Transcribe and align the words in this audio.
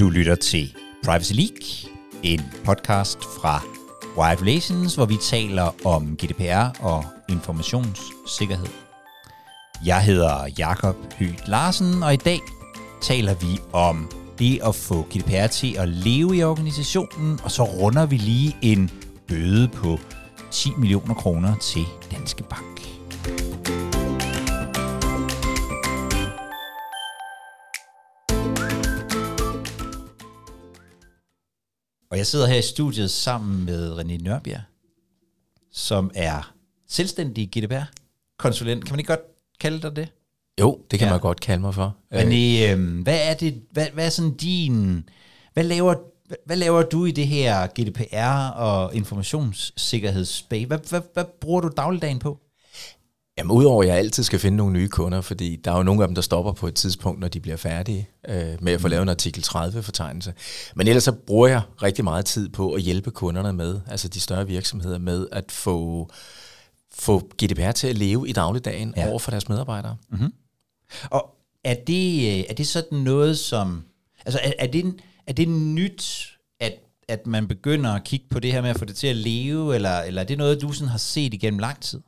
Du 0.00 0.10
lytter 0.10 0.34
til 0.34 0.74
Privacy 1.04 1.32
League, 1.32 1.92
en 2.22 2.40
podcast 2.64 3.18
fra 3.18 3.62
Wired 4.16 4.42
Relations, 4.42 4.94
hvor 4.94 5.06
vi 5.06 5.16
taler 5.22 5.86
om 5.86 6.16
GDPR 6.16 6.82
og 6.84 7.04
informationssikkerhed. 7.28 8.66
Jeg 9.84 10.04
hedder 10.04 10.46
Jakob 10.58 10.96
Høgh 11.18 11.38
Larsen, 11.46 12.02
og 12.02 12.14
i 12.14 12.16
dag 12.16 12.40
taler 13.00 13.34
vi 13.34 13.60
om 13.72 14.10
det 14.38 14.60
at 14.64 14.74
få 14.74 15.02
GDPR 15.02 15.46
til 15.46 15.76
at 15.78 15.88
leve 15.88 16.36
i 16.36 16.42
organisationen, 16.42 17.40
og 17.44 17.50
så 17.50 17.62
runder 17.62 18.06
vi 18.06 18.16
lige 18.16 18.56
en 18.62 18.90
bøde 19.28 19.68
på 19.68 19.98
10 20.50 20.70
millioner 20.78 21.14
kroner 21.14 21.56
til 21.56 21.84
Danske 22.10 22.42
Bank. 22.42 22.79
Jeg 32.20 32.26
sidder 32.26 32.46
her 32.46 32.56
i 32.58 32.62
studiet 32.62 33.10
sammen 33.10 33.64
med 33.64 33.92
René 33.98 34.22
Nørbjerg, 34.24 34.60
som 35.72 36.10
er 36.14 36.52
selvstændig 36.88 37.48
GDPR-konsulent. 37.56 38.84
Kan 38.84 38.92
man 38.92 38.98
ikke 39.00 39.08
godt 39.08 39.20
kalde 39.60 39.82
dig 39.82 39.96
det? 39.96 40.08
Jo, 40.60 40.78
det 40.90 40.98
kan 40.98 41.08
Ja. 41.08 41.12
man 41.12 41.20
godt 41.20 41.40
kalde 41.40 41.60
mig 41.60 41.74
for. 41.74 41.96
René, 42.14 42.72
øh, 42.72 43.02
hvad 43.02 43.18
er 43.30 43.34
det, 43.34 43.62
hvad, 43.70 43.86
hvad 43.94 44.06
er 44.06 44.10
sådan 44.10 44.34
din, 44.34 45.08
hvad 45.52 45.64
laver, 45.64 45.94
hvad, 46.26 46.36
hvad 46.46 46.56
laver 46.56 46.82
du 46.82 47.04
i 47.04 47.10
det 47.10 47.26
her 47.26 47.66
GDPR 47.66 48.48
og 48.56 48.94
informationssikkerhedsspace? 48.94 50.66
Hvad, 50.66 50.78
hvad, 50.88 51.00
hvad 51.14 51.24
bruger 51.40 51.60
du 51.60 51.70
dagligdagen 51.76 52.18
på? 52.18 52.38
Jamen, 53.40 53.50
udover 53.56 53.82
at 53.82 53.88
jeg 53.88 53.96
altid 53.96 54.22
skal 54.22 54.38
finde 54.38 54.56
nogle 54.56 54.72
nye 54.72 54.88
kunder, 54.88 55.20
fordi 55.20 55.56
der 55.56 55.72
er 55.72 55.76
jo 55.76 55.82
nogle 55.82 56.02
af 56.02 56.08
dem, 56.08 56.14
der 56.14 56.22
stopper 56.22 56.52
på 56.52 56.66
et 56.66 56.74
tidspunkt, 56.74 57.20
når 57.20 57.28
de 57.28 57.40
bliver 57.40 57.56
færdige 57.56 58.08
øh, 58.28 58.44
med 58.60 58.72
at 58.72 58.80
få 58.80 58.88
lavet 58.88 59.02
en 59.02 59.08
artikel 59.08 59.44
30-fortegnelse. 59.46 60.32
Men 60.76 60.86
ellers 60.88 61.04
så 61.04 61.12
bruger 61.12 61.48
jeg 61.48 61.62
rigtig 61.82 62.04
meget 62.04 62.24
tid 62.24 62.48
på 62.48 62.72
at 62.72 62.82
hjælpe 62.82 63.10
kunderne 63.10 63.52
med, 63.52 63.80
altså 63.86 64.08
de 64.08 64.20
større 64.20 64.46
virksomheder 64.46 64.98
med 64.98 65.26
at 65.32 65.52
få, 65.52 66.08
få 66.94 67.18
GDPR 67.42 67.70
til 67.72 67.86
at 67.88 67.98
leve 67.98 68.28
i 68.28 68.32
dagligdagen 68.32 68.94
Ja. 68.96 69.08
over 69.10 69.18
for 69.18 69.30
deres 69.30 69.48
medarbejdere. 69.48 69.96
Og 71.10 71.30
er 71.64 71.74
det, 71.86 72.38
øh, 72.38 72.44
er 72.48 72.54
det 72.54 72.66
sådan 72.66 72.98
noget 72.98 73.38
som, 73.38 73.82
altså 74.26 74.40
er, 74.42 74.52
er, 74.58 74.66
det, 74.66 74.94
er 75.26 75.32
det 75.32 75.48
nyt, 75.48 76.28
at, 76.60 76.72
at 77.08 77.26
man 77.26 77.48
begynder 77.48 77.90
at 77.90 78.04
kigge 78.04 78.26
på 78.30 78.40
det 78.40 78.52
her 78.52 78.60
med 78.62 78.70
at 78.70 78.78
få 78.78 78.84
det 78.84 78.96
til 78.96 79.06
at 79.06 79.16
leve, 79.16 79.74
eller, 79.74 79.98
eller 80.00 80.22
er 80.22 80.26
det 80.26 80.38
noget, 80.38 80.62
du 80.62 80.72
sådan 80.72 80.88
har 80.88 80.98
set 80.98 81.34
igennem 81.34 81.58
lang 81.58 81.80
tid? 81.80 82.00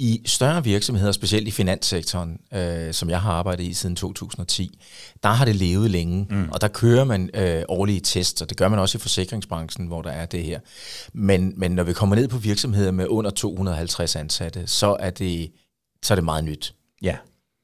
I 0.00 0.22
større 0.26 0.64
virksomheder, 0.64 1.12
specielt 1.12 1.48
i 1.48 1.50
finanssektoren, 1.50 2.40
øh, 2.54 2.94
som 2.94 3.10
jeg 3.10 3.20
har 3.20 3.32
arbejdet 3.32 3.64
i 3.64 3.74
siden 3.74 3.96
2010, 3.96 4.78
der 5.22 5.28
har 5.28 5.44
det 5.44 5.56
levet 5.56 5.90
længe, 5.90 6.26
mm. 6.30 6.48
og 6.48 6.60
der 6.60 6.68
kører 6.68 7.04
man 7.04 7.30
øh, 7.34 7.62
årlige 7.68 8.00
tests, 8.00 8.42
og 8.42 8.48
det 8.48 8.56
gør 8.56 8.68
man 8.68 8.78
også 8.78 8.98
i 8.98 9.00
forsikringsbranchen, 9.00 9.86
hvor 9.86 10.02
der 10.02 10.10
er 10.10 10.26
det 10.26 10.44
her. 10.44 10.60
Men, 11.12 11.52
men 11.56 11.70
når 11.70 11.82
vi 11.82 11.92
kommer 11.92 12.16
ned 12.16 12.28
på 12.28 12.38
virksomheder 12.38 12.90
med 12.90 13.06
under 13.08 13.30
250 13.30 14.16
ansatte, 14.16 14.66
så 14.66 14.96
er 15.00 15.10
det, 15.10 15.52
så 16.02 16.14
er 16.14 16.16
det 16.16 16.24
meget 16.24 16.44
nyt. 16.44 16.74
Ja, 17.02 17.16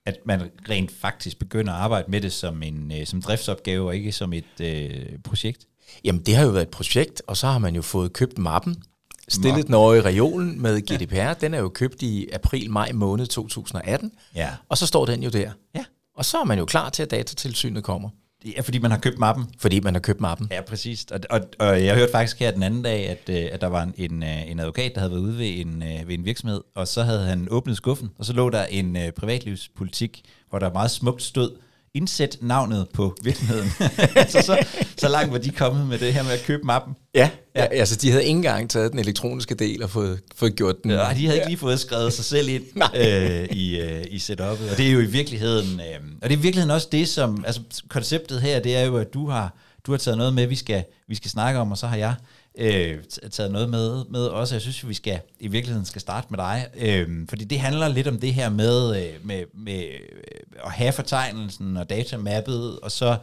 at 0.06 0.16
man 0.27 0.50
rent 0.70 0.90
faktisk 1.00 1.38
begynder 1.38 1.72
at 1.72 1.80
arbejde 1.80 2.10
med 2.10 2.20
det 2.20 2.32
som 2.32 2.62
en 2.62 2.92
øh, 2.92 3.06
som 3.06 3.22
driftsopgave, 3.22 3.86
og 3.86 3.96
ikke 3.96 4.12
som 4.12 4.32
et 4.32 4.60
øh, 4.60 5.18
projekt. 5.24 5.66
Jamen, 6.05 6.22
det 6.22 6.36
har 6.36 6.44
jo 6.44 6.50
været 6.50 6.62
et 6.62 6.70
projekt, 6.70 7.22
og 7.27 7.36
så 7.36 7.46
har 7.46 7.58
man 7.58 7.74
jo 7.74 7.82
fået 7.82 8.12
købt 8.12 8.38
mappen, 8.38 8.82
stillet 9.28 9.75
over 9.75 9.94
i 9.94 10.00
reolen 10.00 10.62
med 10.62 10.80
GDPR. 10.80 11.33
Den 11.41 11.55
er 11.55 11.58
jo 11.58 11.69
købt 11.69 12.03
i 12.03 12.28
april-maj 12.33 12.92
måned 12.92 13.27
2018, 13.27 14.12
Ja. 14.34 14.48
og 14.69 14.78
så 14.78 14.86
står 14.86 15.06
den 15.06 15.22
jo 15.22 15.30
der. 15.30 15.50
Ja. 15.75 15.84
Og 16.17 16.25
så 16.25 16.39
er 16.41 16.44
man 16.44 16.58
jo 16.58 16.64
klar 16.64 16.89
til, 16.91 17.03
at 17.03 17.11
datatilsynet 17.11 17.84
kommer, 17.84 18.08
Det 18.42 18.55
er, 18.56 18.62
fordi 18.62 18.78
man 18.78 18.91
har 18.91 18.98
købt 18.98 19.19
mappen. 19.19 19.45
fordi 19.58 19.80
man 19.80 19.95
har 19.95 20.00
købt 20.00 20.20
mappen. 20.20 20.48
Ja, 20.51 20.61
præcis. 20.61 21.05
Og, 21.11 21.20
og, 21.30 21.40
og 21.58 21.84
jeg 21.84 21.95
hørte 21.96 22.13
faktisk 22.13 22.39
her 22.39 22.51
den 22.51 22.63
anden 22.63 22.83
dag, 22.83 23.08
at, 23.08 23.18
øh, 23.29 23.48
at 23.52 23.61
der 23.61 23.67
var 23.67 23.83
en, 23.83 23.95
en, 23.96 24.23
øh, 24.23 24.51
en 24.51 24.61
advokat, 24.61 24.92
der 24.95 25.01
havde 25.01 25.11
været 25.13 25.20
ude 25.23 25.39
ved 25.39 25.61
en, 25.61 25.83
øh, 25.83 26.08
ved 26.08 26.14
en 26.18 26.24
virksomhed, 26.24 26.61
og 26.77 26.89
så 26.89 27.02
havde 27.02 27.20
han 27.24 27.48
åbnet 27.51 27.77
skuffen, 27.77 28.11
og 28.18 28.24
så 28.24 28.33
lå 28.33 28.51
der 28.51 28.64
en 28.64 28.96
privatlivspolitik, 29.17 30.23
hvor 30.51 30.58
der 30.58 30.73
meget 30.73 30.90
smukt 30.90 31.23
stod, 31.23 31.51
indsæt 31.94 32.38
navnet 32.40 32.86
på 32.94 33.16
virksomheden. 33.22 33.70
så, 34.28 34.42
så, 34.42 34.66
så 34.96 35.08
langt 35.08 35.32
var 35.32 35.38
de 35.38 35.50
kommet 35.50 35.86
med 35.86 35.98
det 35.98 36.14
her 36.14 36.22
med 36.22 36.32
at 36.32 36.42
købe 36.46 36.62
mappen. 36.66 36.94
Ja, 37.14 37.30
ja, 37.56 37.64
altså 37.64 37.96
de 37.96 38.10
havde 38.10 38.24
ikke 38.24 38.36
engang 38.36 38.70
taget 38.70 38.92
den 38.92 39.00
elektroniske 39.00 39.55
del 39.55 39.82
og 39.82 39.90
fået, 39.90 40.20
fået 40.36 40.56
gjort 40.56 40.83
den. 40.83 40.90
Ja, 40.90 40.96
de 41.16 41.24
havde 41.24 41.34
ikke 41.34 41.48
lige 41.48 41.58
fået 41.58 41.80
skrevet 41.80 42.12
sig 42.12 42.24
selv 42.24 42.48
ind 42.48 42.64
øh, 42.96 43.44
i, 43.50 43.80
øh, 43.80 44.04
i 44.10 44.16
setup'et. 44.16 44.70
Og 44.70 44.77
det 44.77 44.88
er 44.88 44.92
jo 44.92 45.00
i 45.00 45.06
virkeligheden, 45.06 45.80
øh, 45.80 46.00
og 46.22 46.28
det 46.28 46.34
er 46.34 46.38
i 46.38 46.42
virkeligheden 46.42 46.70
også 46.70 46.88
det, 46.92 47.08
som, 47.08 47.44
altså 47.46 47.60
konceptet 47.88 48.40
her, 48.40 48.60
det 48.60 48.77
er 48.77 48.83
jo, 48.83 48.96
at 48.96 49.14
du 49.14 49.28
har, 49.28 49.54
du 49.86 49.92
har 49.92 49.98
taget 49.98 50.18
noget 50.18 50.34
med, 50.34 50.46
vi 50.46 50.56
skal, 50.56 50.84
vi 51.08 51.14
skal 51.14 51.30
snakke 51.30 51.60
om, 51.60 51.70
og 51.70 51.78
så 51.78 51.86
har 51.86 51.96
jeg 51.96 52.14
øh, 52.58 53.04
taget 53.30 53.52
noget 53.52 53.70
med, 53.70 54.04
med 54.04 54.26
også. 54.26 54.54
Jeg 54.54 54.62
synes, 54.62 54.88
vi 54.88 54.94
skal 54.94 55.20
i 55.40 55.48
virkeligheden 55.48 55.86
skal 55.86 56.00
starte 56.00 56.26
med 56.30 56.38
dig, 56.38 56.66
øh, 56.76 57.28
fordi 57.28 57.44
det 57.44 57.60
handler 57.60 57.88
lidt 57.88 58.08
om 58.08 58.20
det 58.20 58.34
her 58.34 58.48
med, 58.48 59.04
øh, 59.04 59.26
med, 59.26 59.44
med 59.54 59.84
øh, 59.84 60.64
at 60.64 60.72
have 60.72 60.92
fortegnelsen 60.92 61.76
og 61.76 61.90
datamappet, 61.90 62.80
og 62.80 62.90
så, 62.90 63.16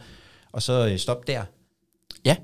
og 0.52 0.62
så 0.62 0.88
øh, 0.88 0.98
stoppe 0.98 1.32
der. 1.32 1.44
Ja. 2.24 2.36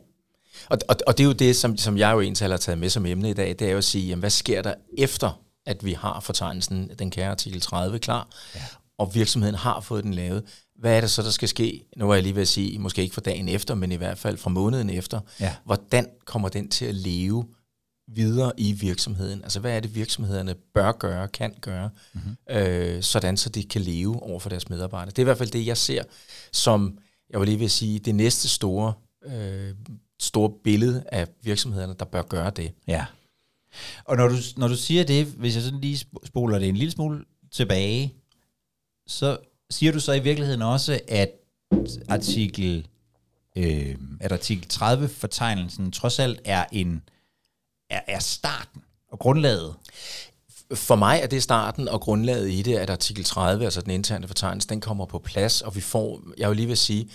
Og, 0.68 0.78
og, 0.88 0.96
og 1.06 1.18
det 1.18 1.24
er 1.24 1.28
jo 1.28 1.32
det, 1.32 1.56
som, 1.56 1.76
som 1.76 1.98
jeg 1.98 2.12
jo 2.12 2.20
egentlig 2.20 2.48
har 2.48 2.56
taget 2.56 2.78
med 2.78 2.88
som 2.88 3.06
emne 3.06 3.30
i 3.30 3.34
dag, 3.34 3.48
det 3.48 3.62
er 3.62 3.70
jo 3.70 3.78
at 3.78 3.84
sige, 3.84 4.08
jamen, 4.08 4.20
hvad 4.20 4.30
sker 4.30 4.62
der 4.62 4.74
efter, 4.98 5.40
at 5.66 5.84
vi 5.84 5.92
har 5.92 6.20
fortegnelsen, 6.20 6.90
den 6.98 7.10
kære 7.10 7.30
artikel 7.30 7.60
30, 7.60 7.98
klar, 7.98 8.28
ja. 8.54 8.60
og 8.98 9.14
virksomheden 9.14 9.54
har 9.54 9.80
fået 9.80 10.04
den 10.04 10.14
lavet. 10.14 10.44
Hvad 10.78 10.96
er 10.96 11.00
det 11.00 11.10
så, 11.10 11.22
der 11.22 11.30
skal 11.30 11.48
ske? 11.48 11.84
Nu 11.96 12.10
er 12.10 12.14
jeg 12.14 12.22
lige 12.22 12.34
ved 12.34 12.42
at 12.42 12.48
sige, 12.48 12.78
måske 12.78 13.02
ikke 13.02 13.14
fra 13.14 13.20
dagen 13.20 13.48
efter, 13.48 13.74
men 13.74 13.92
i 13.92 13.96
hvert 13.96 14.18
fald 14.18 14.36
fra 14.36 14.50
måneden 14.50 14.90
efter. 14.90 15.20
Ja. 15.40 15.54
Hvordan 15.64 16.06
kommer 16.24 16.48
den 16.48 16.68
til 16.68 16.84
at 16.84 16.94
leve 16.94 17.46
videre 18.08 18.52
i 18.56 18.72
virksomheden? 18.72 19.42
Altså, 19.42 19.60
hvad 19.60 19.76
er 19.76 19.80
det, 19.80 19.94
virksomhederne 19.94 20.54
bør 20.74 20.92
gøre, 20.92 21.28
kan 21.28 21.54
gøre, 21.60 21.90
mm-hmm. 22.14 22.56
øh, 22.56 23.02
sådan 23.02 23.36
så 23.36 23.48
de 23.48 23.64
kan 23.64 23.80
leve 23.80 24.22
over 24.22 24.40
for 24.40 24.48
deres 24.48 24.68
medarbejdere? 24.68 25.10
Det 25.10 25.18
er 25.18 25.22
i 25.22 25.24
hvert 25.24 25.38
fald 25.38 25.50
det, 25.50 25.66
jeg 25.66 25.76
ser 25.76 26.02
som, 26.52 26.98
jeg 27.30 27.40
vil 27.40 27.48
lige 27.48 27.58
vil 27.58 27.70
sige, 27.70 27.98
det 27.98 28.14
næste 28.14 28.48
store, 28.48 28.92
øh, 29.24 29.74
store 30.20 30.50
billede 30.64 31.04
af 31.12 31.26
virksomhederne, 31.42 31.94
der 31.98 32.04
bør 32.04 32.22
gøre 32.22 32.50
det. 32.50 32.72
Ja. 32.86 33.06
Og 34.04 34.16
når 34.16 34.28
du, 34.28 34.34
når 34.56 34.68
du 34.68 34.76
siger 34.76 35.04
det, 35.04 35.26
hvis 35.26 35.54
jeg 35.54 35.62
sådan 35.62 35.80
lige 35.80 35.96
sp- 35.96 36.26
spoler 36.26 36.58
det 36.58 36.68
en 36.68 36.76
lille 36.76 36.90
smule 36.90 37.24
tilbage, 37.52 38.14
så 39.06 39.38
siger 39.70 39.92
du 39.92 40.00
så 40.00 40.12
i 40.12 40.20
virkeligheden 40.20 40.62
også, 40.62 41.00
at 41.08 41.30
artikel, 42.08 42.86
øh, 43.56 43.96
at 44.20 44.32
artikel 44.32 44.66
30-fortegnelsen 44.72 45.90
trods 45.90 46.18
alt 46.18 46.40
er, 46.44 46.64
en, 46.72 47.02
er, 47.90 48.00
er 48.06 48.18
starten 48.18 48.82
og 49.08 49.18
grundlaget. 49.18 49.74
For 50.74 50.96
mig 50.96 51.20
er 51.22 51.26
det 51.26 51.42
starten 51.42 51.88
og 51.88 52.00
grundlaget 52.00 52.50
i 52.50 52.62
det, 52.62 52.76
at 52.76 52.90
artikel 52.90 53.24
30, 53.24 53.64
altså 53.64 53.80
den 53.80 53.90
interne 53.90 54.26
fortegnelse, 54.26 54.68
den 54.68 54.80
kommer 54.80 55.06
på 55.06 55.18
plads, 55.18 55.62
og 55.62 55.76
vi 55.76 55.80
får, 55.80 56.22
jeg 56.38 56.48
vil 56.48 56.56
lige 56.56 56.66
vil 56.66 56.76
sige, 56.76 57.10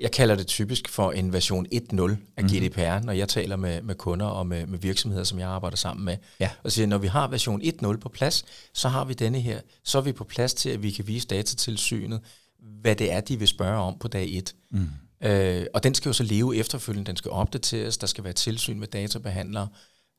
jeg 0.00 0.12
kalder 0.12 0.34
det 0.34 0.46
typisk 0.46 0.88
for 0.88 1.12
en 1.12 1.32
version 1.32 1.66
1.0 1.74 2.16
af 2.36 2.44
GDPR, 2.44 3.04
når 3.04 3.12
jeg 3.12 3.28
taler 3.28 3.56
med, 3.56 3.82
med 3.82 3.94
kunder 3.94 4.26
og 4.26 4.46
med, 4.46 4.66
med 4.66 4.78
virksomheder, 4.78 5.24
som 5.24 5.38
jeg 5.38 5.48
arbejder 5.48 5.76
sammen 5.76 6.04
med. 6.04 6.16
Ja. 6.40 6.50
Og 6.62 6.72
siger, 6.72 6.86
når 6.86 6.98
vi 6.98 7.06
har 7.06 7.28
version 7.28 7.62
1.0 7.62 7.96
på 7.96 8.08
plads, 8.08 8.44
så 8.74 8.88
har 8.88 9.04
vi 9.04 9.14
denne 9.14 9.40
her, 9.40 9.60
så 9.84 9.98
er 9.98 10.02
vi 10.02 10.12
på 10.12 10.24
plads 10.24 10.54
til, 10.54 10.70
at 10.70 10.82
vi 10.82 10.90
kan 10.90 11.06
vise 11.06 11.26
datatilsynet, 11.26 12.20
hvad 12.80 12.96
det 12.96 13.12
er, 13.12 13.20
de 13.20 13.38
vil 13.38 13.48
spørge 13.48 13.78
om 13.78 13.98
på 13.98 14.08
dag 14.08 14.36
1. 14.36 14.54
Mm. 14.70 14.88
Øh, 15.22 15.66
og 15.74 15.84
den 15.84 15.94
skal 15.94 16.08
jo 16.08 16.12
så 16.12 16.22
leve 16.22 16.56
efterfølgende, 16.56 17.06
den 17.06 17.16
skal 17.16 17.30
opdateres, 17.30 17.98
der 17.98 18.06
skal 18.06 18.24
være 18.24 18.32
tilsyn 18.32 18.78
med 18.78 18.88
databehandlere, 18.88 19.68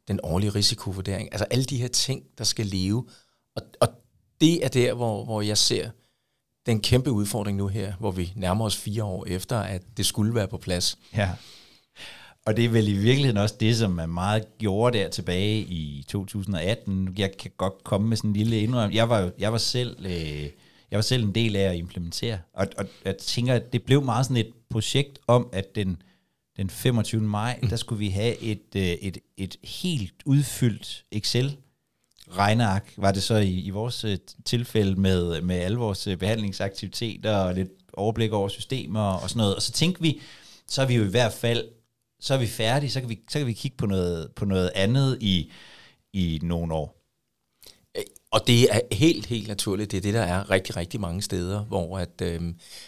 den 0.07 0.19
årlige 0.23 0.49
risikovurdering, 0.49 1.29
altså 1.31 1.45
alle 1.51 1.65
de 1.65 1.77
her 1.77 1.87
ting, 1.87 2.23
der 2.37 2.43
skal 2.43 2.65
leve. 2.65 3.07
Og, 3.55 3.61
og 3.81 3.87
det 4.41 4.65
er 4.65 4.69
der, 4.69 4.93
hvor, 4.93 5.25
hvor 5.25 5.41
jeg 5.41 5.57
ser 5.57 5.89
den 6.65 6.79
kæmpe 6.81 7.11
udfordring 7.11 7.57
nu 7.57 7.67
her, 7.67 7.93
hvor 7.99 8.11
vi 8.11 8.33
nærmer 8.35 8.65
os 8.65 8.75
fire 8.77 9.03
år 9.03 9.25
efter, 9.27 9.59
at 9.59 9.81
det 9.97 10.05
skulle 10.05 10.35
være 10.35 10.47
på 10.47 10.57
plads. 10.57 10.97
Ja. 11.15 11.29
Og 12.45 12.57
det 12.57 12.65
er 12.65 12.69
vel 12.69 12.87
i 12.87 12.93
virkeligheden 12.93 13.37
også 13.37 13.55
det, 13.59 13.77
som 13.77 13.91
man 13.91 14.09
meget 14.09 14.43
gjorde 14.57 14.97
der 14.97 15.09
tilbage 15.09 15.59
i 15.59 16.05
2018. 16.07 17.15
Jeg 17.17 17.31
kan 17.39 17.51
godt 17.57 17.83
komme 17.83 18.07
med 18.07 18.17
sådan 18.17 18.29
en 18.29 18.35
lille 18.35 18.59
indrømmelse. 18.61 18.97
Jeg 18.97 19.09
var, 19.09 19.19
jo- 19.19 19.31
jeg 19.39 19.51
var 19.51 19.57
selv... 19.57 20.05
Øh, 20.05 20.49
jeg 20.91 20.97
var 20.97 21.01
selv 21.01 21.23
en 21.23 21.35
del 21.35 21.55
af 21.55 21.61
at 21.69 21.75
implementere, 21.77 22.39
og, 22.53 22.67
og 22.77 22.85
jeg 23.05 23.17
tænker, 23.17 23.53
at 23.53 23.73
det 23.73 23.83
blev 23.83 24.01
meget 24.03 24.25
sådan 24.25 24.37
et 24.37 24.51
projekt 24.69 25.19
om, 25.27 25.49
at 25.53 25.75
den, 25.75 26.01
den 26.57 26.69
25. 26.69 27.21
maj, 27.21 27.59
der 27.69 27.75
skulle 27.75 27.99
vi 27.99 28.09
have 28.09 28.37
et, 28.39 28.61
øh, 28.75 28.81
et, 28.83 29.17
et 29.37 29.55
helt 29.63 30.13
udfyldt 30.25 31.05
Excel 31.11 31.57
regneark, 32.37 32.93
var 32.97 33.11
det 33.11 33.23
så 33.23 33.35
i, 33.35 33.59
i 33.59 33.69
vores 33.69 34.03
øh, 34.03 34.17
tilfælde 34.45 35.01
med, 35.01 35.41
med 35.41 35.55
alle 35.55 35.77
vores 35.77 36.07
øh, 36.07 36.17
behandlingsaktiviteter 36.17 37.37
og 37.37 37.53
lidt 37.53 37.69
overblik 37.93 38.31
over 38.31 38.47
systemer 38.47 39.13
og 39.13 39.29
sådan 39.29 39.39
noget. 39.39 39.55
Og 39.55 39.61
så 39.61 39.71
tænkte 39.71 40.01
vi, 40.01 40.21
så 40.67 40.81
er 40.81 40.85
vi 40.85 40.95
jo 40.95 41.03
i 41.03 41.09
hvert 41.09 41.33
fald, 41.33 41.65
så 42.19 42.33
er 42.33 42.37
vi 42.37 42.47
færdige, 42.47 42.91
så 42.91 42.99
kan 42.99 43.09
vi, 43.09 43.19
så 43.29 43.39
kan 43.39 43.47
vi 43.47 43.53
kigge 43.53 43.77
på 43.77 43.85
noget, 43.85 44.31
på 44.35 44.45
noget 44.45 44.71
andet 44.75 45.17
i, 45.21 45.51
i 46.13 46.39
nogle 46.43 46.73
år. 46.73 46.94
Og 48.35 48.47
det 48.47 48.75
er 48.75 48.79
helt, 48.91 49.25
helt 49.25 49.47
naturligt. 49.47 49.91
Det 49.91 49.97
er 49.97 50.01
det, 50.01 50.13
der 50.13 50.21
er 50.21 50.51
rigtig, 50.51 50.77
rigtig 50.77 51.01
mange 51.01 51.21
steder, 51.21 51.59
hvor 51.59 51.99
at, 51.99 52.21
øh, 52.21 52.41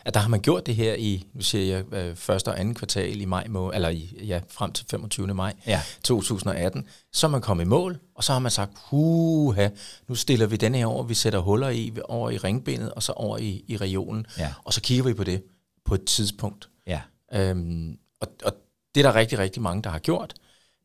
at 0.05 0.13
der 0.13 0.19
har 0.19 0.29
man 0.29 0.39
gjort 0.41 0.65
det 0.65 0.75
her 0.75 0.93
i, 0.93 1.25
nu 1.33 1.41
siger 1.41 1.75
jeg, 1.75 1.93
øh, 1.93 2.15
første 2.15 2.49
og 2.49 2.59
anden 2.59 2.75
kvartal 2.75 3.21
i 3.21 3.25
maj, 3.25 3.47
må, 3.49 3.71
eller 3.71 3.89
i, 3.89 4.23
ja, 4.25 4.41
frem 4.49 4.71
til 4.71 4.85
25. 4.89 5.33
maj 5.33 5.53
Ja. 5.67 5.81
2018. 6.03 6.87
Så 7.13 7.27
er 7.27 7.31
man 7.31 7.41
kommet 7.41 7.63
i 7.63 7.67
mål, 7.67 7.99
og 8.15 8.23
så 8.23 8.31
har 8.31 8.39
man 8.39 8.51
sagt, 8.51 8.71
huha, 8.89 9.69
nu 10.07 10.15
stiller 10.15 10.45
vi 10.45 10.55
den 10.55 10.75
her 10.75 10.85
over, 10.85 11.03
vi 11.03 11.13
sætter 11.13 11.39
huller 11.39 11.69
i, 11.69 11.93
over 12.03 12.29
i 12.29 12.37
ringbenet, 12.37 12.91
og 12.91 13.03
så 13.03 13.11
over 13.11 13.37
i, 13.37 13.63
i 13.67 13.77
regionen. 13.77 14.25
Ja. 14.37 14.53
Og 14.63 14.73
så 14.73 14.81
kigger 14.81 15.03
vi 15.03 15.13
på 15.13 15.23
det 15.23 15.43
på 15.85 15.95
et 15.95 16.05
tidspunkt. 16.05 16.69
Ja. 16.87 17.01
Øhm, 17.33 17.97
og, 18.21 18.27
og 18.45 18.53
det 18.95 19.05
er 19.05 19.11
der 19.11 19.15
rigtig, 19.15 19.39
rigtig 19.39 19.61
mange, 19.61 19.83
der 19.83 19.89
har 19.89 19.99
gjort. 19.99 20.33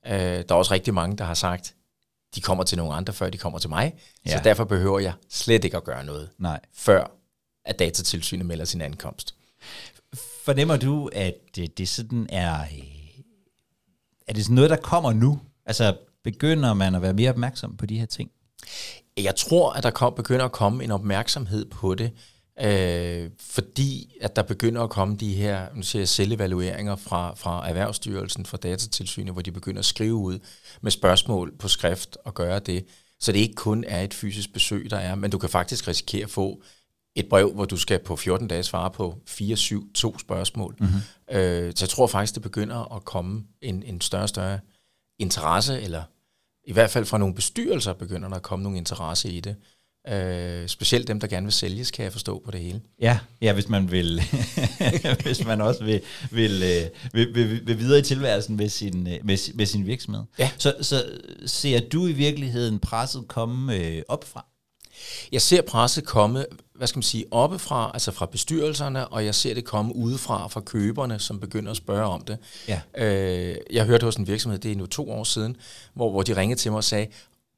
Øh, 0.06 0.12
der 0.12 0.44
er 0.48 0.54
også 0.54 0.74
rigtig 0.74 0.94
mange, 0.94 1.16
der 1.16 1.24
har 1.24 1.34
sagt, 1.34 1.74
de 2.34 2.40
kommer 2.40 2.64
til 2.64 2.78
nogle 2.78 2.94
andre, 2.94 3.12
før 3.12 3.30
de 3.30 3.38
kommer 3.38 3.58
til 3.58 3.70
mig. 3.70 3.94
Ja. 4.26 4.36
Så 4.36 4.40
derfor 4.44 4.64
behøver 4.64 4.98
jeg 4.98 5.12
slet 5.30 5.64
ikke 5.64 5.76
at 5.76 5.84
gøre 5.84 6.04
noget, 6.04 6.28
Nej. 6.38 6.60
før 6.74 7.10
at 7.64 7.78
datatilsynet 7.78 8.46
melder 8.46 8.64
sin 8.64 8.80
ankomst. 8.80 9.34
Fornemmer 10.44 10.76
du, 10.76 11.10
at 11.12 11.34
det, 11.56 11.78
det 11.78 11.88
sådan 11.88 12.26
er... 12.30 12.60
øh, 12.60 12.68
Er 14.26 14.32
det 14.32 14.44
sådan 14.44 14.54
noget, 14.54 14.70
der 14.70 14.76
kommer 14.76 15.12
nu? 15.12 15.40
Altså, 15.66 15.96
begynder 16.24 16.74
man 16.74 16.94
at 16.94 17.02
være 17.02 17.12
mere 17.12 17.30
opmærksom 17.30 17.76
på 17.76 17.86
de 17.86 17.98
her 17.98 18.06
ting? 18.06 18.30
Jeg 19.16 19.36
tror, 19.36 19.72
at 19.72 19.82
der 19.82 19.90
kom, 19.90 20.14
begynder 20.14 20.44
at 20.44 20.52
komme 20.52 20.84
en 20.84 20.90
opmærksomhed 20.90 21.64
på 21.70 21.94
det, 21.94 22.12
øh, 22.60 23.30
fordi 23.40 24.16
at 24.20 24.36
der 24.36 24.42
begynder 24.42 24.82
at 24.82 24.90
komme 24.90 25.16
de 25.16 25.34
her 25.34 25.66
nu 25.74 25.82
siger 25.82 26.00
jeg, 26.00 26.08
selvevalueringer 26.08 26.96
fra, 26.96 27.34
fra 27.34 27.68
Erhvervsstyrelsen, 27.68 28.46
fra 28.46 28.56
Datatilsynet, 28.56 29.32
hvor 29.32 29.42
de 29.42 29.52
begynder 29.52 29.78
at 29.78 29.84
skrive 29.84 30.14
ud 30.14 30.38
med 30.80 30.90
spørgsmål 30.90 31.56
på 31.58 31.68
skrift 31.68 32.18
og 32.24 32.34
gøre 32.34 32.58
det. 32.58 32.86
Så 33.20 33.32
det 33.32 33.38
ikke 33.38 33.54
kun 33.54 33.84
er 33.84 34.00
et 34.00 34.14
fysisk 34.14 34.52
besøg, 34.52 34.90
der 34.90 34.96
er, 34.96 35.14
men 35.14 35.30
du 35.30 35.38
kan 35.38 35.48
faktisk 35.48 35.88
risikere 35.88 36.24
at 36.24 36.30
få 36.30 36.62
et 37.14 37.28
brev, 37.28 37.52
hvor 37.52 37.64
du 37.64 37.76
skal 37.76 37.98
på 37.98 38.16
14 38.16 38.48
dage 38.48 38.62
svare 38.62 38.90
på 38.90 39.18
4, 39.26 39.56
7, 39.56 39.92
2 39.92 40.18
spørgsmål. 40.18 40.76
Mm-hmm. 40.80 41.36
Øh, 41.36 41.72
så 41.76 41.84
jeg 41.84 41.88
tror 41.88 42.06
faktisk, 42.06 42.34
det 42.34 42.42
begynder 42.42 42.96
at 42.96 43.04
komme 43.04 43.44
en, 43.60 43.82
en 43.82 44.00
større 44.00 44.22
og 44.22 44.28
større 44.28 44.60
interesse, 45.18 45.80
eller 45.80 46.02
i 46.64 46.72
hvert 46.72 46.90
fald 46.90 47.04
fra 47.04 47.18
nogle 47.18 47.34
bestyrelser 47.34 47.92
begynder 47.92 48.28
der 48.28 48.36
at 48.36 48.42
komme 48.42 48.62
nogle 48.62 48.78
interesse 48.78 49.32
i 49.32 49.40
det. 49.40 49.56
Øh, 50.08 50.68
specielt 50.68 51.08
dem, 51.08 51.20
der 51.20 51.26
gerne 51.26 51.46
vil 51.46 51.52
sælges, 51.52 51.90
kan 51.90 52.04
jeg 52.04 52.12
forstå 52.12 52.42
på 52.44 52.50
det 52.50 52.60
hele. 52.60 52.80
Ja, 53.00 53.18
ja 53.40 53.52
hvis 53.52 53.68
man 53.68 53.90
vil, 53.90 54.22
hvis 55.24 55.44
man 55.44 55.60
også 55.60 55.84
vil, 55.84 56.00
vil, 56.30 56.62
øh, 56.62 57.12
vil, 57.12 57.34
vil, 57.34 57.66
vil 57.66 57.78
videre 57.78 57.98
i 57.98 58.02
tilværelsen 58.02 58.56
med 58.56 58.68
sin, 58.68 59.06
øh, 59.06 59.18
med, 59.24 59.54
med 59.54 59.66
sin 59.66 59.86
virksomhed. 59.86 60.22
Ja. 60.38 60.50
Så, 60.58 60.74
så 60.80 61.04
ser 61.46 61.80
du 61.80 62.06
i 62.06 62.12
virkeligheden 62.12 62.78
presset 62.78 63.24
komme 63.28 63.76
øh, 63.76 64.02
op 64.08 64.24
fra? 64.24 64.46
Jeg 65.32 65.42
ser 65.42 65.62
presset 65.62 66.04
komme, 66.04 66.44
hvad 66.74 66.86
skal 66.86 66.98
man 66.98 67.02
sige, 67.02 67.24
oppefra, 67.30 67.90
altså 67.94 68.12
fra 68.12 68.26
bestyrelserne, 68.26 69.08
og 69.08 69.24
jeg 69.24 69.34
ser 69.34 69.54
det 69.54 69.64
komme 69.64 69.96
udefra 69.96 70.48
fra 70.48 70.60
køberne, 70.60 71.18
som 71.18 71.40
begynder 71.40 71.70
at 71.70 71.76
spørge 71.76 72.04
om 72.04 72.24
det. 72.24 72.38
Ja. 72.68 72.80
Øh, 72.98 73.56
jeg 73.72 73.84
hørte 73.84 74.04
hos 74.04 74.16
en 74.16 74.26
virksomhed, 74.26 74.58
det 74.58 74.72
er 74.72 74.76
nu 74.76 74.86
to 74.86 75.10
år 75.10 75.24
siden, 75.24 75.56
hvor, 75.94 76.10
hvor 76.10 76.22
de 76.22 76.36
ringede 76.36 76.60
til 76.60 76.70
mig 76.70 76.76
og 76.76 76.84
sagde, 76.84 77.06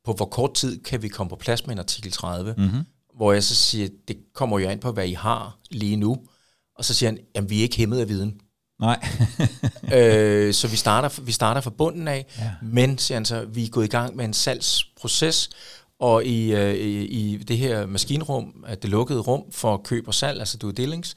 på 0.05 0.13
hvor 0.13 0.27
kort 0.27 0.55
tid 0.55 0.83
kan 0.83 1.03
vi 1.03 1.09
komme 1.09 1.31
på 1.31 1.37
plads 1.37 1.67
med 1.67 1.75
en 1.75 1.79
artikel 1.79 2.13
30? 2.13 2.55
Mm-hmm. 2.59 2.83
Hvor 3.17 3.33
jeg 3.33 3.45
så 3.45 3.55
siger, 3.55 3.89
det 4.09 4.17
kommer 4.35 4.59
jo 4.59 4.69
an 4.69 4.79
på, 4.79 4.93
hvad 4.93 5.07
I 5.09 5.13
har 5.13 5.59
lige 5.71 5.97
nu. 5.97 6.17
Og 6.79 6.85
så 6.85 6.95
siger 6.95 7.11
han, 7.11 7.19
jamen 7.35 7.51
vi 7.51 7.59
er 7.59 7.63
ikke 7.63 7.77
hæmmet 7.77 8.01
af 8.01 8.09
viden. 8.09 8.41
Nej. 8.81 9.07
øh, 9.95 10.55
så 10.55 10.69
vi 10.69 10.77
starter, 10.77 11.23
vi 11.23 11.33
starter 11.33 11.61
fra 11.61 11.71
bunden 11.71 12.09
af, 12.09 12.27
Ja. 12.39 12.51
men 12.63 12.99
siger 12.99 13.17
han 13.17 13.25
så, 13.25 13.45
vi 13.45 13.65
er 13.65 13.69
gået 13.69 13.85
i 13.85 13.89
gang 13.89 14.17
med 14.17 14.25
en 14.25 14.33
salgsproces, 14.35 15.51
og 16.01 16.25
i, 16.25 16.53
øh, 16.55 16.75
i, 16.75 17.05
i 17.05 17.37
det 17.37 17.59
her 17.59 17.87
maskinrum, 17.87 18.65
øh, 18.69 18.77
det 18.83 18.91
lukkede 18.91 19.21
rum 19.21 19.43
for 19.53 19.77
køb 19.77 20.09
og 20.09 20.15
salg, 20.15 20.39
altså 20.41 20.59
due 20.59 20.73
diligence, 20.73 21.17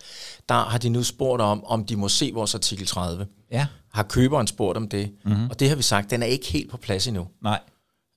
der 0.50 0.63
har 0.63 0.78
de 0.78 0.89
nu 0.89 1.04
spurgt 1.04 1.42
om, 1.42 1.63
om 1.66 1.86
de 1.86 1.95
må 1.95 2.10
se 2.10 2.31
vores 2.34 2.56
artikel 2.56 2.88
30. 2.88 3.28
ja. 3.51 3.68
Har 3.94 4.04
køberen 4.04 4.48
spurgt 4.48 4.78
om 4.78 4.88
det? 4.89 5.12
Mm-hmm. 5.25 5.50
Og 5.50 5.60
det 5.60 5.69
har 5.69 5.75
vi 5.75 5.81
sagt, 5.84 6.10
den 6.10 6.24
er 6.24 6.28
ikke 6.28 6.48
helt 6.48 6.72
på 6.72 6.78
plads 6.78 7.07
endnu. 7.07 7.28
Nej. 7.44 7.60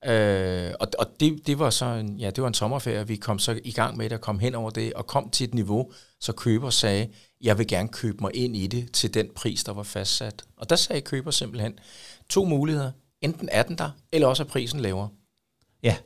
Øh, 0.05 0.73
og 0.79 0.87
og 0.99 1.07
det, 1.19 1.47
det 1.47 1.59
var 1.59 1.69
så 1.69 1.85
en, 1.85 2.17
ja, 2.19 2.29
det 2.29 2.41
var 2.41 2.47
en 2.47 2.53
sommerferie, 2.53 3.07
vi 3.07 3.15
kom 3.15 3.39
så 3.39 3.59
i 3.63 3.71
gang 3.71 3.97
med 3.97 4.09
det, 4.09 4.15
og 4.17 4.21
kom 4.21 4.39
hen 4.39 4.55
over 4.55 4.69
det, 4.69 4.93
og 4.93 5.07
kom 5.07 5.29
til 5.29 5.47
et 5.47 5.53
niveau, 5.53 5.91
så 6.19 6.33
køber 6.33 6.69
sagde, 6.69 7.07
jeg 7.41 7.57
vil 7.57 7.67
gerne 7.67 7.89
købe 7.89 8.17
mig 8.21 8.31
ind 8.35 8.55
i 8.55 8.67
det 8.67 8.91
til 8.91 9.13
den 9.13 9.29
pris, 9.35 9.63
der 9.63 9.71
var 9.73 9.83
fastsat. 9.83 10.43
Og 10.57 10.69
der 10.69 10.75
sagde 10.75 11.01
køber 11.01 11.31
simpelthen 11.31 11.79
to 12.29 12.45
muligheder. 12.45 12.91
Enten 13.21 13.49
er 13.51 13.63
den 13.63 13.77
der, 13.77 13.89
eller 14.11 14.27
også 14.27 14.43
er 14.43 14.47
prisen 14.47 14.79
lavere. 14.79 15.09
Ja. 15.83 15.97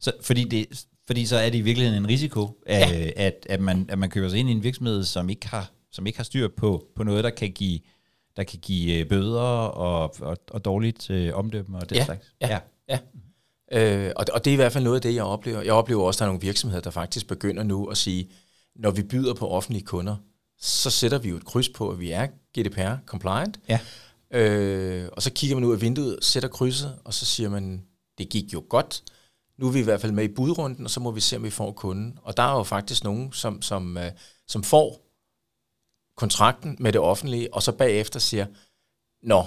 Så, 0.00 0.12
fordi, 0.20 0.44
det, 0.44 0.84
fordi 1.06 1.26
så 1.26 1.36
er 1.36 1.50
det 1.50 1.58
i 1.58 1.60
virkeligheden 1.60 2.02
en 2.02 2.08
risiko, 2.08 2.62
at, 2.66 2.90
Ja. 2.90 3.10
at, 3.16 3.46
at, 3.50 3.60
man, 3.60 3.86
at 3.88 3.98
man 3.98 4.10
køber 4.10 4.28
sig 4.28 4.38
ind 4.38 4.48
i 4.48 4.52
en 4.52 4.62
virksomhed, 4.62 5.04
som 5.04 5.30
ikke 5.30 5.48
har, 5.48 5.70
som 5.92 6.06
ikke 6.06 6.18
har 6.18 6.24
styr 6.24 6.48
på, 6.56 6.86
på 6.96 7.02
noget, 7.02 7.24
der 7.24 7.30
kan 7.30 7.52
give, 7.52 7.80
der 8.36 8.44
kan 8.44 8.58
give 8.58 8.98
øh, 8.98 9.08
bøder 9.08 9.40
og, 9.40 10.14
og, 10.20 10.36
og 10.50 10.64
dårligt 10.64 11.10
øh, 11.10 11.34
omdømme 11.34 11.78
og 11.78 11.88
den 11.88 11.96
Ja, 11.98 12.04
slags. 12.04 12.34
ja. 12.40 12.48
Ja. 12.48 12.58
Øh, 13.72 14.12
og, 14.16 14.26
og 14.32 14.44
det 14.44 14.50
er 14.50 14.52
i 14.52 14.56
hvert 14.56 14.72
fald 14.72 14.84
noget 14.84 14.96
af 14.96 15.02
det, 15.02 15.14
jeg 15.14 15.24
oplever. 15.24 15.62
Jeg 15.62 15.72
oplever 15.72 16.02
også, 16.02 16.16
at 16.16 16.18
der 16.18 16.24
er 16.24 16.28
nogle 16.28 16.40
virksomheder, 16.40 16.82
der 16.82 16.90
faktisk 16.90 17.26
begynder 17.26 17.62
nu 17.62 17.86
at 17.86 17.96
sige, 17.96 18.30
når 18.76 18.90
vi 18.90 19.02
byder 19.02 19.34
på 19.34 19.48
offentlige 19.48 19.84
kunder, 19.84 20.16
så 20.58 20.90
sætter 20.90 21.18
vi 21.18 21.28
jo 21.28 21.36
et 21.36 21.44
kryds 21.44 21.68
på, 21.68 21.90
at 21.90 22.00
vi 22.00 22.10
er 22.10 22.26
GDPR-compliant. 22.58 23.60
Ja. 23.68 23.78
Øh, 24.30 25.08
og 25.12 25.22
så 25.22 25.32
kigger 25.32 25.56
man 25.56 25.64
ud 25.64 25.72
af 25.72 25.80
vinduet, 25.80 26.18
sætter 26.24 26.48
krydset, 26.48 26.98
og 27.04 27.14
så 27.14 27.26
siger 27.26 27.48
man, 27.48 27.86
det 28.18 28.28
gik 28.28 28.52
jo 28.52 28.64
godt. 28.68 29.02
Nu 29.58 29.66
er 29.66 29.72
vi 29.72 29.78
i 29.78 29.82
hvert 29.82 30.00
fald 30.00 30.12
med 30.12 30.24
i 30.24 30.34
budrunden, 30.34 30.84
og 30.84 30.90
så 30.90 31.00
må 31.00 31.10
vi 31.10 31.20
se, 31.20 31.36
om 31.36 31.42
vi 31.42 31.50
får 31.50 31.72
kunden. 31.72 32.18
Og 32.22 32.36
der 32.36 32.42
er 32.42 32.56
jo 32.56 32.62
faktisk 32.62 33.04
nogen, 33.04 33.32
som, 33.32 33.62
som, 33.62 33.96
øh, 33.98 34.10
som 34.48 34.62
får 34.62 35.00
kontrakten 36.16 36.76
med 36.80 36.92
det 36.92 37.00
offentlige, 37.00 37.54
og 37.54 37.62
så 37.62 37.72
bagefter 37.72 38.20
siger, 38.20 38.46
nå, 39.22 39.44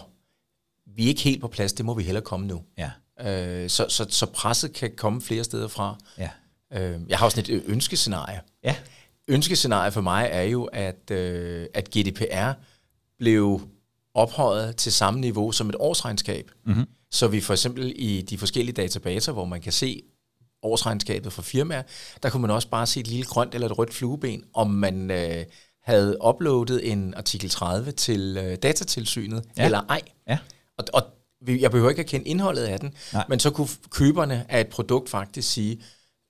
vi 0.85 1.03
er 1.03 1.07
ikke 1.07 1.21
helt 1.21 1.41
på 1.41 1.47
plads, 1.47 1.73
det 1.73 1.85
må 1.85 1.93
vi 1.93 2.03
hellere 2.03 2.23
komme 2.23 2.47
nu. 2.47 2.63
Ja. 2.77 2.91
Øh, 3.21 3.69
så, 3.69 3.85
så, 3.89 4.05
så 4.09 4.25
presset 4.25 4.73
kan 4.73 4.91
komme 4.97 5.21
flere 5.21 5.43
steder 5.43 5.67
fra. 5.67 5.97
Ja. 6.17 6.29
Øh, 6.73 6.99
jeg 7.07 7.17
har 7.17 7.25
også 7.25 7.35
sådan 7.41 7.55
et 7.55 7.63
ønskescenarie. 7.65 8.41
Ja. 8.63 8.75
Ønskescenarie 9.27 9.91
for 9.91 10.01
mig 10.01 10.29
er 10.31 10.41
jo, 10.41 10.63
at, 10.63 11.11
øh, 11.11 11.67
at 11.73 11.89
GDPR 11.97 12.51
blev 13.19 13.61
ophøjet 14.13 14.75
til 14.75 14.91
samme 14.93 15.19
niveau 15.19 15.51
som 15.51 15.69
et 15.69 15.75
årsregnskab. 15.79 16.51
Mm-hmm. 16.65 16.85
Så 17.11 17.27
vi 17.27 17.41
for 17.41 17.53
eksempel 17.53 17.93
i 17.95 18.21
de 18.21 18.37
forskellige 18.37 18.73
databaser, 18.73 19.31
hvor 19.31 19.45
man 19.45 19.61
kan 19.61 19.71
se 19.71 20.01
årsregnskabet 20.63 21.33
for 21.33 21.41
firmaer, 21.41 21.83
der 22.23 22.29
kunne 22.29 22.41
man 22.41 22.51
også 22.51 22.67
bare 22.69 22.85
se 22.85 22.99
et 22.99 23.07
lille 23.07 23.25
grønt 23.25 23.53
eller 23.55 23.69
et 23.69 23.77
rødt 23.77 23.93
flueben, 23.93 24.43
om 24.53 24.69
man 24.69 25.11
øh, 25.11 25.45
havde 25.83 26.17
uploadet 26.27 26.91
en 26.91 27.13
artikel 27.13 27.49
30 27.49 27.91
til 27.91 28.37
øh, 28.37 28.55
datatilsynet, 28.55 29.43
Ja. 29.57 29.65
eller 29.65 29.81
ej. 29.89 30.01
Ja. 30.27 30.37
Og, 30.77 30.85
og 30.93 31.03
jeg 31.47 31.71
behøver 31.71 31.89
ikke 31.89 31.99
at 32.01 32.07
kende 32.07 32.27
indholdet 32.27 32.63
af 32.63 32.79
den, 32.79 32.93
Nej. 33.13 33.25
Men 33.29 33.39
så 33.39 33.49
kunne 33.49 33.67
køberne 33.89 34.45
af 34.49 34.61
et 34.61 34.67
produkt 34.67 35.09
faktisk 35.09 35.51
sige, 35.53 35.81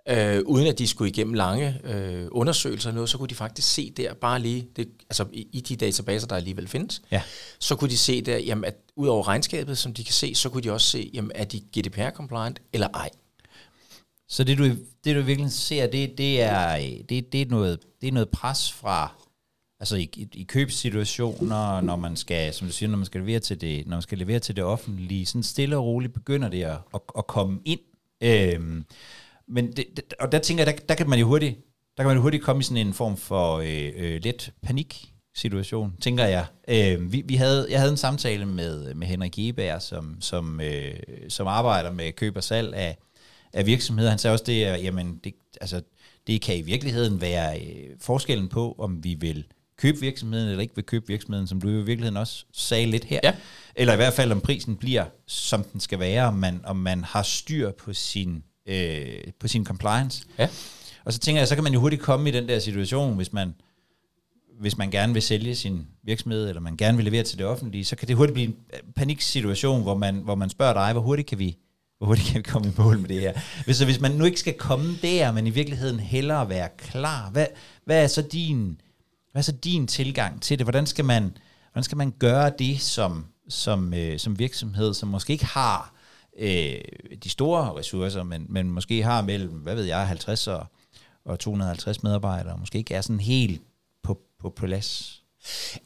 øh, 0.10 0.42
uden 0.46 0.68
at 0.68 0.80
de 0.80 0.88
skulle 0.88 1.10
igennem 1.12 1.34
lange 1.34 1.80
øh, 1.84 2.28
undersøgelser 2.32 2.90
og 2.90 2.94
noget, 2.94 3.10
så 3.10 3.18
kunne 3.18 3.28
de 3.30 3.36
faktisk 3.36 3.74
se 3.74 3.92
der 3.98 4.14
bare 4.14 4.40
lige, 4.40 4.68
det, 4.76 4.88
altså 5.10 5.26
i, 5.34 5.48
i 5.54 5.62
de 5.62 5.76
databaser, 5.76 6.28
der 6.28 6.36
alligevel 6.36 6.68
findes, 6.68 7.02
Ja. 7.12 7.22
så 7.60 7.76
kunne 7.76 7.90
de 7.90 7.98
se 7.98 8.22
der, 8.22 8.38
jamen, 8.38 8.66
at 8.66 8.76
ud 8.96 9.08
over 9.08 9.28
regnskabet, 9.28 9.78
som 9.78 9.94
de 9.94 10.04
kan 10.04 10.14
se, 10.14 10.36
så 10.36 10.50
kunne 10.50 10.64
de 10.64 10.72
også 10.72 10.88
se, 10.88 11.10
jamen, 11.14 11.32
er 11.36 11.44
de 11.46 11.62
GDPR-compliant 11.78 12.56
eller 12.74 12.88
ej. 12.94 13.10
Så 14.30 14.44
det 14.44 14.58
du, 14.58 14.64
det 15.04 15.16
du 15.16 15.22
virkelig 15.22 15.52
ser, 15.52 15.88
det, 15.88 16.18
det, 16.18 16.42
er, 16.42 16.76
det, 17.10 17.32
det, 17.34 17.42
er 17.42 17.46
noget, 17.50 17.80
det 18.02 18.08
er 18.08 18.12
noget 18.12 18.30
pres 18.30 18.72
fra, 18.72 19.12
altså 19.80 19.96
i, 19.96 20.10
i, 20.16 20.28
i 20.34 20.44
købssituationer, 20.44 21.82
når 21.82 21.96
man 21.96 22.16
skal, 22.16 22.54
som 22.54 22.68
du 22.68 22.74
siger, 22.74 22.90
når 22.90 22.98
man 22.98 23.06
skal 23.06 23.22
levere 23.22 23.40
til 23.40 23.62
det, 23.62 23.88
når 23.88 23.96
man 23.96 24.02
skal 24.02 24.18
levere 24.18 24.40
til 24.40 24.56
det 24.56 24.64
offentlige, 24.64 25.26
sådan 25.26 25.44
stille 25.44 25.78
og 25.78 25.86
roligt 25.86 26.14
begynder 26.14 26.50
det 26.50 26.64
at, 26.64 26.78
at, 26.94 27.02
at 27.18 27.28
komme 27.28 27.60
ind. 27.66 27.80
Øhm, 28.22 28.86
men 29.48 29.68
det, 29.68 29.86
det, 29.96 30.14
og 30.20 30.32
der 30.32 30.40
tænker 30.40 30.64
jeg, 30.64 30.74
der, 30.74 30.86
der 30.90 30.96
kan 30.96 31.10
man 31.10 31.20
jo 31.20 31.28
hurtigt, 31.28 31.56
der 31.98 32.04
kan 32.04 32.08
man 32.08 32.16
jo 32.16 32.22
hurtigt 32.22 32.44
komme 32.44 32.60
i 32.60 32.64
sådan 32.64 32.88
en 32.88 32.94
form 32.94 33.18
for 33.18 33.58
øh, 33.58 33.92
øh, 33.96 34.22
let 34.24 34.54
panik 34.62 35.12
situation, 35.36 35.94
tænker 36.02 36.26
jeg. 36.26 36.46
Øh, 36.68 37.12
vi, 37.12 37.24
vi 37.26 37.36
havde, 37.36 37.68
jeg 37.70 37.80
havde 37.80 37.92
en 37.92 37.98
samtale 37.98 38.46
med, 38.46 38.94
med 38.94 39.08
Henrik 39.08 39.40
Eberg, 39.40 39.82
som, 39.82 40.18
som, 40.22 40.62
øh, 40.62 40.94
som 41.30 41.48
arbejder 41.48 41.92
med 41.92 42.12
køb 42.12 42.38
og 42.38 42.44
salg 42.44 42.74
af, 42.74 42.98
af 43.54 43.66
virksomheder. 43.66 44.10
Han 44.10 44.20
sagde 44.20 44.34
også, 44.34 44.46
det 44.48 44.64
at, 44.64 44.84
jamen, 44.84 45.20
det, 45.24 45.34
altså, 45.62 45.82
det 46.28 46.42
kan 46.42 46.58
i 46.58 46.62
virkeligheden 46.62 47.22
være 47.22 47.62
øh, 47.62 47.90
forskellen 48.02 48.50
på, 48.50 48.76
om 48.78 49.04
vi 49.04 49.14
vil 49.14 49.46
købe 49.78 50.00
virksomheden 50.00 50.50
eller 50.50 50.62
ikke 50.62 50.76
vil 50.76 50.86
købe 50.86 51.08
virksomheden, 51.08 51.48
som 51.48 51.62
du 51.62 51.70
i 51.70 51.72
virkeligheden 51.72 52.18
også 52.18 52.46
sagde 52.54 52.86
lidt 52.86 53.04
her. 53.04 53.20
Ja. 53.24 53.34
Eller 53.76 53.94
i 53.94 53.96
hvert 53.96 54.14
fald, 54.14 54.32
om 54.32 54.42
prisen 54.42 54.76
bliver, 54.76 55.06
som 55.28 55.64
den 55.64 55.80
skal 55.80 56.00
være, 56.00 56.28
om 56.28 56.34
man, 56.34 56.62
om 56.64 56.76
man 56.76 57.04
har 57.04 57.24
styr 57.24 57.72
på 57.72 57.94
sin, 57.94 58.44
øh, 58.68 59.06
på 59.40 59.48
sin 59.48 59.66
compliance. 59.66 60.26
Ja. 60.40 60.50
Og 61.06 61.14
så 61.14 61.20
tænker 61.20 61.42
jeg, 61.42 61.48
så 61.48 61.56
kan 61.56 61.64
man 61.64 61.74
jo 61.74 61.80
hurtigt 61.80 62.02
komme 62.02 62.30
i 62.30 62.32
den 62.32 62.48
der 62.48 62.60
situation, 62.60 63.16
hvis 63.16 63.34
man, 63.34 63.54
hvis 64.60 64.78
man 64.78 64.92
gerne 64.92 65.14
vil 65.14 65.22
sælge 65.22 65.56
sin 65.56 65.88
virksomhed, 66.04 66.50
eller 66.50 66.62
man 66.62 66.78
gerne 66.78 66.98
vil 66.98 67.06
levere 67.06 67.24
til 67.24 67.38
det 67.38 67.46
offentlige, 67.46 67.86
så 67.86 67.96
kan 67.96 68.08
det 68.08 68.16
hurtigt 68.16 68.34
blive 68.34 68.48
en 68.48 68.56
paniksituation, 68.96 69.82
hvor 69.82 69.98
man, 69.98 70.16
hvor 70.16 70.36
man 70.36 70.50
spørger 70.50 70.74
dig, 70.74 70.94
hvor 70.94 71.02
hurtigt 71.02 71.28
kan 71.28 71.40
vi, 71.40 71.58
hvor 71.98 72.08
hurtigt 72.08 72.28
kan 72.28 72.38
vi 72.38 72.44
komme 72.44 72.68
i 72.68 72.72
mål 72.78 73.00
med 73.00 73.10
det 73.10 73.22
her? 73.22 73.34
Hvis, 73.66 73.78
så 73.78 73.86
hvis 73.86 74.00
man 74.00 74.12
nu 74.12 74.26
ikke 74.26 74.40
skal 74.40 74.54
komme 74.54 74.98
der, 75.02 75.32
men 75.32 75.48
i 75.48 75.50
virkeligheden 75.50 76.00
hellere 76.00 76.50
være 76.50 76.70
klar, 76.78 77.30
hvad, 77.30 77.48
hvad 77.86 78.04
er 78.04 78.08
så 78.08 78.22
din, 78.22 78.82
hvad 79.36 79.42
er 79.42 79.44
så 79.44 79.52
din 79.52 79.88
tilgang 79.88 80.42
til 80.42 80.60
det? 80.60 80.66
Hvordan 80.66 80.86
skal 80.86 81.06
man, 81.06 81.38
hvordan 81.72 81.84
skal 81.84 81.98
man 81.98 82.12
gøre 82.20 82.52
det 82.60 82.82
som, 82.82 83.26
som, 83.50 83.94
øh, 83.94 84.20
som 84.20 84.40
virksomhed, 84.40 84.94
som 84.94 85.10
måske 85.10 85.34
ikke 85.34 85.46
har 85.46 85.94
øh, 86.40 86.82
de 87.24 87.30
store 87.30 87.80
ressourcer, 87.80 88.24
men, 88.24 88.46
men 88.50 88.72
måske 88.72 89.04
har 89.04 89.22
mellem, 89.22 89.52
hvad 89.52 89.76
ved 89.76 89.84
jeg, 89.84 90.08
50 90.08 90.48
og, 90.48 90.66
og 91.26 91.40
250 91.40 92.04
medarbejdere, 92.04 92.58
måske 92.58 92.78
ikke 92.78 92.94
er 92.94 93.02
sådan 93.02 93.20
helt 93.20 93.62
på, 94.04 94.20
på 94.40 94.50
plads? 94.50 95.22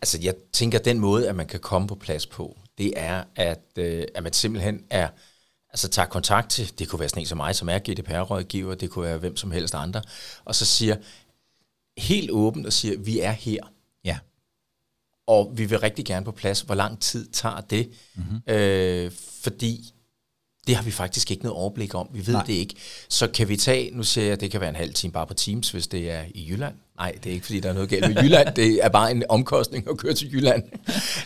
Altså, 0.01 0.19
jeg 0.21 0.33
tænker, 0.53 0.79
at 0.79 0.85
den 0.85 0.99
måde, 0.99 1.29
at 1.29 1.35
man 1.35 1.47
kan 1.47 1.59
komme 1.59 1.87
på 1.87 1.95
plads 1.95 2.27
på, 2.27 2.57
det 2.77 2.93
er, 2.95 3.23
at, 3.35 3.63
øh, 3.77 4.03
at 4.15 4.23
man 4.23 4.33
simpelthen 4.33 4.83
er, 4.89 5.07
altså 5.69 5.89
tager 5.89 6.07
kontakt 6.07 6.49
til, 6.49 6.79
det 6.79 6.89
kunne 6.89 6.99
være 6.99 7.09
sådan 7.09 7.23
en 7.23 7.27
som 7.27 7.37
mig, 7.37 7.55
som 7.55 7.69
er 7.69 7.79
GDPR-rådgiver, 7.79 8.75
det 8.75 8.89
kunne 8.89 9.05
være 9.05 9.17
hvem 9.17 9.37
som 9.37 9.51
helst 9.51 9.75
andre, 9.75 10.01
og 10.45 10.55
så 10.55 10.65
siger, 10.65 10.95
helt 11.99 12.31
åbent 12.31 12.65
og 12.65 12.73
siger, 12.73 12.97
vi 12.97 13.19
er 13.19 13.31
her. 13.31 13.71
Ja. 14.05 14.17
Og 15.27 15.51
vi 15.55 15.65
vil 15.65 15.79
rigtig 15.79 16.05
gerne 16.05 16.25
på 16.25 16.31
plads. 16.31 16.61
Hvor 16.61 16.75
lang 16.75 16.99
tid 16.99 17.27
tager 17.31 17.61
det? 17.61 17.89
Mm-hmm. 18.15 18.53
Øh, 18.53 19.11
fordi 19.41 19.93
det 20.69 20.75
har 20.75 20.83
vi 20.83 20.91
faktisk 20.91 21.31
ikke 21.31 21.43
noget 21.43 21.57
overblik 21.57 21.95
om. 21.95 22.09
Vi 22.13 22.27
ved 22.27 22.33
Nej. 22.33 22.45
det 22.45 22.53
ikke. 22.53 22.75
Så 23.09 23.27
kan 23.27 23.49
vi 23.49 23.57
tage, 23.57 23.91
nu 23.93 24.03
siger 24.03 24.27
jeg, 24.27 24.41
det 24.41 24.51
kan 24.51 24.61
være 24.61 24.69
en 24.69 24.75
halv 24.75 24.93
time 24.93 25.13
bare 25.13 25.27
på 25.27 25.33
Teams, 25.33 25.71
hvis 25.71 25.87
det 25.87 26.11
er 26.11 26.21
i 26.35 26.49
Jylland. 26.49 26.75
Nej, 26.97 27.11
det 27.23 27.29
er 27.29 27.33
ikke, 27.33 27.45
fordi 27.45 27.59
der 27.59 27.69
er 27.69 27.73
noget 27.73 27.89
galt 27.89 28.07
med 28.07 28.15
Jylland. 28.23 28.55
Det 28.55 28.85
er 28.85 28.89
bare 28.89 29.11
en 29.11 29.23
omkostning 29.29 29.89
at 29.89 29.97
køre 29.97 30.13
til 30.13 30.33
Jylland, 30.33 30.63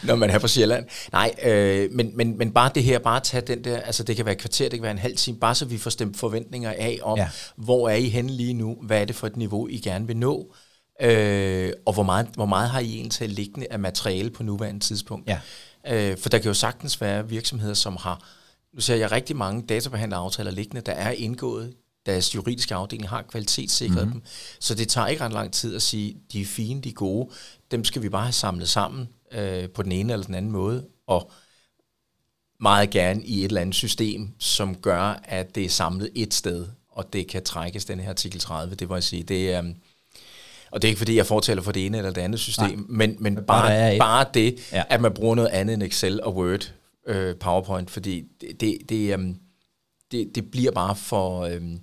når 0.04 0.16
man 0.16 0.30
er 0.30 0.40
fra 0.40 0.48
Sjælland. 0.48 0.86
Nej, 1.12 1.34
øh, 1.44 1.92
men, 1.92 2.18
men, 2.18 2.38
men 2.38 2.52
bare 2.52 2.72
det 2.76 2.84
her, 2.84 3.00
bare 3.00 3.20
tage 3.20 3.42
den 3.48 3.64
der, 3.64 3.80
altså 3.80 4.04
det 4.04 4.16
kan 4.16 4.26
være 4.26 4.34
et 4.36 4.42
kvarter, 4.42 4.70
det 4.70 4.80
kan 4.80 4.82
være 4.84 4.92
en 4.92 4.98
halv 4.98 5.18
time, 5.18 5.38
bare 5.40 5.56
så 5.56 5.66
vi 5.66 5.78
får 5.78 5.90
stemt 5.90 6.18
forventninger 6.18 6.70
af 6.70 7.00
om, 7.02 7.18
ja. 7.18 7.30
hvor 7.56 7.90
er 7.90 7.96
I 7.96 8.10
henne 8.10 8.32
lige 8.32 8.54
nu? 8.54 8.78
Hvad 8.82 9.02
er 9.02 9.06
det 9.06 9.16
for 9.16 9.28
et 9.28 9.38
niveau, 9.38 9.68
I 9.68 9.78
gerne 9.78 10.08
vil 10.08 10.18
nå? 10.18 10.54
Øh, 11.02 11.74
og 11.86 11.94
hvor 11.94 12.04
meget, 12.04 12.28
hvor 12.36 12.46
meget 12.46 12.70
har 12.70 12.80
I 12.80 12.96
egentlig 12.96 13.30
liggende 13.30 13.68
af 13.72 13.80
materiale 13.80 14.30
på 14.30 14.44
nuværende 14.44 14.80
tidspunkt? 14.80 15.30
Ja. 15.30 15.40
Øh, 15.88 16.18
for 16.18 16.30
der 16.30 16.38
kan 16.38 16.48
jo 16.48 16.54
sagtens 16.54 17.02
være 17.02 17.30
virksomheder, 17.30 17.74
som 17.74 17.98
har 18.00 18.24
nu 18.74 18.82
ser 18.82 18.96
jeg 18.96 19.12
rigtig 19.12 19.36
mange 19.36 19.62
databehandleraftaler 19.62 20.52
liggende, 20.52 20.82
der 20.82 20.92
er 20.92 21.12
indgået. 21.12 21.74
Deres 22.06 22.36
juridiske 22.36 22.76
afdeling 22.76 23.10
har 23.10 23.22
kvalitetssikret 23.22 24.08
mm-hmm. 24.08 24.12
dem. 24.12 24.22
Så 24.60 24.76
det 24.76 24.88
tager 24.88 25.08
ikke 25.08 25.24
ret 25.24 25.34
lang 25.34 25.54
tid 25.54 25.76
at 25.76 25.82
sige, 25.82 26.18
de 26.34 26.42
er 26.42 26.46
fine, 26.46 26.82
de 26.82 26.90
er 26.90 26.94
gode. 26.94 27.30
Dem 27.72 27.84
skal 27.84 28.02
vi 28.02 28.10
bare 28.10 28.24
have 28.24 28.34
samlet 28.34 28.70
sammen 28.70 29.10
øh, 29.32 29.70
på 29.70 29.84
den 29.84 29.92
ene 29.92 30.14
eller 30.14 30.26
den 30.26 30.36
anden 30.36 30.52
måde. 30.52 30.88
Og 31.08 31.32
meget 32.60 32.90
gerne 32.90 33.24
i 33.26 33.40
et 33.40 33.46
eller 33.46 33.62
andet 33.62 33.76
system, 33.76 34.30
som 34.40 34.76
gør, 34.76 35.22
at 35.24 35.56
det 35.56 35.66
er 35.66 35.70
samlet 35.70 36.10
et 36.16 36.34
sted, 36.34 36.68
og 36.90 37.14
det 37.14 37.28
kan 37.28 37.44
trækkes, 37.44 37.86
den 37.86 38.00
her 38.00 38.10
artikel 38.10 38.40
30, 38.40 38.76
det 38.76 38.90
vil 38.90 38.96
jeg 38.96 39.04
sige. 39.04 39.24
Det 39.24 39.54
er, 39.54 39.60
um, 39.60 39.76
og 40.74 40.82
det 40.82 40.88
er 40.88 40.90
ikke 40.90 40.98
fordi, 40.98 41.16
jeg 41.16 41.26
fortæller 41.26 41.64
for 41.64 41.72
det 41.72 41.86
ene 41.86 41.98
eller 41.98 42.12
det 42.12 42.22
andet 42.22 42.40
system, 42.40 42.66
Nej, 42.66 42.86
men, 42.90 43.16
men 43.20 43.36
bare, 43.36 43.46
bare, 43.46 43.98
bare 43.98 44.26
det, 44.34 44.72
ja. 44.72 44.84
at 44.90 45.02
man 45.02 45.14
bruger 45.14 45.36
noget 45.36 45.50
andet 45.50 45.74
end 45.74 45.84
Excel 45.84 46.24
og 46.24 46.36
Word, 46.36 46.74
øh, 47.08 47.36
PowerPoint, 47.36 47.92
fordi 47.92 48.24
det, 48.42 48.62
det, 48.62 48.78
det, 48.90 49.16
um, 49.16 49.38
det, 50.12 50.36
det 50.36 50.52
bliver 50.52 50.72
bare 50.72 50.96
for 50.96 51.46
um, 51.46 51.80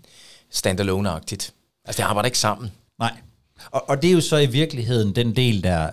standalone-agtigt. 0.51 1.55
Altså, 1.85 1.97
det 1.97 2.01
arbejder 2.03 2.27
ikke 2.27 2.39
sammen. 2.39 2.73
Nej. 2.99 3.17
Og, 3.71 3.89
og 3.89 4.03
det 4.03 4.11
er 4.11 4.15
jo 4.15 4.21
så 4.21 4.37
i 4.37 4.47
virkeligheden 4.47 5.15
den 5.15 5.37
del, 5.37 5.63
der, 5.63 5.91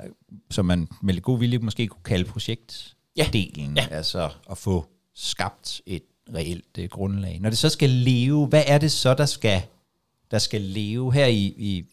som 0.51 0.65
man 0.65 0.87
med 1.01 1.21
god 1.21 1.39
vilje 1.39 1.57
måske 1.57 1.87
kunne 1.87 2.03
kalde 2.03 2.25
projektdelen. 2.25 3.77
Ja. 3.77 3.87
Ja. 3.89 3.95
Altså 3.95 4.29
at 4.51 4.57
få 4.57 4.85
skabt 5.15 5.81
et 5.85 6.03
reelt 6.35 6.77
uh, 6.79 6.85
grundlag. 6.85 7.39
Når 7.41 7.49
det 7.49 7.59
så 7.59 7.69
skal 7.69 7.89
leve, 7.89 8.47
hvad 8.47 8.63
er 8.67 8.77
det 8.77 8.91
så, 8.91 9.13
der 9.13 9.25
skal, 9.25 9.61
der 10.31 10.37
skal 10.37 10.61
leve 10.61 11.13
her 11.13 11.25
i... 11.25 11.53
i 11.57 11.85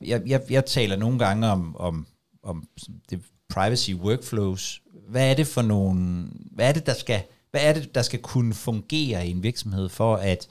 jeg, 0.00 0.22
jeg, 0.26 0.42
jeg 0.50 0.66
taler 0.66 0.96
nogle 0.96 1.18
gange 1.18 1.46
om, 1.46 1.76
om, 1.76 2.06
om 2.42 2.64
det 3.10 3.20
privacy 3.48 3.90
workflows, 3.90 4.82
hvad 5.08 5.30
er 5.30 5.34
det 5.34 5.46
for 5.46 5.62
nogle, 5.62 6.26
hvad 6.52 6.68
er 6.68 6.72
det, 6.72 6.86
der 6.86 6.94
skal, 6.94 7.22
hvad 7.50 7.60
er 7.64 7.72
det, 7.72 7.94
der 7.94 8.02
skal 8.02 8.22
kunne 8.22 8.54
fungere 8.54 9.26
i 9.26 9.30
en 9.30 9.42
virksomhed 9.42 9.88
for, 9.88 10.16
at, 10.16 10.48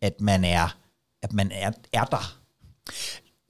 at 0.00 0.20
man 0.20 0.44
er, 0.44 0.76
at 1.22 1.32
man 1.32 1.50
er, 1.52 1.72
er 1.92 2.04
der? 2.04 2.38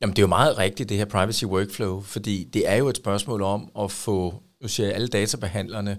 Jamen, 0.01 0.17
det 0.17 0.19
er 0.19 0.23
jo 0.23 0.29
meget 0.29 0.59
rigtigt, 0.59 0.89
det 0.89 0.97
her 0.97 1.05
privacy 1.05 1.45
workflow, 1.45 2.01
fordi 2.01 2.45
det 2.45 2.69
er 2.69 2.75
jo 2.75 2.89
et 2.89 2.97
spørgsmål 2.97 3.43
om 3.43 3.71
at 3.79 3.91
få, 3.91 4.43
nu 4.63 4.69
siger 4.69 4.87
jeg, 4.87 4.95
alle 4.95 5.09
databehandlerne 5.09 5.99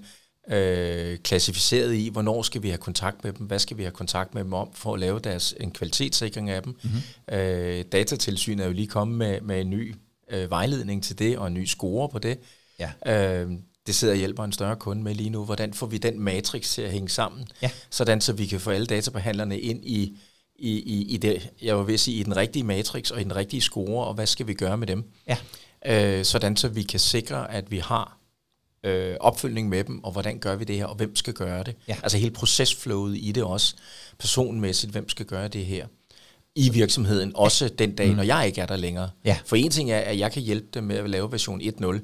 øh, 0.52 1.18
klassificeret 1.18 1.94
i, 1.96 2.10
hvornår 2.10 2.42
skal 2.42 2.64
vi 2.64 2.70
have 2.70 2.78
kontakt 2.78 3.24
med 3.24 3.34
dem, 3.34 3.48
hvad 3.48 3.60
skal 3.60 3.78
vi 3.78 3.84
have 3.84 3.92
kontakt 3.92 4.34
med 4.34 4.44
dem 4.44 4.54
om, 4.54 4.70
for 4.74 4.94
at 4.94 5.00
lave 5.00 5.20
deres, 5.20 5.56
en 5.60 5.72
kvalitetssikring 5.72 6.50
af 6.50 6.64
dem. 6.64 6.78
Mm-hmm. 6.84 7.36
Øh, 7.36 7.86
datatilsynet 7.92 8.64
er 8.64 8.68
jo 8.68 8.74
lige 8.74 8.88
kommet 8.88 9.18
med, 9.18 9.42
med 9.42 9.62
en 9.62 9.70
ny 9.70 9.96
øh, 10.32 10.50
vejledning 10.50 11.04
til 11.04 11.20
det, 11.20 11.38
og 11.38 11.48
en 11.48 11.54
ny 11.54 11.66
score 11.66 12.10
på 12.10 12.20
det. 12.20 12.40
Ja. 12.80 13.42
Øh, 13.42 13.52
det 13.88 13.96
sidder 13.96 14.14
og 14.14 14.18
hjælper 14.18 14.44
en 14.44 14.52
større 14.52 14.76
kunde 14.76 15.04
med 15.04 15.16
lige 15.16 15.30
nu. 15.30 15.46
Hvordan 15.46 15.74
får 15.74 15.88
vi 15.88 15.98
den 15.98 16.20
matrix 16.20 16.74
til 16.74 16.82
at 16.82 16.92
hænge 16.92 17.10
sammen, 17.10 17.48
ja. 17.62 17.70
sådan 17.90 18.22
så 18.22 18.34
vi 18.34 18.46
kan 18.46 18.60
få 18.60 18.72
alle 18.72 18.86
databehandlerne 18.86 19.60
ind 19.60 19.86
i, 19.86 20.18
i, 20.56 20.72
i, 20.72 21.14
i 21.14 21.18
det, 21.18 21.50
jeg 21.62 21.88
vil 21.88 22.00
sige, 22.00 22.18
i 22.18 22.24
den 22.24 22.36
rigtige 22.36 22.64
matrix 22.64 23.12
og 23.12 23.22
i 23.22 23.24
den 23.24 23.36
rigtige 23.36 23.62
score, 23.62 24.08
og 24.08 24.14
hvad 24.14 24.26
skal 24.26 24.48
vi 24.48 24.54
gøre 24.54 24.78
med 24.78 24.88
dem? 24.88 25.12
Ja. 25.28 25.38
Øh, 25.86 26.26
sådan 26.26 26.58
så 26.58 26.68
vi 26.68 26.84
kan 26.84 27.00
sikre, 27.00 27.52
at 27.52 27.72
vi 27.72 27.78
har 27.78 28.23
øh, 28.84 29.16
opfølgning 29.20 29.70
med 29.70 29.84
dem, 29.84 30.04
og 30.04 30.12
hvordan 30.12 30.40
gør 30.40 30.56
vi 30.56 30.63
det 30.63 30.75
her, 30.75 30.86
og 30.86 30.96
hvem 30.96 31.16
skal 31.16 31.34
gøre 31.34 31.63
det? 31.63 31.75
Ja. 31.88 31.98
Altså 32.04 32.18
hele 32.18 32.32
procesflowet 32.32 33.18
i 33.18 33.32
det 33.32 33.44
også, 33.44 33.75
personmæssigt, 34.20 34.92
hvem 34.92 35.10
skal 35.10 35.25
gøre 35.25 35.48
det 35.48 35.66
her? 35.66 35.88
i 36.56 36.70
virksomheden, 36.70 37.32
også 37.36 37.68
den 37.68 37.96
dag, 37.96 38.10
mm. 38.10 38.16
når 38.16 38.24
jeg 38.24 38.48
ikke 38.48 38.62
er 38.62 38.66
der 38.66 38.75
længere. 38.75 39.10
Ja. 39.25 39.38
For 39.46 39.56
en 39.56 39.72
ting 39.72 39.92
er, 39.92 40.00
at 40.00 40.20
jeg 40.20 40.32
kan 40.32 40.42
hjælpe 40.42 40.68
dem 40.74 40.84
med 40.84 40.96
at 40.96 41.10
lave 41.10 41.32
version 41.32 41.62
1.0, 41.62 42.00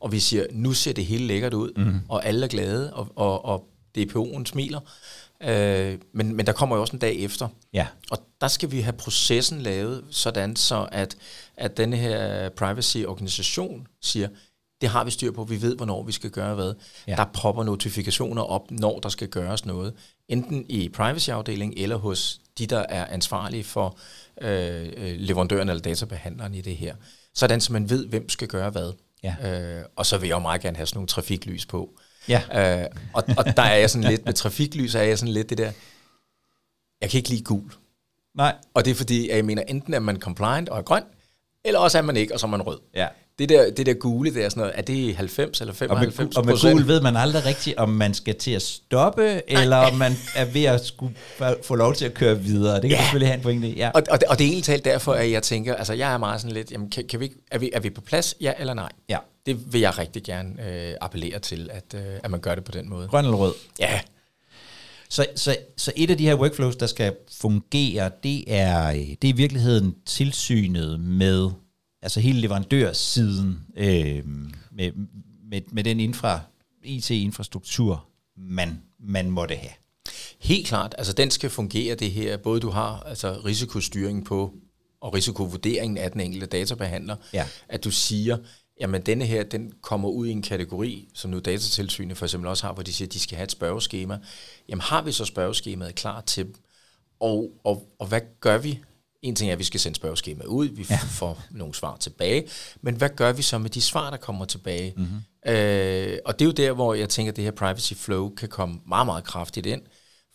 og 0.00 0.12
vi 0.12 0.20
siger, 0.20 0.46
nu 0.52 0.72
ser 0.72 0.92
det 0.92 1.06
hele 1.06 1.26
lækkert 1.26 1.54
ud, 1.54 1.72
mm. 1.76 2.00
og 2.08 2.26
alle 2.26 2.44
er 2.44 2.48
glade, 2.48 2.94
og, 2.94 3.08
og, 3.14 3.44
og 3.44 3.68
DPO'en 3.98 4.44
smiler. 4.44 4.80
Øh, 5.42 5.98
men, 6.12 6.36
men 6.36 6.46
der 6.46 6.52
kommer 6.52 6.76
jo 6.76 6.82
også 6.82 6.96
en 6.96 6.98
dag 6.98 7.16
efter. 7.16 7.48
Ja. 7.72 7.86
Og 8.10 8.18
der 8.40 8.48
skal 8.48 8.70
vi 8.70 8.80
have 8.80 8.92
processen 8.92 9.60
lavet 9.60 10.04
sådan, 10.10 10.56
så 10.56 10.88
at, 10.92 11.16
at 11.56 11.76
denne 11.76 11.96
her 11.96 12.48
privacy-organisation 12.48 13.86
siger, 14.02 14.28
det 14.84 14.92
har 14.92 15.04
vi 15.04 15.10
styr 15.10 15.32
på, 15.32 15.44
vi 15.44 15.62
ved, 15.62 15.76
hvornår 15.76 16.02
vi 16.02 16.12
skal 16.12 16.30
gøre 16.30 16.54
hvad. 16.54 16.74
Ja. 17.06 17.16
Der 17.16 17.24
popper 17.24 17.64
notifikationer 17.64 18.42
op, 18.42 18.70
når 18.70 19.00
der 19.00 19.08
skal 19.08 19.28
gøres 19.28 19.66
noget. 19.66 19.94
Enten 20.28 20.66
i 20.68 20.88
privacy-afdelingen 20.88 21.78
eller 21.78 21.96
hos 21.96 22.40
de, 22.58 22.66
der 22.66 22.78
er 22.78 23.06
ansvarlige 23.06 23.64
for 23.64 23.98
øh, 24.40 24.92
øh 24.96 25.14
leverandøren 25.16 25.68
eller 25.68 25.82
databehandleren 25.82 26.54
i 26.54 26.60
det 26.60 26.76
her. 26.76 26.94
Sådan, 27.34 27.60
så 27.60 27.72
man 27.72 27.90
ved, 27.90 28.06
hvem 28.06 28.28
skal 28.28 28.48
gøre 28.48 28.70
hvad. 28.70 28.92
Ja. 29.22 29.34
Øh, 29.78 29.84
og 29.96 30.06
så 30.06 30.18
vil 30.18 30.26
jeg 30.26 30.34
jo 30.34 30.40
meget 30.40 30.60
gerne 30.60 30.76
have 30.76 30.86
sådan 30.86 30.96
nogle 30.96 31.08
trafiklys 31.08 31.66
på. 31.66 31.90
Ja. 32.28 32.42
Øh, 32.82 32.86
og, 33.14 33.24
og 33.38 33.44
der 33.56 33.62
er 33.62 33.76
jeg 33.76 33.90
sådan 33.90 34.08
lidt, 34.10 34.24
med 34.24 34.32
trafiklys 34.32 34.94
er 34.94 35.02
jeg 35.02 35.18
sådan 35.18 35.32
lidt 35.32 35.50
det 35.50 35.58
der, 35.58 35.72
jeg 37.00 37.10
kan 37.10 37.18
ikke 37.18 37.28
lide 37.28 37.44
gul. 37.44 37.72
Nej. 38.34 38.54
Og 38.74 38.84
det 38.84 38.90
er 38.90 38.94
fordi, 38.94 39.28
at 39.28 39.36
jeg 39.36 39.44
mener, 39.44 39.62
enten 39.62 39.94
er 39.94 39.98
man 39.98 40.20
compliant 40.20 40.68
og 40.68 40.78
er 40.78 40.82
grøn, 40.82 41.04
eller 41.64 41.80
også 41.80 41.98
er 41.98 42.02
man 42.02 42.16
ikke, 42.16 42.34
og 42.34 42.40
så 42.40 42.46
er 42.46 42.50
man 42.50 42.62
rød. 42.62 42.78
Ja 42.94 43.08
det 43.38 43.48
der, 43.48 43.70
det 43.70 43.86
der 43.86 43.94
gule, 43.94 44.34
det 44.34 44.44
er 44.44 44.48
sådan 44.48 44.60
noget, 44.60 44.72
er 44.76 44.82
det 44.82 45.16
90 45.16 45.60
eller 45.60 45.74
95 45.74 46.36
Og 46.36 46.44
med, 46.46 46.52
og 46.54 46.62
med 46.62 46.74
gul 46.74 46.86
ved 46.86 47.00
man 47.00 47.16
aldrig 47.16 47.44
rigtigt, 47.44 47.76
om 47.76 47.88
man 47.88 48.14
skal 48.14 48.34
til 48.34 48.50
at 48.50 48.62
stoppe, 48.62 49.50
eller 49.50 49.76
om 49.76 49.94
man 49.94 50.12
er 50.36 50.44
ved 50.44 50.64
at 50.64 50.86
skulle 50.86 51.14
få 51.62 51.74
lov 51.74 51.94
til 51.94 52.04
at 52.04 52.14
køre 52.14 52.40
videre. 52.40 52.74
Det 52.74 52.82
kan 52.82 52.90
ja. 52.90 53.02
selvfølgelig 53.02 53.28
have 53.28 53.36
en 53.36 53.42
pointe 53.42 53.68
Ja. 53.68 53.90
Og, 53.94 54.02
og, 54.10 54.20
det, 54.20 54.28
og 54.28 54.38
det 54.38 54.44
er 54.44 54.48
egentlig 54.48 54.64
talt 54.64 54.84
derfor, 54.84 55.12
at 55.12 55.30
jeg 55.30 55.42
tænker, 55.42 55.74
altså 55.74 55.92
jeg 55.92 56.12
er 56.14 56.18
meget 56.18 56.40
sådan 56.40 56.54
lidt, 56.54 56.72
jamen, 56.72 56.90
kan, 56.90 57.06
kan 57.06 57.20
vi, 57.20 57.32
er, 57.50 57.58
vi, 57.58 57.70
er 57.72 57.80
vi 57.80 57.90
på 57.90 58.00
plads, 58.00 58.34
ja 58.40 58.52
eller 58.58 58.74
nej? 58.74 58.92
Ja. 59.08 59.18
Det 59.46 59.72
vil 59.72 59.80
jeg 59.80 59.98
rigtig 59.98 60.22
gerne 60.22 60.50
øh, 60.68 60.94
appellere 61.00 61.38
til, 61.38 61.70
at, 61.72 61.94
øh, 61.94 62.14
at 62.24 62.30
man 62.30 62.40
gør 62.40 62.54
det 62.54 62.64
på 62.64 62.72
den 62.72 62.88
måde. 62.88 63.08
Grøn 63.08 63.24
eller 63.24 63.36
rød? 63.36 63.54
Ja. 63.78 64.00
Så, 65.08 65.26
så, 65.36 65.56
så 65.76 65.92
et 65.96 66.10
af 66.10 66.18
de 66.18 66.24
her 66.24 66.34
workflows, 66.34 66.76
der 66.76 66.86
skal 66.86 67.14
fungere, 67.32 68.10
det 68.22 68.44
er, 68.46 68.88
øh, 68.88 68.96
det 68.96 69.24
er 69.24 69.28
i 69.28 69.32
virkeligheden 69.32 69.94
tilsynet 70.06 71.00
med 71.00 71.50
altså 72.04 72.20
hele 72.20 72.40
leverandørsiden 72.40 73.66
øh, 73.76 74.22
med, 74.70 74.92
med, 75.50 75.60
med 75.72 75.84
den 75.84 76.00
infra, 76.00 76.40
IT-infrastruktur, 76.82 78.06
man, 78.36 78.82
man 79.00 79.30
måtte 79.30 79.54
have. 79.54 79.72
Helt 80.40 80.66
klart, 80.66 80.94
altså 80.98 81.12
den 81.12 81.30
skal 81.30 81.50
fungere 81.50 81.94
det 81.94 82.10
her, 82.10 82.36
både 82.36 82.60
du 82.60 82.70
har 82.70 83.00
altså 83.00 83.40
risikostyring 83.44 84.24
på, 84.24 84.54
og 85.00 85.14
risikovurderingen 85.14 85.98
af 85.98 86.12
den 86.12 86.20
enkelte 86.20 86.46
databehandler, 86.46 87.16
ja. 87.32 87.46
at 87.68 87.84
du 87.84 87.90
siger, 87.90 88.38
jamen 88.80 89.02
denne 89.02 89.24
her, 89.24 89.42
den 89.42 89.72
kommer 89.82 90.08
ud 90.08 90.26
i 90.26 90.30
en 90.30 90.42
kategori, 90.42 91.08
som 91.14 91.30
nu 91.30 91.38
datatilsynet 91.38 92.16
for 92.16 92.26
eksempel 92.26 92.48
også 92.48 92.66
har, 92.66 92.74
hvor 92.74 92.82
de 92.82 92.92
siger, 92.92 93.08
at 93.08 93.12
de 93.12 93.20
skal 93.20 93.36
have 93.36 93.44
et 93.44 93.50
spørgeskema. 93.50 94.18
Jamen 94.68 94.80
har 94.80 95.02
vi 95.02 95.12
så 95.12 95.24
spørgeskemaet 95.24 95.94
klar 95.94 96.20
til 96.20 96.44
dem? 96.44 96.54
Og, 97.20 97.50
og, 97.64 97.88
og 97.98 98.06
hvad 98.06 98.20
gør 98.40 98.58
vi 98.58 98.80
en 99.24 99.34
ting 99.34 99.48
er, 99.48 99.52
at 99.52 99.58
vi 99.58 99.64
skal 99.64 99.80
sende 99.80 99.96
spørgeskema 99.96 100.44
ud, 100.44 100.66
vi 100.66 100.86
ja. 100.90 100.96
får 100.96 101.42
nogle 101.50 101.74
svar 101.74 101.96
tilbage, 101.96 102.48
men 102.82 102.94
hvad 102.94 103.08
gør 103.16 103.32
vi 103.32 103.42
så 103.42 103.58
med 103.58 103.70
de 103.70 103.80
svar, 103.80 104.10
der 104.10 104.16
kommer 104.16 104.44
tilbage? 104.44 104.94
Mm-hmm. 104.96 105.52
Øh, 105.52 106.18
og 106.24 106.38
det 106.38 106.44
er 106.44 106.46
jo 106.46 106.52
der, 106.52 106.72
hvor 106.72 106.94
jeg 106.94 107.08
tænker, 107.08 107.32
at 107.32 107.36
det 107.36 107.44
her 107.44 107.50
privacy 107.50 107.92
flow 107.94 108.34
kan 108.34 108.48
komme 108.48 108.80
meget, 108.88 109.06
meget 109.06 109.24
kraftigt 109.24 109.66
ind, 109.66 109.82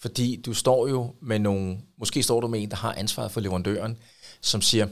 Fordi 0.02 0.42
du 0.46 0.54
står 0.54 0.88
jo 0.88 1.14
med 1.22 1.40
nogle, 1.40 1.78
måske 1.98 2.24
står 2.24 2.40
du 2.42 2.48
med 2.48 2.64
en, 2.64 2.70
der 2.70 2.78
har 2.78 2.94
ansvaret 2.94 3.32
for 3.32 3.40
leverandøren, 3.42 3.98
som 4.42 4.62
siger, 4.62 4.88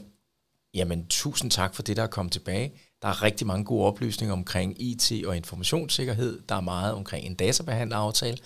jamen 0.74 1.06
tusind 1.06 1.50
tak 1.50 1.74
for 1.74 1.82
det, 1.82 1.96
der 1.96 2.02
er 2.02 2.06
kommet 2.06 2.32
tilbage. 2.32 2.72
Der 3.02 3.08
er 3.08 3.22
rigtig 3.22 3.46
mange 3.46 3.64
gode 3.64 3.84
oplysninger 3.86 4.32
omkring 4.32 4.82
IT 4.82 5.12
og 5.26 5.36
informationssikkerhed. 5.36 6.40
Der 6.48 6.54
er 6.54 6.60
meget 6.60 6.94
omkring 6.94 7.26
en 7.26 7.34
databehandleraftale. 7.34 8.38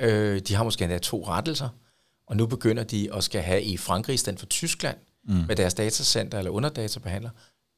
Øh, 0.00 0.40
de 0.40 0.54
har 0.54 0.64
måske 0.64 0.84
endda 0.84 0.98
to 0.98 1.24
rettelser, 1.28 1.68
og 2.32 2.38
nu 2.38 2.46
begynder 2.46 2.84
de 2.84 3.14
at 3.14 3.24
skal 3.24 3.42
have 3.42 3.62
i 3.62 3.76
Frankrig 3.76 4.14
i 4.14 4.16
stedet 4.16 4.38
for 4.38 4.46
Tyskland 4.46 4.96
mm. 5.24 5.34
med 5.48 5.56
deres 5.56 5.74
datacenter 5.74 6.38
eller 6.38 6.50
underdatabehandler. 6.50 7.30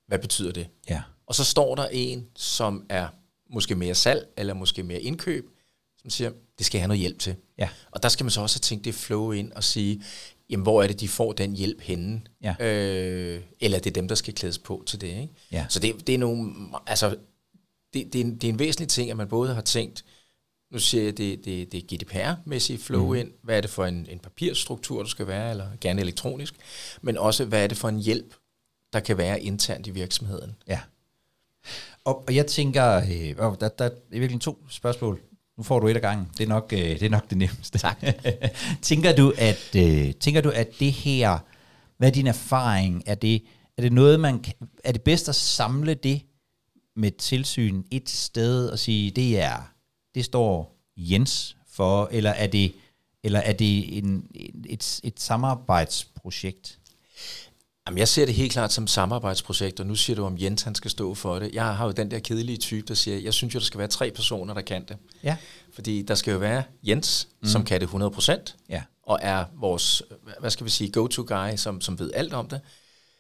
Hvad 0.07 0.19
betyder 0.19 0.53
det? 0.53 0.69
Ja. 0.91 1.03
Og 1.27 1.35
så 1.35 1.45
står 1.45 1.75
der 1.75 1.87
en, 1.93 2.27
som 2.37 2.87
er 2.89 3.09
måske 3.51 3.75
mere 3.75 3.95
salg, 3.95 4.29
eller 4.37 4.55
måske 4.55 4.83
mere 4.83 5.01
indkøb, 5.01 5.45
som 5.99 6.11
siger, 6.11 6.31
det 6.59 6.67
skal 6.67 6.79
jeg 6.79 6.83
have 6.83 6.89
noget 6.89 7.01
hjælp 7.01 7.19
til. 7.19 7.37
Ja. 7.59 7.69
Og 7.91 8.03
der 8.03 8.09
skal 8.09 8.25
man 8.25 8.31
så 8.31 8.41
også 8.41 8.57
have 8.57 8.61
tænkt 8.61 8.85
det 8.85 8.95
flow 8.95 9.33
ind 9.33 9.53
og 9.53 9.65
sige, 9.65 10.03
jamen 10.51 10.63
hvor 10.63 10.83
er 10.83 10.87
det, 10.87 11.01
de 11.01 11.09
får 11.09 11.33
den 11.33 11.57
hjælp 11.57 11.81
henne? 11.81 12.23
Ja. 12.43 12.55
Øh, 12.61 13.43
eller 13.61 13.79
det 13.79 13.91
er 13.91 13.95
dem, 13.95 14.09
der 14.09 14.15
skal 14.15 14.35
klædes 14.35 14.59
på 14.59 14.83
til 14.87 15.01
det. 15.01 15.07
Ikke? 15.07 15.29
Ja. 15.53 15.67
Så 15.69 15.79
det, 15.79 16.07
det 16.07 16.15
er 16.15 16.19
nogle, 16.19 16.53
altså, 16.87 17.17
det, 17.95 18.13
det, 18.13 18.21
er 18.21 18.25
en, 18.25 18.35
det 18.35 18.45
er 18.45 18.53
en 18.53 18.59
væsentlig 18.59 18.89
ting, 18.89 19.11
at 19.11 19.17
man 19.17 19.29
både 19.29 19.55
har 19.55 19.63
tænkt, 19.63 20.05
nu 20.75 20.81
siger 20.81 21.05
jeg, 21.05 21.19
det, 21.19 21.45
det, 21.45 21.73
det 21.73 21.79
er 21.79 21.97
GDPR-mæssigt 21.97 22.83
flow 22.83 23.07
mm. 23.07 23.15
ind, 23.15 23.31
hvad 23.43 23.57
er 23.57 23.61
det 23.61 23.71
for 23.71 23.85
en, 23.85 24.07
en 24.11 24.19
papirstruktur, 24.19 25.03
der 25.03 25.09
skal 25.09 25.27
være, 25.27 25.51
eller 25.51 25.67
gerne 25.81 26.01
elektronisk, 26.01 26.55
men 27.03 27.19
også, 27.19 27.45
hvad 27.45 27.63
er 27.63 27.67
det 27.67 27.77
for 27.77 27.89
en 27.89 27.99
hjælp, 27.99 28.35
der 28.93 29.01
kan 29.01 29.19
være 29.19 29.43
internt 29.43 29.87
i 29.87 29.91
virksomheden. 29.91 30.55
Ja. 30.69 30.81
Og, 32.05 32.25
og 32.27 32.35
jeg 32.35 32.47
tænker, 32.47 32.97
øh, 32.97 33.37
der, 33.61 33.69
der 33.69 33.85
er 33.85 33.91
virkelig 34.11 34.41
to 34.41 34.65
spørgsmål. 34.69 35.21
Nu 35.57 35.63
får 35.63 35.81
du 35.81 35.89
et 35.89 35.95
af 35.95 36.01
gangen. 36.01 36.31
Det 36.39 36.45
er 36.45 36.49
nok, 36.49 36.73
øh, 36.73 36.79
det, 36.79 37.03
er 37.03 37.11
nok 37.11 37.31
det 37.31 37.39
nemmeste. 37.39 37.79
Tak. 37.79 38.05
tænker, 38.83 39.17
du, 39.17 39.33
at, 39.39 39.77
øh, 39.77 40.15
tænker 40.15 40.41
du, 40.41 40.51
at 40.51 40.69
det 40.81 40.93
her, 40.93 41.39
hvad 41.99 42.09
er 42.09 42.13
din 42.13 42.27
erfaring? 42.27 43.03
Er 43.07 43.15
det, 43.15 43.43
er 43.79 43.83
det 43.83 43.93
noget, 43.93 44.21
man 44.21 44.39
kan, 44.39 44.55
er 44.85 44.93
det 44.93 45.03
bedst 45.03 45.29
at 45.29 45.35
samle 45.35 45.95
det 45.95 46.23
med 46.97 47.11
tilsyn 47.11 47.83
et 47.91 48.11
sted 48.11 48.69
og 48.69 48.79
sige, 48.79 49.11
det 49.11 49.41
er, 49.41 49.74
det 50.15 50.25
står 50.25 50.77
Jens 50.97 51.57
for, 51.73 52.09
eller 52.13 52.31
er 52.31 52.47
det, 52.47 52.73
eller 53.23 53.41
er 53.41 53.53
det 53.53 53.99
en, 53.99 54.27
et, 54.69 55.01
et 55.05 55.21
samarbejdsprojekt? 55.21 56.79
Jamen, 57.87 57.99
jeg 57.99 58.09
ser 58.09 58.27
det 58.27 58.35
helt 58.35 58.53
klart 58.53 58.73
som 58.73 58.87
samarbejdsprojekt, 58.87 59.81
og 59.81 59.87
nu 59.87 59.95
siger 59.95 60.17
du, 60.17 60.25
om 60.25 60.37
Jens 60.41 60.63
han 60.63 60.75
skal 60.75 60.91
stå 60.91 61.15
for 61.15 61.39
det. 61.39 61.55
Jeg 61.55 61.77
har 61.77 61.87
jo 61.87 61.93
den 61.93 62.11
der 62.11 62.19
kedelige 62.19 62.57
type, 62.59 62.87
der 62.89 62.95
siger, 62.95 63.19
jeg 63.19 63.35
synes 63.35 63.55
jo, 63.55 63.59
der 63.59 63.65
skal 63.65 63.79
være 63.79 63.89
tre 63.89 64.11
personer, 64.11 64.55
der 64.55 64.61
kan 64.61 64.85
det. 64.89 64.97
Ja. 65.23 65.37
Fordi 65.75 66.03
der 66.03 66.15
skal 66.15 66.33
jo 66.33 66.39
være 66.39 66.63
Jens, 66.83 67.29
mm. 67.43 67.49
som 67.49 67.65
kan 67.65 67.81
det 67.81 67.87
100%, 67.87 68.55
Ja. 68.69 68.83
og 69.03 69.19
er 69.23 69.45
vores, 69.55 70.03
hvad 70.41 70.51
skal 70.51 70.65
vi 70.65 70.71
sige, 70.71 70.91
go-to-guy, 70.91 71.57
som, 71.57 71.81
som 71.81 71.99
ved 71.99 72.11
alt 72.15 72.33
om 72.35 72.49
det. 72.49 72.61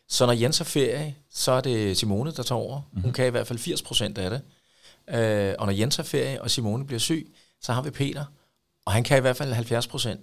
Så 0.08 0.26
når 0.26 0.32
Jens 0.32 0.58
har 0.58 0.64
ferie, 0.64 1.14
så 1.30 1.52
er 1.52 1.60
det 1.60 1.96
Simone, 1.96 2.32
der 2.32 2.42
tager 2.42 2.58
over. 2.60 2.80
Hun 3.02 3.12
kan 3.12 3.26
i 3.26 3.30
hvert 3.30 3.46
fald 3.46 3.58
80% 3.58 4.18
af 4.20 4.30
det. 4.30 4.40
Øh, 5.08 5.54
og 5.58 5.66
når 5.66 5.72
Jens 5.72 5.96
har 5.96 6.02
ferie, 6.02 6.42
og 6.42 6.50
Simone 6.50 6.86
bliver 6.86 7.00
syg, 7.00 7.34
så 7.60 7.72
har 7.72 7.82
vi 7.82 7.90
Peter, 7.90 8.24
og 8.86 8.92
han 8.92 9.04
kan 9.04 9.18
i 9.18 9.20
hvert 9.20 9.36
fald 9.36 9.52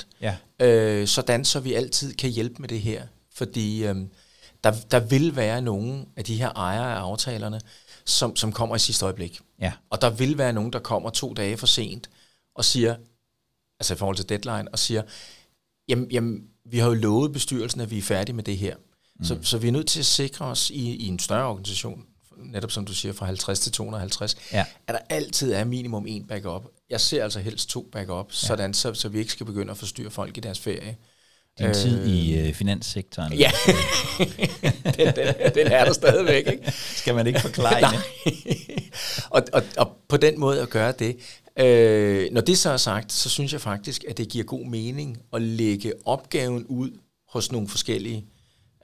70%. 0.01 0.05
Ja. 0.21 0.37
Øh, 0.59 1.07
sådan, 1.07 1.45
så 1.45 1.59
vi 1.59 1.73
altid 1.73 2.13
kan 2.13 2.29
hjælpe 2.29 2.55
med 2.59 2.69
det 2.69 2.81
her. 2.81 3.03
Fordi 3.33 3.85
øh, 3.85 3.95
der, 4.63 4.71
der 4.91 4.99
vil 4.99 5.35
være 5.35 5.61
nogle 5.61 6.05
af 6.15 6.25
de 6.25 6.35
her 6.35 6.49
ejere 6.49 6.95
af 6.95 6.99
aftalerne, 6.99 7.61
som, 8.05 8.35
som 8.35 8.51
kommer 8.51 8.75
i 8.75 8.79
sidste 8.79 9.05
øjeblik. 9.05 9.39
Ja. 9.59 9.73
Og 9.89 10.01
der 10.01 10.09
vil 10.09 10.37
være 10.37 10.53
nogen, 10.53 10.73
der 10.73 10.79
kommer 10.79 11.09
to 11.09 11.33
dage 11.33 11.57
for 11.57 11.67
sent 11.67 12.09
og 12.55 12.65
siger, 12.65 12.95
altså 13.79 13.93
i 13.93 13.97
forhold 13.97 14.15
til 14.15 14.29
deadline, 14.29 14.71
og 14.71 14.79
siger, 14.79 15.03
jamen, 15.87 16.11
jamen 16.11 16.47
vi 16.65 16.77
har 16.79 16.87
jo 16.87 16.93
lovet 16.93 17.33
bestyrelsen, 17.33 17.81
at 17.81 17.91
vi 17.91 17.97
er 17.97 18.01
færdige 18.01 18.35
med 18.35 18.43
det 18.43 18.57
her. 18.57 18.75
Mm. 19.15 19.25
Så, 19.25 19.39
så 19.41 19.57
vi 19.57 19.67
er 19.67 19.71
nødt 19.71 19.87
til 19.87 19.99
at 19.99 20.05
sikre 20.05 20.45
os 20.45 20.69
i, 20.69 20.95
i 20.95 21.07
en 21.07 21.19
større 21.19 21.47
organisation, 21.47 22.05
netop 22.43 22.71
som 22.71 22.85
du 22.85 22.93
siger, 22.93 23.13
fra 23.13 23.25
50 23.25 23.59
til 23.59 23.71
250, 23.71 24.35
Ja. 24.53 24.65
at 24.87 24.93
der 24.95 25.15
altid 25.15 25.53
er 25.53 25.63
minimum 25.63 26.05
en 26.07 26.23
backup. 26.27 26.63
Jeg 26.89 27.01
ser 27.01 27.23
altså 27.23 27.39
helst 27.39 27.69
to 27.69 27.89
backup, 27.91 28.27
ja. 28.29 28.35
sådan 28.35 28.73
så, 28.73 28.93
så 28.93 29.09
vi 29.09 29.19
ikke 29.19 29.31
skal 29.31 29.45
begynde 29.45 29.71
at 29.71 29.77
forstyrre 29.77 30.11
folk 30.11 30.37
i 30.37 30.39
deres 30.39 30.59
ferie. 30.59 30.95
Din 31.59 31.67
øh, 31.67 31.73
tid 31.73 32.05
i 32.07 32.39
øh, 32.39 32.53
finanssektoren. 32.53 33.33
Ja, 33.33 33.51
den, 34.97 35.15
den, 35.15 35.35
den 35.55 35.67
er 35.67 35.85
der 35.85 35.93
stadigvæk, 35.93 36.47
ikke? 36.47 36.71
Skal 36.71 37.15
man 37.15 37.27
ikke 37.27 37.41
forklare 37.41 37.93
og, 39.29 39.43
og, 39.53 39.63
og 39.77 39.91
på 40.07 40.17
den 40.17 40.39
måde 40.39 40.61
at 40.61 40.69
gøre 40.69 40.91
det, 40.99 41.17
øh, 41.59 42.27
når 42.31 42.41
det 42.41 42.57
så 42.57 42.69
er 42.69 42.77
sagt, 42.77 43.11
så 43.11 43.29
synes 43.29 43.53
jeg 43.53 43.61
faktisk, 43.61 44.03
at 44.07 44.17
det 44.17 44.29
giver 44.29 44.45
god 44.45 44.65
mening 44.65 45.17
at 45.33 45.41
lægge 45.41 45.93
opgaven 46.05 46.65
ud 46.65 46.91
hos 47.29 47.51
nogle 47.51 47.67
forskellige. 47.67 48.25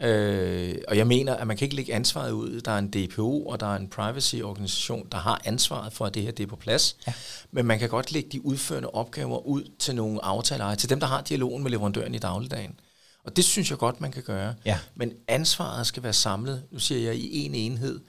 Øh, 0.02 0.76
og 0.88 0.98
jeg 0.98 1.08
mener, 1.08 1.36
at 1.36 1.48
man 1.48 1.58
kan 1.58 1.66
ikke 1.66 1.76
lægge 1.76 1.94
ansvaret 1.94 2.32
ud. 2.32 2.62
Der 2.62 2.72
er 2.72 2.78
en 2.78 2.88
DPO, 2.88 3.46
og 3.46 3.60
der 3.60 3.74
er 3.74 3.76
en 3.76 3.88
privacy-organisation, 3.88 5.08
der 5.12 5.18
har 5.18 5.42
ansvaret 5.46 5.94
for, 5.94 6.06
at 6.06 6.14
det 6.14 6.24
her 6.24 6.32
det 6.32 6.44
er 6.44 6.48
på 6.48 6.56
plads. 6.56 6.96
Ja. 7.08 7.14
Men 7.52 7.66
man 7.66 7.80
kan 7.80 7.90
godt 7.90 8.12
lægge 8.12 8.30
de 8.32 8.46
udførende 8.46 8.90
opgaver 8.90 9.48
ud 9.48 9.64
til 9.80 9.96
nogle 9.96 10.26
aftalere, 10.26 10.76
til 10.76 10.90
dem, 10.90 11.00
der 11.00 11.08
har 11.08 11.22
dialogen 11.22 11.64
med 11.64 11.72
leverandøren 11.72 12.16
i 12.16 12.20
dagligdagen. 12.20 12.80
Og 13.24 13.36
det 13.36 13.46
synes 13.46 13.70
jeg 13.70 13.78
godt, 13.78 14.02
man 14.02 14.12
kan 14.12 14.24
gøre. 14.24 14.56
Ja. 14.66 14.80
Men 14.96 15.14
ansvaret 15.28 15.88
skal 15.88 16.04
være 16.04 16.14
samlet, 16.14 16.64
nu 16.72 16.80
siger 16.80 17.02
jeg, 17.02 17.16
i 17.16 17.46
en 17.46 17.56
enhed, 17.56 18.00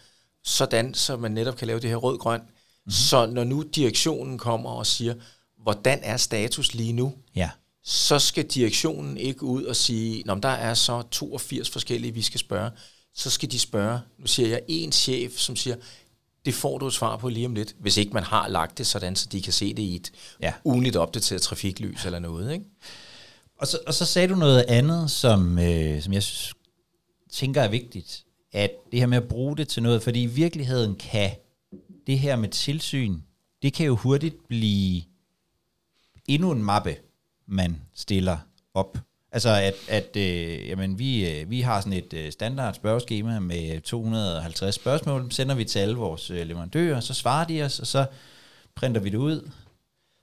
sådan 0.44 0.94
så 0.94 1.16
man 1.16 1.33
netop 1.33 1.57
kan 1.57 1.66
lave 1.66 1.81
det 1.81 1.90
her 1.90 1.96
rød-grøn. 1.96 2.40
Mm-hmm. 2.40 2.90
Så 2.90 3.27
når 3.27 3.44
nu 3.44 3.62
direktionen 3.62 4.38
kommer 4.38 4.70
og 4.70 4.87
siger, 4.87 5.14
hvordan 5.62 6.01
er 6.03 6.16
status 6.16 6.74
lige 6.74 6.92
nu, 6.92 7.14
Ja. 7.35 7.51
Så 7.90 8.18
skal 8.18 8.44
direktionen 8.44 9.16
ikke 9.16 9.42
ud 9.42 9.64
og 9.64 9.77
sige, 9.77 10.22
Nå, 10.27 10.35
der 10.35 10.48
er 10.48 10.74
så 10.74 11.03
82 11.11 11.70
forskellige, 11.70 12.14
vi 12.14 12.22
skal 12.22 12.40
spørge. 12.40 12.70
Så 13.14 13.31
skal 13.31 13.51
de 13.51 13.59
spørge, 13.59 14.01
nu 14.18 14.27
siger 14.27 14.48
jeg, 14.48 14.61
en 14.68 14.92
chef, 14.92 15.33
som 15.38 15.57
siger, 15.57 15.77
det 16.44 16.55
får 16.55 16.79
du 16.79 16.87
et 16.87 16.92
svar 16.92 17.16
på 17.16 17.29
lige 17.29 17.46
om 17.46 17.55
lidt, 17.55 17.74
hvis 17.81 17.96
ikke 17.96 18.12
man 18.12 18.22
har 18.22 18.48
lagt 18.48 18.79
det 18.79 18.87
sådan, 18.87 19.16
så 19.16 19.29
de 19.33 19.42
kan 19.42 19.53
se 19.53 19.74
det 19.74 19.83
i 19.83 19.96
et 19.96 20.12
ja. 20.42 20.53
ugenligt 20.64 20.96
opdateret 20.96 21.42
trafiklys 21.42 22.05
eller 22.05 22.18
noget. 22.18 22.53
Ikke? 22.53 22.64
Og 23.59 23.66
så, 23.66 23.79
og 23.87 23.94
så 23.94 24.05
sagde 24.05 24.29
du 24.29 24.35
noget 24.35 24.64
andet, 24.68 25.11
som, 25.11 25.59
øh, 25.59 26.03
som 26.03 26.12
jeg 26.12 26.22
synes, 26.22 26.55
tænker 27.33 27.62
er 27.62 27.68
vigtigt, 27.68 28.24
at 28.53 28.70
det 28.92 29.01
her 29.01 29.07
med 29.07 29.18
at 29.18 29.29
bruge 29.29 29.57
det 29.57 29.68
til 29.68 29.83
noget, 29.83 30.03
fordi 30.03 30.22
i 30.22 30.27
virkeligheden 30.27 30.94
kan 30.94 31.31
det 32.07 32.18
her 32.18 32.37
med 32.37 32.48
tilsyn, 32.48 33.20
det 33.62 33.72
kan 33.72 33.87
jo 33.87 33.96
hurtigt 33.96 34.48
blive 34.48 35.03
endnu 36.29 36.51
en 36.51 36.62
mappe, 36.62 36.96
man 37.49 37.77
stiller 37.95 38.37
op. 38.75 38.99
Altså 39.33 39.49
at, 39.49 39.75
at 39.89 40.17
øh, 40.17 40.69
jamen 40.69 40.99
vi, 40.99 41.31
øh, 41.31 41.51
vi 41.51 41.61
har 41.61 41.81
sådan 41.81 41.93
et 41.93 42.13
øh, 42.15 42.33
standard 42.33 42.75
spørgeskema 42.75 43.39
med 43.39 43.81
250 43.81 44.75
spørgsmål, 44.75 45.23
dem 45.23 45.31
sender 45.31 45.55
vi 45.55 45.65
til 45.65 45.79
alle 45.79 45.97
vores 45.97 46.31
øh, 46.31 46.47
leverandører, 46.47 47.01
så 47.01 47.15
svarer 47.15 47.47
de 47.47 47.63
os, 47.63 47.81
og 47.81 47.87
så 47.87 48.07
printer 48.75 49.01
vi 49.01 49.11
det 49.11 49.19
ud. 49.19 49.51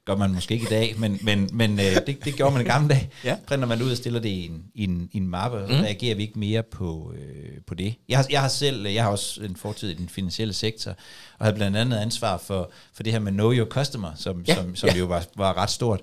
Gør 0.05 0.15
man 0.15 0.33
måske 0.33 0.53
ikke 0.53 0.65
i 0.65 0.69
dag, 0.69 0.95
men, 0.97 1.19
men, 1.21 1.49
men 1.53 1.79
øh, 1.79 1.95
det, 2.07 2.25
det 2.25 2.35
gjorde 2.35 2.53
man 2.53 2.65
i 2.65 2.69
gamle 2.69 2.89
dage. 2.89 3.09
Ja. 3.23 3.37
Printer 3.47 3.67
man 3.67 3.77
det 3.77 3.85
ud 3.85 3.91
og 3.91 3.97
stiller 3.97 4.19
det 4.19 4.29
i 4.29 4.45
en, 4.45 4.63
i 4.73 4.83
en, 4.83 5.09
i 5.11 5.17
en 5.17 5.27
mappe, 5.27 5.57
og 5.57 5.69
så 5.69 5.75
reagerer 5.75 6.15
vi 6.15 6.21
ikke 6.21 6.39
mere 6.39 6.63
på, 6.63 7.13
øh, 7.17 7.61
på 7.67 7.75
det. 7.75 7.95
Jeg 8.09 8.17
har, 8.17 8.25
jeg 8.29 8.41
har 8.41 8.47
selv, 8.47 8.87
jeg 8.87 9.03
har 9.03 9.11
også 9.11 9.43
en 9.43 9.55
fortid 9.55 9.89
i 9.89 9.93
den 9.93 10.09
finansielle 10.09 10.53
sektor, 10.53 10.91
og 11.39 11.45
havde 11.45 11.55
blandt 11.55 11.77
andet 11.77 11.97
ansvar 11.97 12.37
for, 12.37 12.71
for 12.93 13.03
det 13.03 13.13
her 13.13 13.19
med 13.19 13.31
Know 13.31 13.53
Your 13.53 13.67
Customer, 13.67 14.11
som, 14.15 14.43
Ja, 14.47 14.55
som, 14.55 14.75
som 14.75 14.89
ja. 14.89 14.97
jo 14.97 15.05
var, 15.05 15.25
var 15.35 15.57
ret 15.57 15.69
stort, 15.69 16.01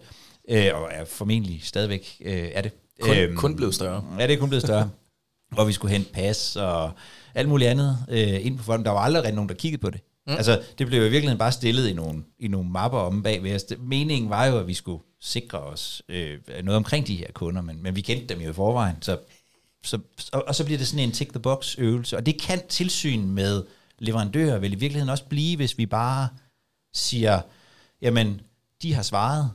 øh, 0.52 0.70
og 0.74 0.88
er 0.90 1.04
formentlig 1.04 1.60
stadigvæk 1.64 2.16
øh, 2.24 2.48
er 2.52 2.60
det. 2.60 2.72
Kun, 3.00 3.16
øhm, 3.16 3.36
kun 3.36 3.56
blevet 3.56 3.74
større. 3.74 4.04
Ja, 4.18 4.26
det 4.26 4.34
er 4.34 4.38
kun 4.38 4.48
blevet 4.48 4.62
større. 4.62 4.90
og 5.58 5.68
vi 5.68 5.72
skulle 5.72 5.92
hente 5.92 6.12
pas 6.12 6.56
og 6.56 6.92
alt 7.34 7.48
muligt 7.48 7.70
andet 7.70 7.98
øh, 8.08 8.46
ind 8.46 8.58
på 8.58 8.64
fonden. 8.64 8.84
Der 8.84 8.90
var 8.90 9.00
aldrig 9.00 9.32
nogen, 9.32 9.48
der 9.48 9.54
kiggede 9.54 9.80
på 9.80 9.90
det. 9.90 10.00
Mm. 10.26 10.32
Altså, 10.32 10.62
det 10.78 10.86
blev 10.86 11.00
i 11.00 11.02
virkeligheden 11.02 11.38
bare 11.38 11.52
stillet 11.52 11.88
i 11.88 11.92
nogle, 11.92 12.24
i 12.38 12.48
nogle 12.48 12.70
mapper 12.70 12.98
om 12.98 13.22
bagved 13.22 13.54
os. 13.54 13.64
Meningen 13.78 14.30
var 14.30 14.46
jo, 14.46 14.58
at 14.58 14.66
vi 14.66 14.74
skulle 14.74 15.02
sikre 15.20 15.58
os 15.58 16.02
øh, 16.08 16.38
noget 16.62 16.76
omkring 16.76 17.06
de 17.06 17.16
her 17.16 17.32
kunder, 17.34 17.62
men, 17.62 17.82
men 17.82 17.96
vi 17.96 18.00
kendte 18.00 18.34
dem 18.34 18.42
jo 18.42 18.50
i 18.50 18.52
forvejen. 18.52 18.96
Så, 19.02 19.18
så, 19.84 19.98
og, 20.32 20.44
og 20.48 20.54
så 20.54 20.64
bliver 20.64 20.78
det 20.78 20.86
sådan 20.86 21.04
en 21.04 21.12
tick-the-box 21.12 21.78
øvelse. 21.78 22.16
Og 22.16 22.26
det 22.26 22.40
kan 22.40 22.66
tilsyn 22.68 23.26
med 23.26 23.64
leverandører 23.98 24.58
vel 24.58 24.72
i 24.72 24.76
virkeligheden 24.76 25.10
også 25.10 25.24
blive, 25.24 25.56
hvis 25.56 25.78
vi 25.78 25.86
bare 25.86 26.28
siger, 26.94 27.40
jamen, 28.02 28.40
de 28.82 28.94
har 28.94 29.02
svaret. 29.02 29.50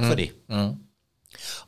Tak 0.00 0.04
for 0.08 0.14
det. 0.14 0.32
Mm. 0.48 0.74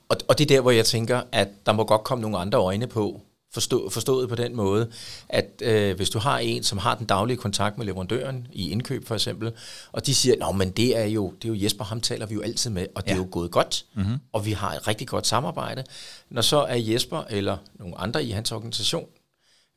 Og, 0.08 0.16
og 0.28 0.38
det 0.38 0.44
er 0.44 0.48
der, 0.56 0.60
hvor 0.60 0.70
jeg 0.70 0.84
tænker, 0.86 1.22
at 1.32 1.48
der 1.66 1.72
må 1.72 1.84
godt 1.84 2.04
komme 2.04 2.22
nogle 2.22 2.38
andre 2.38 2.58
øjne 2.58 2.86
på, 2.86 3.20
forstå, 3.54 3.90
forstået 3.90 4.28
på 4.28 4.34
den 4.34 4.56
måde, 4.56 4.90
at 5.28 5.62
øh, 5.62 5.96
hvis 5.96 6.10
du 6.10 6.18
har 6.18 6.38
en, 6.38 6.62
som 6.62 6.78
har 6.78 6.94
den 6.94 7.06
daglige 7.06 7.36
kontakt 7.36 7.78
med 7.78 7.86
leverandøren, 7.86 8.46
i 8.52 8.70
indkøb 8.70 9.06
for 9.06 9.14
eksempel, 9.14 9.52
og 9.92 10.06
de 10.06 10.14
siger, 10.14 10.36
Nå, 10.38 10.52
men 10.52 10.70
det 10.70 10.96
er 10.98 11.04
jo, 11.04 11.32
det 11.42 11.48
er 11.50 11.54
jo 11.54 11.62
Jesper, 11.64 11.84
ham 11.84 12.00
taler 12.00 12.26
vi 12.26 12.34
jo 12.34 12.40
altid 12.42 12.70
med, 12.70 12.86
og 12.94 13.02
det 13.02 13.08
Ja. 13.08 13.12
er 13.14 13.18
jo 13.18 13.28
gået 13.30 13.50
godt, 13.50 13.84
mm-hmm. 13.94 14.18
og 14.32 14.46
vi 14.46 14.52
har 14.52 14.72
et 14.72 14.88
rigtig 14.88 15.08
godt 15.08 15.26
samarbejde. 15.26 15.84
Når 16.30 16.42
så 16.42 16.58
er 16.58 16.76
Jesper, 16.76 17.22
eller 17.30 17.56
nogle 17.78 17.98
andre 17.98 18.24
i 18.24 18.30
hans 18.30 18.52
organisation, 18.52 19.06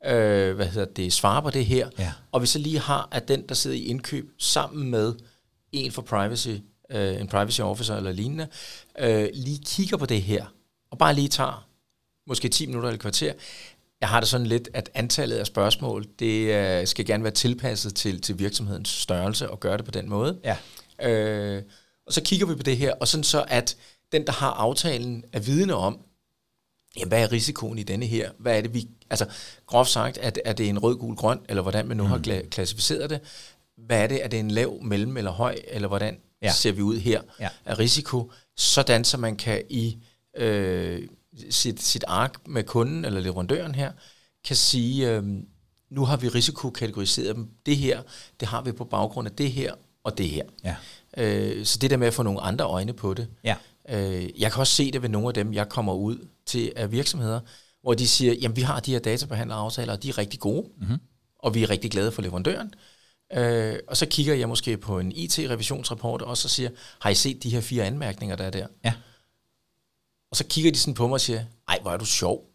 øh, 0.06 0.56
hvad 0.56 0.66
hedder 0.66 0.88
det, 0.94 1.14
svarer 1.14 1.42
på 1.42 1.50
det 1.50 1.66
her, 1.66 1.90
Ja. 2.00 2.12
og 2.32 2.42
vi 2.42 2.48
så 2.48 2.60
lige 2.60 2.80
har, 2.80 3.08
at 3.12 3.28
den, 3.28 3.48
der 3.50 3.56
sidder 3.56 3.78
i 3.78 3.84
indkøb 3.86 4.32
sammen 4.40 4.92
med 4.92 5.14
en 5.72 5.92
for 5.92 6.02
privacy, 6.02 6.50
øh, 6.92 7.22
en 7.22 7.28
privacy 7.28 7.62
officer 7.62 7.96
eller 7.96 8.12
lignende, 8.12 8.48
øh, 9.00 9.30
lige 9.34 9.60
kigger 9.66 9.98
på 9.98 10.06
det 10.06 10.22
her, 10.22 10.46
og 10.92 10.98
bare 10.98 11.14
lige 11.14 11.28
tager 11.28 11.68
måske 12.28 12.50
10 12.50 12.66
minutter 12.66 12.90
eller 12.90 13.00
kvarter. 13.00 13.34
Jeg 14.02 14.10
har 14.10 14.20
det 14.20 14.30
sådan 14.30 14.48
lidt, 14.48 14.70
at 14.74 14.90
antallet 14.94 15.38
af 15.38 15.48
spørgsmål, 15.48 16.06
det 16.20 16.56
øh, 16.56 16.88
skal 16.88 17.06
gerne 17.06 17.24
være 17.24 17.34
tilpasset 17.34 17.96
til, 17.96 18.22
til 18.22 18.40
virksomhedens 18.40 18.90
størrelse 18.90 19.50
og 19.50 19.60
gøre 19.60 19.78
det 19.78 19.86
på 19.86 19.92
den 19.92 20.10
måde. 20.10 20.40
Ja. 20.44 20.58
Øh, 21.10 21.64
og 22.06 22.14
så 22.14 22.22
kigger 22.24 22.46
vi 22.46 22.56
på 22.56 22.64
det 22.64 22.78
her, 22.78 22.94
og 22.94 23.08
sådan 23.08 23.24
så, 23.24 23.46
at 23.48 23.78
den, 24.12 24.26
der 24.26 24.32
har 24.32 24.52
aftalen, 24.52 25.24
er 25.34 25.40
vidne 25.40 25.76
om, 25.76 26.00
jamen, 26.98 27.08
hvad 27.08 27.24
er 27.24 27.32
risikoen 27.32 27.78
i 27.78 27.84
denne 27.84 28.06
her? 28.06 28.32
Hvad 28.40 28.58
er 28.58 28.62
det, 28.62 28.74
vi... 28.74 28.88
Altså, 29.10 29.26
groft 29.66 29.90
sagt, 29.90 30.18
er 30.22 30.30
det, 30.30 30.44
er 30.46 30.54
det 30.54 30.70
en 30.70 30.80
rød, 30.80 30.98
gul, 30.98 31.16
grøn, 31.16 31.40
eller 31.50 31.62
hvordan 31.62 31.88
man 31.88 31.98
nu 31.98 32.04
mm. 32.04 32.10
har 32.10 32.18
kla- 32.18 32.50
klassificeret 32.50 33.10
det? 33.10 33.20
Hvad 33.78 34.04
er 34.04 34.08
det? 34.08 34.24
Er 34.24 34.28
det 34.28 34.40
en 34.40 34.52
lav, 34.52 34.84
mellem 34.84 35.18
eller 35.18 35.32
høj, 35.32 35.56
eller 35.68 35.88
hvordan 35.88 36.18
ja. 36.42 36.52
ser 36.52 36.72
vi 36.72 36.82
ud 36.82 36.98
her 36.98 37.22
Ja. 37.40 37.50
af 37.66 37.80
risiko? 37.80 38.32
Sådan, 38.58 39.04
så 39.04 39.18
man 39.18 39.36
kan 39.36 39.64
i 39.70 39.98
øh, 40.38 41.08
sit, 41.50 41.82
sit 41.84 42.04
ark 42.08 42.48
med 42.48 42.64
kunden 42.64 43.06
eller 43.06 43.20
leverandøren 43.20 43.76
her, 43.76 43.92
kan 44.46 44.56
sige, 44.56 45.12
øh, 45.12 45.24
nu 45.90 46.06
har 46.06 46.18
vi 46.18 46.28
risikokategoriseret 46.28 47.36
dem. 47.36 47.50
Det 47.66 47.78
her, 47.78 48.02
det 48.40 48.48
har 48.48 48.62
vi 48.62 48.72
på 48.72 48.84
baggrund 48.84 49.28
af 49.28 49.34
det 49.36 49.52
her 49.52 49.74
og 50.04 50.18
det 50.18 50.30
her. 50.30 50.44
Ja. 50.64 50.76
Øh, 51.18 51.66
så 51.66 51.78
det 51.80 51.90
der 51.90 51.98
med 51.98 52.08
at 52.08 52.14
få 52.14 52.24
nogle 52.24 52.42
andre 52.42 52.66
øjne 52.66 52.94
på 52.94 53.14
det. 53.14 53.28
Ja. 53.44 53.56
Øh, 53.90 54.42
jeg 54.42 54.52
kan 54.52 54.60
også 54.60 54.74
se 54.74 54.92
det 54.92 55.02
ved 55.02 55.10
nogle 55.10 55.28
af 55.28 55.34
dem, 55.34 55.54
jeg 55.54 55.70
kommer 55.70 55.94
ud 55.94 56.28
til 56.46 56.74
af 56.76 56.92
virksomheder, 56.92 57.40
hvor 57.82 57.94
de 57.94 58.08
siger, 58.08 58.34
jamen 58.34 58.56
vi 58.56 58.62
har 58.62 58.80
de 58.80 58.92
her 58.92 59.00
databehandleraftaler, 59.00 59.94
og 59.94 60.04
de 60.04 60.10
er 60.10 60.18
rigtig 60.18 60.40
gode, 60.40 60.68
mm-hmm. 60.78 60.98
og 61.40 61.56
vi 61.56 61.64
er 61.64 61.70
rigtig 61.70 61.92
glade 61.92 62.12
for 62.12 62.22
leverandøren. 62.22 62.74
Øh, 63.34 63.80
og 63.88 63.98
så 63.98 64.06
kigger 64.06 64.34
jeg 64.36 64.50
måske 64.50 64.78
på 64.78 65.00
en 65.00 65.12
IT-revisionsrapport, 65.12 66.22
og 66.22 66.38
så 66.38 66.50
siger, 66.50 66.70
har 67.02 67.10
I 67.10 67.16
set 67.16 67.44
de 67.44 67.50
her 67.50 67.62
fire 67.62 67.84
anmærkninger, 67.84 68.36
der 68.36 68.44
er 68.44 68.50
der? 68.50 68.68
Ja. 68.86 68.94
Og 70.32 70.38
så 70.38 70.44
kigger 70.48 70.72
de 70.72 70.80
sådan 70.80 70.94
på 70.94 71.08
mig 71.08 71.14
og 71.14 71.22
siger, 71.22 71.44
ej, 71.68 71.80
hvor 71.82 71.92
er 71.92 71.98
du 71.98 72.06
sjov. 72.06 72.50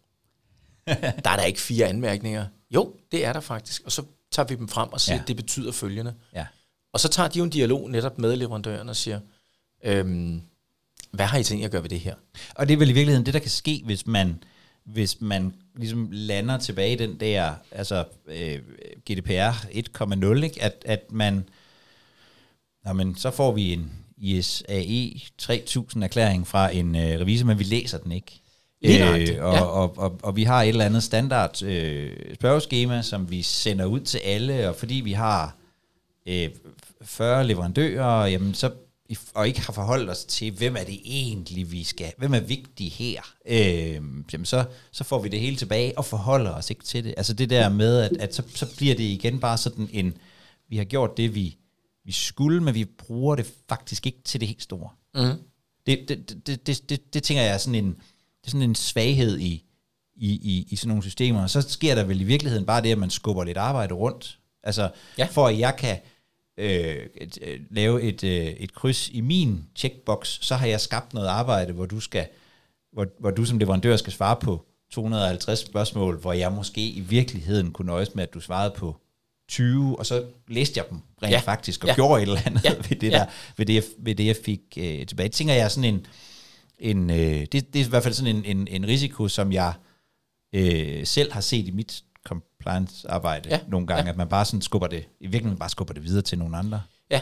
der 1.24 1.30
er 1.30 1.37
der 1.37 1.42
ikke 1.42 1.61
fire 1.61 1.87
anmærkninger. 1.87 2.46
Jo, 2.70 2.96
det 3.12 3.24
er 3.24 3.32
der 3.32 3.40
faktisk. 3.40 3.82
Og 3.85 3.92
så 3.92 4.02
tager 4.32 4.46
vi 4.46 4.54
dem 4.54 4.68
frem 4.68 4.88
og 4.92 5.00
siger, 5.00 5.16
Ja. 5.16 5.22
det 5.26 5.37
betyder 5.37 5.72
følgende. 5.72 6.14
Ja. 6.35 6.46
Og 6.92 7.00
så 7.00 7.08
tager 7.08 7.28
de 7.28 7.38
jo 7.38 7.44
en 7.44 7.50
dialog 7.50 7.90
netop 7.90 8.18
med 8.18 8.37
leverandøren 8.37 8.88
og 8.88 8.96
siger, 8.96 9.20
øhm, 9.85 10.42
hvad 11.11 11.26
har 11.26 11.38
I 11.38 11.44
tænkt 11.44 11.61
jer 11.61 11.66
at 11.66 11.72
gøre 11.72 11.82
ved 11.82 11.90
det 11.90 12.00
her? 12.00 12.14
Og 12.54 12.68
det 12.68 12.74
er 12.74 12.78
vel 12.78 12.90
i 12.90 12.92
virkeligheden 12.92 13.26
det, 13.26 13.35
der 13.35 13.40
kan 13.40 13.50
ske, 13.50 13.82
hvis 13.85 14.06
man, 14.06 14.44
hvis 14.85 15.21
man 15.21 15.55
ligesom 15.77 16.09
lander 16.12 16.59
tilbage 16.59 16.92
i 16.92 16.97
den 16.97 17.21
der, 17.21 17.55
altså 17.71 18.05
øh, 18.27 18.59
GDPR 19.11 19.53
1.0, 20.35 20.45
ikke? 20.45 20.62
At, 20.62 20.83
at 20.87 21.12
man, 21.12 21.45
nå, 22.85 22.92
men 22.92 23.16
så 23.16 23.31
får 23.31 23.53
vi 23.53 23.73
en 23.73 23.92
ISAE 24.16 25.21
3000 25.38 26.05
erklæring 26.05 26.47
fra 26.47 26.75
en 26.75 26.97
øh, 26.97 27.21
revisor, 27.21 27.47
men 27.47 27.59
vi 27.59 27.64
læser 27.64 27.99
den 27.99 28.12
ikke. 28.12 28.38
Lige 28.81 28.99
nøjagtigt, 28.99 29.38
og, 29.38 29.55
ja. 29.55 29.61
og, 29.61 29.99
og, 29.99 30.18
og 30.23 30.37
vi 30.37 30.45
har 30.45 30.62
et 30.62 30.68
eller 30.68 30.85
andet 30.85 31.03
standard 31.03 31.62
øh, 31.62 32.11
spørgeskema, 32.35 33.03
som 33.03 33.31
vi 33.31 33.42
sender 33.42 33.85
ud 33.85 34.01
til 34.01 34.18
alle, 34.18 34.68
og 34.68 34.77
fordi 34.77 34.95
vi 34.95 35.12
har 35.12 35.57
øh, 36.27 36.49
40 37.03 37.47
leverandører, 37.47 38.27
jamen 38.27 38.55
så 38.55 38.71
og 39.35 39.48
ikke 39.48 39.61
har 39.61 39.72
forholdt 39.72 40.11
os 40.11 40.25
til, 40.25 40.53
hvem 40.53 40.77
er 40.77 40.85
det 40.85 41.01
egentlig, 41.05 41.72
vi 41.72 41.85
skal, 41.85 42.12
hvem 42.18 42.35
er 42.35 42.40
vigtig 42.40 42.92
her, 42.92 43.22
øh, 43.46 44.01
jamen 44.33 44.44
så, 44.44 44.64
så 44.92 45.05
får 45.05 45.22
vi 45.22 45.29
det 45.29 45.40
hele 45.40 45.57
tilbage 45.57 45.98
og 45.98 46.05
forholder 46.05 46.51
os 46.51 46.70
ikke 46.70 46.85
til 46.85 47.05
det. 47.05 47.14
Altså 47.16 47.33
det 47.33 47.51
der 47.51 47.68
med, 47.68 47.98
at, 47.98 48.12
at 48.20 48.35
så, 48.35 48.42
så 48.55 48.77
bliver 48.77 48.94
det 48.94 49.05
igen 49.05 49.40
bare 49.40 49.59
sådan 49.59 49.88
en, 49.92 50.16
vi 50.68 50.77
har 50.77 50.85
gjort 50.85 51.16
det, 51.16 51.35
vi, 51.35 51.57
vi 52.05 52.12
skulle, 52.12 52.62
men 52.62 52.75
vi 52.75 52.85
bruger 52.85 53.37
det 53.37 53.46
faktisk 53.68 54.07
ikke 54.07 54.22
til 54.25 54.40
det 54.40 54.48
helt 54.48 54.62
store. 54.62 54.90
Mm. 55.14 55.42
Det, 55.87 56.05
det, 56.09 56.46
det, 56.46 56.66
det, 56.66 56.90
det, 56.90 57.14
det 57.14 57.22
tænker 57.22 57.42
jeg 57.42 57.55
er 57.55 57.59
sådan 57.59 57.85
en, 57.85 57.90
det 58.40 58.46
er 58.46 58.51
sådan 58.51 58.68
en 58.70 58.75
svaghed 58.75 59.38
i, 59.38 59.64
i, 60.16 60.31
i, 60.31 60.66
i 60.70 60.77
sådan 60.77 60.88
nogle 60.88 61.03
systemer. 61.03 61.42
Og 61.42 61.51
så 61.51 61.61
sker 61.61 61.94
der 61.94 62.05
vel 62.05 62.20
i 62.20 62.25
virkeligheden 62.25 62.66
bare 62.66 62.83
det, 62.83 62.92
at 62.92 62.98
man 62.98 63.11
skubber 63.11 63.44
lidt 63.44 63.59
arbejde 63.59 63.94
rundt. 63.94 64.38
Altså, 64.62 64.90
ja. 65.18 65.29
for 65.31 65.48
at 65.48 65.59
jeg 65.59 65.77
kan 65.79 65.98
øh, 66.58 67.06
et, 67.14 67.38
øh, 67.42 67.60
lave 67.70 68.02
et, 68.02 68.24
øh, 68.24 68.46
et 68.46 68.74
kryds 68.74 69.08
i 69.08 69.20
min 69.20 69.64
checkbox, 69.76 70.38
så 70.40 70.54
har 70.54 70.66
jeg 70.66 70.80
skabt 70.80 71.14
noget 71.14 71.28
arbejde, 71.28 71.72
hvor 71.72 71.86
du 71.86 72.00
skal, 72.00 72.26
hvor, 72.92 73.06
hvor 73.20 73.30
du 73.30 73.44
som 73.44 73.58
leverandør 73.58 73.96
skal 73.96 74.12
svare 74.12 74.36
på 74.36 74.64
250 74.92 75.58
spørgsmål, 75.58 76.18
hvor 76.18 76.32
jeg 76.32 76.52
måske 76.52 76.88
i 76.88 77.00
virkeligheden 77.00 77.72
kunne 77.72 77.86
nøjes 77.86 78.14
med, 78.14 78.22
at 78.22 78.34
du 78.34 78.40
svarede 78.40 78.74
på 78.76 78.96
20, 79.48 79.98
og 79.98 80.06
så 80.06 80.24
læste 80.48 80.78
jeg 80.78 80.84
dem 80.90 80.98
rent 81.22 81.32
Ja. 81.32 81.38
faktisk, 81.38 81.84
og 81.84 81.88
Ja. 81.88 81.94
gjorde 81.94 82.22
et 82.22 82.26
eller 82.28 82.40
andet 82.46 82.64
Ja. 82.64 82.74
ved, 82.74 82.96
det 82.96 83.02
Ja. 83.02 83.10
der, 83.18 83.26
ved, 83.56 83.66
det, 83.66 83.74
jeg, 83.74 83.82
ved 83.98 84.14
det, 84.14 84.26
jeg 84.26 84.36
fik 84.44 84.60
øh, 84.78 85.06
tilbage. 85.06 85.28
Det 85.28 85.32
tænker 85.32 85.54
jeg 85.54 85.64
er 85.64 85.68
sådan 85.68 85.94
en, 85.94 86.06
en 86.78 87.10
øh, 87.10 87.16
det, 87.40 87.52
det 87.52 87.76
er 87.80 87.84
i 87.84 87.88
hvert 87.88 88.02
fald 88.02 88.14
sådan 88.14 88.36
en, 88.36 88.44
en, 88.44 88.68
en 88.70 88.86
risiko, 88.86 89.28
som 89.28 89.52
jeg 89.52 89.72
øh, 90.54 91.06
selv 91.06 91.32
har 91.32 91.40
set 91.40 91.68
i 91.68 91.70
mit 91.70 92.04
compliance-arbejde 92.62 93.48
Ja. 93.48 93.55
ja. 93.55 93.61
nogle 93.68 93.87
gange, 93.87 94.01
Ja. 94.01 94.05
ja. 94.07 94.11
at 94.11 94.16
man 94.16 94.29
bare 94.29 94.44
sådan 94.44 94.62
skubber 94.62 94.88
det, 94.88 95.05
i 95.20 95.27
virkeligheden 95.27 95.59
bare 95.59 95.70
skubber 95.70 95.94
det 95.94 96.05
videre 96.05 96.22
til 96.22 96.38
nogle 96.38 96.57
andre. 96.57 96.83
Ja, 97.11 97.20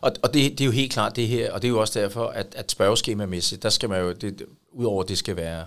og, 0.00 0.12
og 0.22 0.34
det, 0.34 0.50
det 0.52 0.60
er 0.60 0.64
jo 0.64 0.70
helt 0.70 0.92
klart 0.92 1.16
det 1.16 1.28
her, 1.28 1.52
og 1.52 1.62
det 1.62 1.68
er 1.68 1.72
jo 1.72 1.80
også 1.80 2.00
derfor, 2.00 2.26
at, 2.26 2.46
at 2.56 2.70
spørgeskemamæssigt, 2.70 3.62
der 3.62 3.68
skal 3.70 3.88
man 3.88 4.00
jo, 4.00 4.12
det, 4.12 4.42
udover 4.72 5.02
det 5.02 5.18
skal 5.18 5.36
være, 5.36 5.66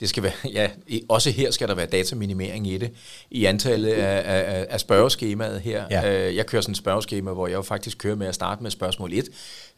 det 0.00 0.08
skal 0.08 0.22
være, 0.22 0.32
ja, 0.52 0.70
også 1.08 1.30
her 1.30 1.50
skal 1.50 1.68
der 1.68 1.74
være 1.74 1.86
dataminimering 1.86 2.66
i 2.66 2.78
det, 2.78 2.90
i 3.30 3.44
antallet 3.44 3.92
af, 3.92 4.22
af, 4.54 4.66
af 4.70 4.80
spørgeskemaet 4.80 5.60
her. 5.60 5.84
Ja. 5.90 6.28
Øh, 6.28 6.36
jeg 6.36 6.46
kører 6.46 6.62
sådan 6.62 6.72
et 6.72 6.76
spørgeskema, 6.78 7.32
hvor 7.32 7.46
jeg 7.46 7.54
jo 7.54 7.62
faktisk 7.62 7.98
kører 7.98 8.16
med 8.16 8.26
at 8.26 8.34
starte 8.34 8.62
med 8.62 8.70
spørgsmål 8.70 9.12
1. 9.12 9.28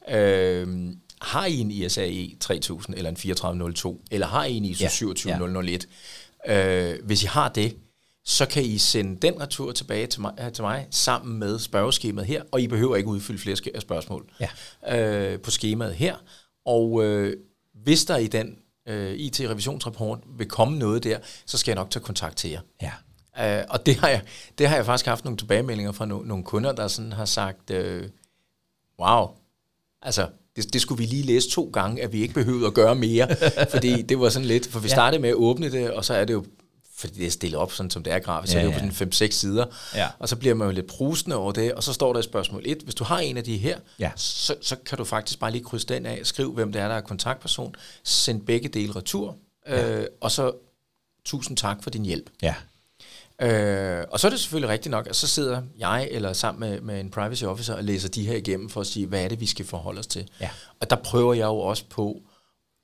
Øh, 0.09 0.88
har 1.20 1.46
I 1.46 1.59
en 1.59 1.70
ISAE 1.70 2.31
3000 2.40 2.96
eller 2.96 3.11
en 3.11 3.16
3402, 3.16 4.00
eller 4.11 4.26
har 4.26 4.44
I 4.44 4.55
en 4.57 4.64
ISO 4.64 4.85
Ja. 4.85 4.88
27001? 4.88 5.87
Øh, 6.48 6.94
hvis 7.05 7.22
I 7.22 7.26
har 7.26 7.48
det, 7.48 7.76
så 8.28 8.46
kan 8.46 8.62
I 8.62 8.78
sende 8.78 9.16
den 9.22 9.40
retur 9.40 9.72
tilbage 9.72 10.06
til 10.06 10.20
mig, 10.20 10.32
øh, 10.40 10.52
til 10.52 10.62
mig 10.62 10.86
sammen 10.90 11.38
med 11.38 11.58
spørgeskemaet 11.58 12.26
her, 12.26 12.42
og 12.52 12.60
I 12.60 12.66
behøver 12.66 12.96
ikke 12.96 13.08
udfylde 13.08 13.38
flere 13.38 13.80
spørgsmål 13.80 14.30
Ja. 14.40 14.98
øh, 15.32 15.40
på 15.40 15.50
skemaet 15.50 15.94
her. 15.94 16.16
Og 16.64 17.04
øh, 17.04 17.36
hvis 17.84 18.04
der 18.04 18.16
i 18.16 18.26
den 18.26 18.56
øh, 18.88 19.12
IT-revisionsrapport 19.14 20.18
vil 20.38 20.48
komme 20.48 20.78
noget 20.78 21.04
der, 21.04 21.18
så 21.46 21.58
skal 21.58 21.70
jeg 21.72 21.76
nok 21.76 21.90
tage 21.90 22.02
kontakt 22.02 22.36
til 22.36 22.50
jer. 22.50 22.60
Ja. 22.82 22.92
Øh, 23.60 23.64
og 23.70 23.86
det 23.86 23.96
har, 23.96 24.08
jeg, 24.08 24.22
det 24.58 24.68
har 24.68 24.76
jeg 24.76 24.86
faktisk 24.86 25.06
haft 25.06 25.24
nogle 25.24 25.36
tilbagemeldinger 25.38 25.92
fra 25.92 26.06
no, 26.06 26.22
nogle 26.22 26.44
kunder, 26.44 26.72
der 26.72 26.88
sådan 26.88 27.12
har 27.12 27.24
sagt, 27.24 27.70
øh, 27.70 28.08
wow, 29.00 29.28
altså 30.02 30.28
det, 30.56 30.72
det 30.72 30.80
skulle 30.80 30.98
vi 30.98 31.04
lige 31.06 31.22
læse 31.22 31.50
to 31.50 31.70
gange, 31.72 32.02
at 32.02 32.12
vi 32.12 32.22
ikke 32.22 32.34
behøvede 32.34 32.66
at 32.66 32.74
gøre 32.74 32.94
mere, 32.94 33.28
fordi 33.74 34.02
det 34.02 34.20
var 34.20 34.28
sådan 34.28 34.48
lidt, 34.48 34.66
for 34.66 34.80
vi 34.80 34.88
startede 34.88 35.22
med 35.22 35.28
at 35.28 35.34
åbne 35.34 35.70
det, 35.72 35.90
og 35.90 36.04
så 36.04 36.14
er 36.14 36.24
det 36.24 36.34
jo, 36.34 36.44
fordi 36.96 37.14
det 37.18 37.26
er 37.26 37.30
stillet 37.30 37.59
op, 37.61 37.72
sådan 37.72 37.90
som 37.90 38.02
det 38.02 38.12
er 38.12 38.18
grafisk, 38.18 38.52
så 38.52 38.59
Ja, 38.59 38.64
er 38.64 38.66
det 38.68 38.74
jo 38.80 38.85
ja. 38.87 38.88
på 38.88 38.94
sådan 38.94 39.28
5-6 39.28 39.30
sider, 39.30 39.66
Ja. 39.94 40.09
og 40.18 40.28
så 40.28 40.37
bliver 40.37 40.54
man 40.54 40.68
jo 40.68 40.72
lidt 40.74 40.87
prustende 40.87 41.37
over 41.37 41.52
det, 41.52 41.72
og 41.72 41.82
så 41.82 41.92
står 41.92 42.12
der 42.12 42.20
i 42.20 42.22
spørgsmål 42.22 42.62
1, 42.66 42.78
hvis 42.85 42.94
du 42.94 43.04
har 43.04 43.18
en 43.18 43.37
af 43.37 43.44
de 43.44 43.56
her, 43.56 43.78
Ja. 43.98 44.11
så, 44.16 44.54
så 44.62 44.76
kan 44.76 44.98
du 44.98 45.04
faktisk 45.04 45.38
bare 45.38 45.50
lige 45.50 45.64
krydse 45.64 45.87
den 45.87 46.06
af, 46.06 46.20
skriv 46.22 46.52
hvem 46.54 46.72
det 46.72 46.82
er, 46.82 46.88
der 46.88 46.94
er 46.94 47.00
kontaktperson, 47.00 47.74
send 48.04 48.46
begge 48.46 48.68
dele 48.68 48.96
retur, 48.96 49.37
øh, 49.68 50.04
og 50.20 50.30
så 50.30 50.52
tusind 51.24 51.56
tak 51.56 51.82
for 51.82 51.90
din 51.90 52.04
hjælp. 52.04 52.30
Ja. 52.42 52.54
Øh, 53.42 54.04
og 54.11 54.20
så 54.20 54.26
er 54.26 54.30
det 54.30 54.40
selvfølgelig 54.40 54.68
rigtigt 54.70 54.90
nok, 54.90 55.06
at 55.06 55.16
så 55.16 55.26
sidder 55.26 55.62
jeg 55.78 56.09
eller 56.11 56.32
sammen 56.32 56.70
med, 56.70 56.80
med 56.80 57.00
en 57.00 57.11
privacy 57.11 57.44
officer 57.44 57.74
og 57.74 57.85
læser 57.85 58.09
de 58.09 58.26
her 58.26 58.37
igennem 58.37 58.68
for 58.70 58.80
at 58.80 58.87
sige, 58.87 59.06
hvad 59.06 59.24
er 59.24 59.28
det, 59.28 59.40
vi 59.40 59.46
skal 59.46 59.66
forholde 59.66 59.98
os 59.98 60.06
til. 60.06 60.28
Ja. 60.40 60.50
Og 60.80 60.90
der 60.90 60.96
prøver 60.96 61.35
jeg 61.35 61.44
jo 61.44 61.59
også 61.59 61.85
på 61.90 62.20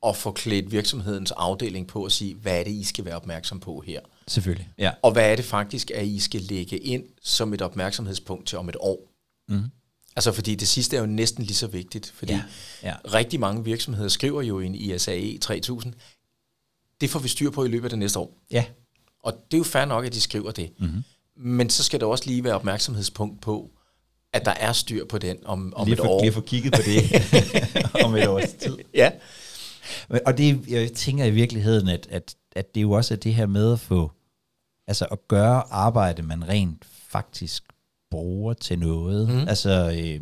at 0.07 0.17
få 0.17 0.33
klædt 0.33 0.73
virksomhedens 0.73 1.31
afdeling 1.31 1.87
på 1.87 2.05
at 2.05 2.12
sige, 2.12 2.35
hvad 2.35 2.61
er 2.61 2.65
det, 2.65 2.71
I 2.71 2.85
skal 2.85 3.05
være 3.05 3.17
opmærksom 3.17 3.61
på 3.61 3.83
her. 3.87 4.01
Selvfølgelig. 4.29 4.69
Ja. 4.79 4.91
Og 5.03 5.12
hvad 5.12 5.33
er 5.33 5.37
det 5.37 5.45
faktisk, 5.45 5.91
at 5.91 6.07
I 6.07 6.21
skal 6.21 6.41
lægge 6.41 6.79
ind 6.79 7.05
som 7.23 7.55
et 7.55 7.62
opmærksomhedspunkt 7.62 8.47
til 8.47 8.59
om 8.59 8.69
et 8.69 8.77
år. 8.81 8.99
Mm. 9.49 9.62
Altså 10.17 10.33
fordi 10.33 10.55
det 10.55 10.69
sidste 10.69 10.97
er 10.97 11.01
jo 11.01 11.07
næsten 11.07 11.45
lige 11.45 11.57
så 11.57 11.67
vigtigt, 11.67 12.12
fordi 12.15 12.33
Ja, 12.33 12.43
ja. 12.83 12.95
rigtig 13.15 13.41
mange 13.41 13.65
virksomheder 13.65 14.09
skriver 14.09 14.43
jo 14.43 14.61
i 14.61 14.67
en 14.67 14.75
ISAE 14.75 15.38
3000, 15.38 15.95
det 17.01 17.11
får 17.11 17.19
vi 17.19 17.29
styr 17.29 17.51
på 17.51 17.65
i 17.65 17.69
løbet 17.69 17.85
af 17.85 17.91
det 17.91 17.99
næste 17.99 18.19
år. 18.19 18.38
Ja. 18.51 18.65
Og 19.23 19.33
det 19.33 19.57
er 19.57 19.59
jo 19.59 19.65
fair 19.65 19.85
nok, 19.85 20.05
at 20.07 20.15
de 20.15 20.21
skriver 20.21 20.51
det. 20.51 20.71
Mm-hmm. 20.79 21.05
Men 21.37 21.71
så 21.71 21.85
skal 21.85 22.01
der 22.01 22.07
også 22.07 22.25
lige 22.27 22.45
være 22.45 22.55
opmærksomhedspunkt 22.55 23.41
på, 23.41 23.71
at 24.33 24.45
der 24.45 24.51
er 24.51 24.73
styr 24.73 25.05
på 25.05 25.19
den 25.19 25.37
om, 25.45 25.73
om 25.77 25.87
lige, 25.87 25.93
et 25.93 25.99
for, 25.99 26.09
år. 26.09 26.21
lige 26.21 26.29
at 26.29 26.35
få 26.35 26.41
kigget 26.41 26.73
på 26.73 26.81
det 26.85 27.03
om 28.05 28.17
et 28.17 28.29
års 28.29 28.53
tid. 28.61 28.79
Ja. 28.95 29.11
Og 30.26 30.38
det, 30.38 30.68
jeg 30.68 30.92
tænker 30.92 31.24
i 31.24 31.31
virkeligheden, 31.31 31.88
at, 31.88 32.07
at, 32.11 32.35
at 32.57 32.74
det 32.74 32.83
jo 32.83 32.90
også 32.90 33.14
er 33.14 33.18
det 33.18 33.35
her 33.35 33.46
med 33.46 33.72
at 33.72 33.81
få, 33.81 34.12
altså 34.87 35.05
at 35.05 35.28
gøre 35.28 35.72
arbejde, 35.72 36.22
man 36.22 36.48
rent 36.48 36.85
faktisk 36.85 37.64
bruger 38.11 38.55
til 38.55 38.78
noget. 38.78 39.28
Mm. 39.28 39.48
Altså, 39.48 39.70
øh, 39.70 40.20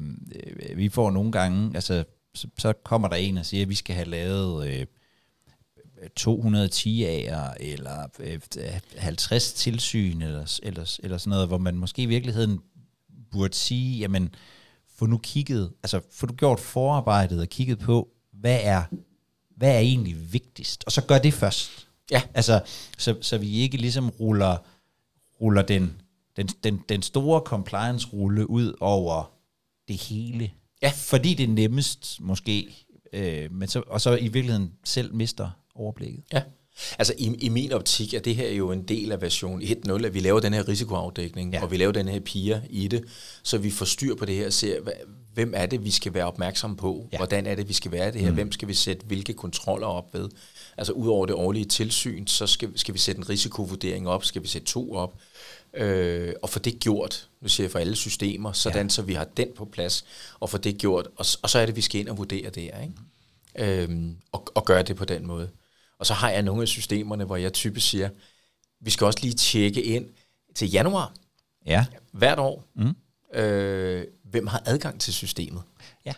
øh, 0.70 0.76
vi 0.76 0.88
får 0.88 1.10
nogle 1.10 1.32
gange, 1.32 1.70
altså, 1.74 2.04
så, 2.34 2.48
så 2.58 2.72
kommer 2.84 3.08
der 3.08 3.16
en 3.16 3.38
og 3.38 3.46
siger, 3.46 3.62
at 3.62 3.68
vi 3.68 3.74
skal 3.74 3.94
have 3.94 4.08
lavet 4.08 4.68
øh, 4.68 4.86
210 6.16 7.04
A'er, 7.04 7.54
eller 7.60 8.08
øh, 8.20 8.40
50 8.96 9.52
tilsyn, 9.52 10.22
eller, 10.22 10.60
eller, 10.62 10.98
eller 11.02 11.18
sådan 11.18 11.30
noget, 11.30 11.48
hvor 11.48 11.58
man 11.58 11.76
måske 11.76 12.02
i 12.02 12.06
virkeligheden 12.06 12.60
burde 13.30 13.54
sige, 13.54 13.98
jamen, 13.98 14.34
få 14.96 15.06
nu 15.06 15.18
kigget, 15.18 15.72
altså 15.82 16.00
få 16.12 16.26
nu 16.26 16.32
gjort 16.32 16.60
forarbejdet 16.60 17.40
og 17.40 17.48
kigget 17.48 17.78
på, 17.78 18.08
hvad 18.32 18.58
er, 18.62 18.82
hvad 19.60 19.74
er 19.74 19.78
egentlig 19.78 20.32
vigtigst, 20.32 20.84
og 20.86 20.92
så 20.92 21.02
gør 21.02 21.18
det 21.18 21.34
først. 21.34 21.88
Ja. 22.10 22.22
Altså, 22.34 22.60
så, 22.98 23.16
så 23.20 23.38
vi 23.38 23.58
ikke 23.58 23.76
ligesom 23.76 24.10
ruller, 24.10 24.56
ruller 25.40 25.62
den, 25.62 26.00
den, 26.36 26.46
den, 26.64 26.80
den 26.88 27.02
store 27.02 27.40
compliance-rulle 27.40 28.50
ud 28.50 28.74
over 28.80 29.32
det 29.88 29.96
hele. 29.96 30.50
Ja. 30.82 30.92
Fordi 30.96 31.34
det 31.34 31.44
er 31.44 31.48
nemmest 31.48 32.16
måske, 32.20 32.86
øh, 33.12 33.52
men 33.52 33.68
så, 33.68 33.82
og 33.86 34.00
så 34.00 34.16
i 34.16 34.28
virkeligheden 34.28 34.72
selv 34.84 35.14
mister 35.14 35.50
overblikket. 35.74 36.22
Ja. 36.32 36.42
Altså 36.98 37.14
i, 37.18 37.34
i 37.40 37.48
min 37.48 37.72
optik 37.72 38.14
er 38.14 38.20
det 38.20 38.36
her 38.36 38.50
jo 38.50 38.72
en 38.72 38.82
del 38.82 39.12
af 39.12 39.20
version 39.22 39.62
1.0, 39.62 40.04
at 40.04 40.14
vi 40.14 40.20
laver 40.20 40.40
den 40.40 40.52
her 40.52 40.68
risikoafdækning, 40.68 41.52
Ja. 41.52 41.62
og 41.62 41.70
vi 41.70 41.76
laver 41.76 41.92
den 41.92 42.08
her 42.08 42.20
piger 42.20 42.60
i 42.70 42.88
det, 42.88 43.04
så 43.42 43.58
vi 43.58 43.70
får 43.70 43.84
styr 43.86 44.14
på 44.14 44.24
det 44.24 44.34
her 44.34 44.46
og 44.46 44.52
ser, 44.52 44.80
hvad, 44.80 44.92
hvem 45.34 45.52
er 45.56 45.66
det, 45.66 45.84
vi 45.84 45.90
skal 45.90 46.14
være 46.14 46.24
opmærksom 46.24 46.76
på? 46.76 47.08
Ja. 47.12 47.16
Hvordan 47.16 47.46
er 47.46 47.54
det, 47.54 47.68
vi 47.68 47.72
skal 47.72 47.92
være 47.92 48.12
det 48.12 48.20
her? 48.20 48.28
Mm. 48.28 48.34
Hvem 48.34 48.52
skal 48.52 48.68
vi 48.68 48.74
sætte 48.74 49.06
hvilke 49.06 49.32
kontroller 49.32 49.86
op 49.86 50.14
ved? 50.14 50.28
Altså 50.76 50.92
udover 50.92 51.26
det 51.26 51.34
årlige 51.34 51.64
tilsyn, 51.64 52.26
så 52.26 52.46
skal, 52.46 52.78
skal 52.78 52.94
vi 52.94 52.98
sætte 52.98 53.18
en 53.18 53.28
risikovurdering 53.28 54.08
op, 54.08 54.24
skal 54.24 54.42
vi 54.42 54.48
sætte 54.48 54.66
to 54.66 54.92
op, 54.92 55.14
øh, 55.74 56.34
og 56.42 56.50
få 56.50 56.58
det 56.58 56.80
gjort, 56.80 57.28
nu 57.40 57.48
siger 57.48 57.64
jeg 57.64 57.70
for 57.70 57.78
alle 57.78 57.96
systemer, 57.96 58.52
sådan 58.52 58.86
ja. 58.86 58.88
så 58.88 59.02
vi 59.02 59.14
har 59.14 59.24
den 59.24 59.48
på 59.56 59.64
plads, 59.64 60.04
og 60.40 60.50
få 60.50 60.58
det 60.58 60.78
gjort, 60.78 61.06
og, 61.06 61.26
og 61.42 61.50
så 61.50 61.58
er 61.58 61.66
det, 61.66 61.76
vi 61.76 61.80
skal 61.80 62.00
ind 62.00 62.08
og 62.08 62.18
vurdere 62.18 62.50
det 62.50 62.62
her, 62.62 62.80
ikke? 62.82 63.82
Øhm, 63.82 64.16
og, 64.32 64.48
og 64.54 64.64
gøre 64.64 64.82
det 64.82 64.96
på 64.96 65.04
den 65.04 65.26
måde. 65.26 65.50
Og 65.98 66.06
så 66.06 66.14
har 66.14 66.30
jeg 66.30 66.42
nogle 66.42 66.62
af 66.62 66.68
systemerne, 66.68 67.24
hvor 67.24 67.36
jeg 67.36 67.52
typisk 67.52 67.88
siger, 67.88 68.08
vi 68.80 68.90
skal 68.90 69.04
også 69.04 69.18
lige 69.22 69.34
tjekke 69.34 69.82
ind 69.82 70.06
til 70.54 70.70
januar 70.70 71.12
Ja. 71.66 71.86
hvert 72.12 72.38
år, 72.38 72.64
mm. 72.74 72.94
øh, 73.40 74.04
hvem 74.30 74.46
har 74.46 74.62
adgang 74.66 75.00
til 75.00 75.12
systemet. 75.14 75.62
Ja. 76.06 76.12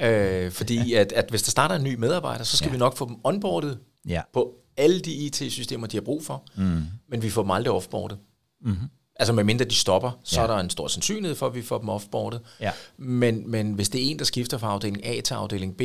Øh, 0.00 0.52
fordi 0.52 0.94
at, 0.94 1.12
at 1.12 1.26
hvis 1.30 1.42
der 1.42 1.50
starter 1.50 1.74
en 1.74 1.84
ny 1.84 1.94
medarbejder, 1.94 2.44
så 2.44 2.56
skal 2.56 2.66
Ja. 2.68 2.72
vi 2.72 2.78
nok 2.78 2.96
få 2.96 3.08
dem 3.08 3.16
onboardet 3.24 3.78
Ja. 4.08 4.22
på 4.32 4.54
alle 4.76 5.00
de 5.00 5.12
IT-systemer, 5.12 5.86
de 5.86 5.96
har 5.96 6.02
brug 6.02 6.24
for, 6.24 6.42
mm. 6.56 6.82
men 7.08 7.22
vi 7.22 7.30
får 7.30 7.42
dem 7.42 7.50
aldrig 7.50 7.72
offboardet. 7.72 8.18
Mm-hmm. 8.64 8.88
Altså 9.18 9.32
medmindre 9.32 9.64
de 9.64 9.74
stopper, 9.74 10.10
så 10.24 10.40
ja. 10.40 10.42
er 10.42 10.46
der 10.50 10.58
en 10.58 10.70
stor 10.70 10.88
sandsynlighed 10.88 11.36
for, 11.36 11.46
at 11.46 11.54
vi 11.54 11.62
får 11.62 11.78
dem 11.78 11.88
offboardet. 11.88 12.40
Ja. 12.60 12.72
Men, 12.96 13.50
men 13.50 13.72
hvis 13.72 13.88
det 13.88 14.06
er 14.06 14.10
en, 14.10 14.18
der 14.18 14.24
skifter 14.24 14.58
fra 14.58 14.72
afdeling 14.72 15.06
A 15.06 15.20
til 15.20 15.34
afdeling 15.34 15.76
B, 15.76 15.82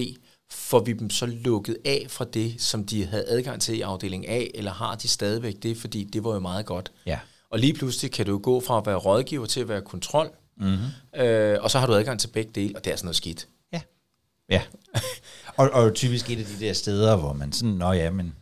får 0.52 0.80
vi 0.80 0.94
dem 0.94 1.10
så 1.10 1.26
lukket 1.26 1.78
af 1.86 2.06
fra 2.10 2.26
det, 2.34 2.62
som 2.62 2.86
de 2.86 3.06
havde 3.06 3.26
adgang 3.28 3.62
til 3.62 3.78
i 3.78 3.82
afdeling 3.82 4.30
A, 4.30 4.46
eller 4.54 4.72
har 4.72 4.96
de 4.96 5.08
stadigvæk 5.08 5.56
det, 5.64 5.78
fordi 5.78 6.04
det 6.04 6.24
var 6.24 6.34
jo 6.34 6.40
meget 6.40 6.66
godt. 6.66 6.92
Ja. 7.06 7.20
Og 7.52 7.60
lige 7.60 7.74
pludselig 7.74 8.12
kan 8.12 8.26
du 8.26 8.38
gå 8.38 8.60
fra 8.60 8.78
at 8.78 8.86
være 8.86 8.96
rådgiver 8.96 9.46
til 9.46 9.60
at 9.60 9.68
være 9.70 9.82
kontrol, 9.82 10.30
Mm-hmm. 10.62 11.22
øh, 11.22 11.58
og 11.62 11.72
så 11.72 11.80
har 11.80 11.88
du 11.88 11.94
adgang 11.94 12.20
til 12.20 12.28
begge 12.28 12.52
dele, 12.56 12.76
og 12.76 12.86
det 12.86 12.94
er 12.94 12.96
sådan 12.96 13.06
noget 13.06 13.16
skidt. 13.16 13.48
Ja. 13.74 13.82
Ja. 14.50 14.62
og, 15.58 15.70
og 15.70 15.94
typisk 15.94 16.30
et 16.30 16.40
af 16.40 16.46
de 16.46 16.66
der 16.66 16.74
steder, 16.74 17.16
hvor 17.16 17.34
man 17.34 17.52
sådan, 17.52 17.74
nå 17.74 17.92
ja, 17.92 18.12
men 18.12 18.36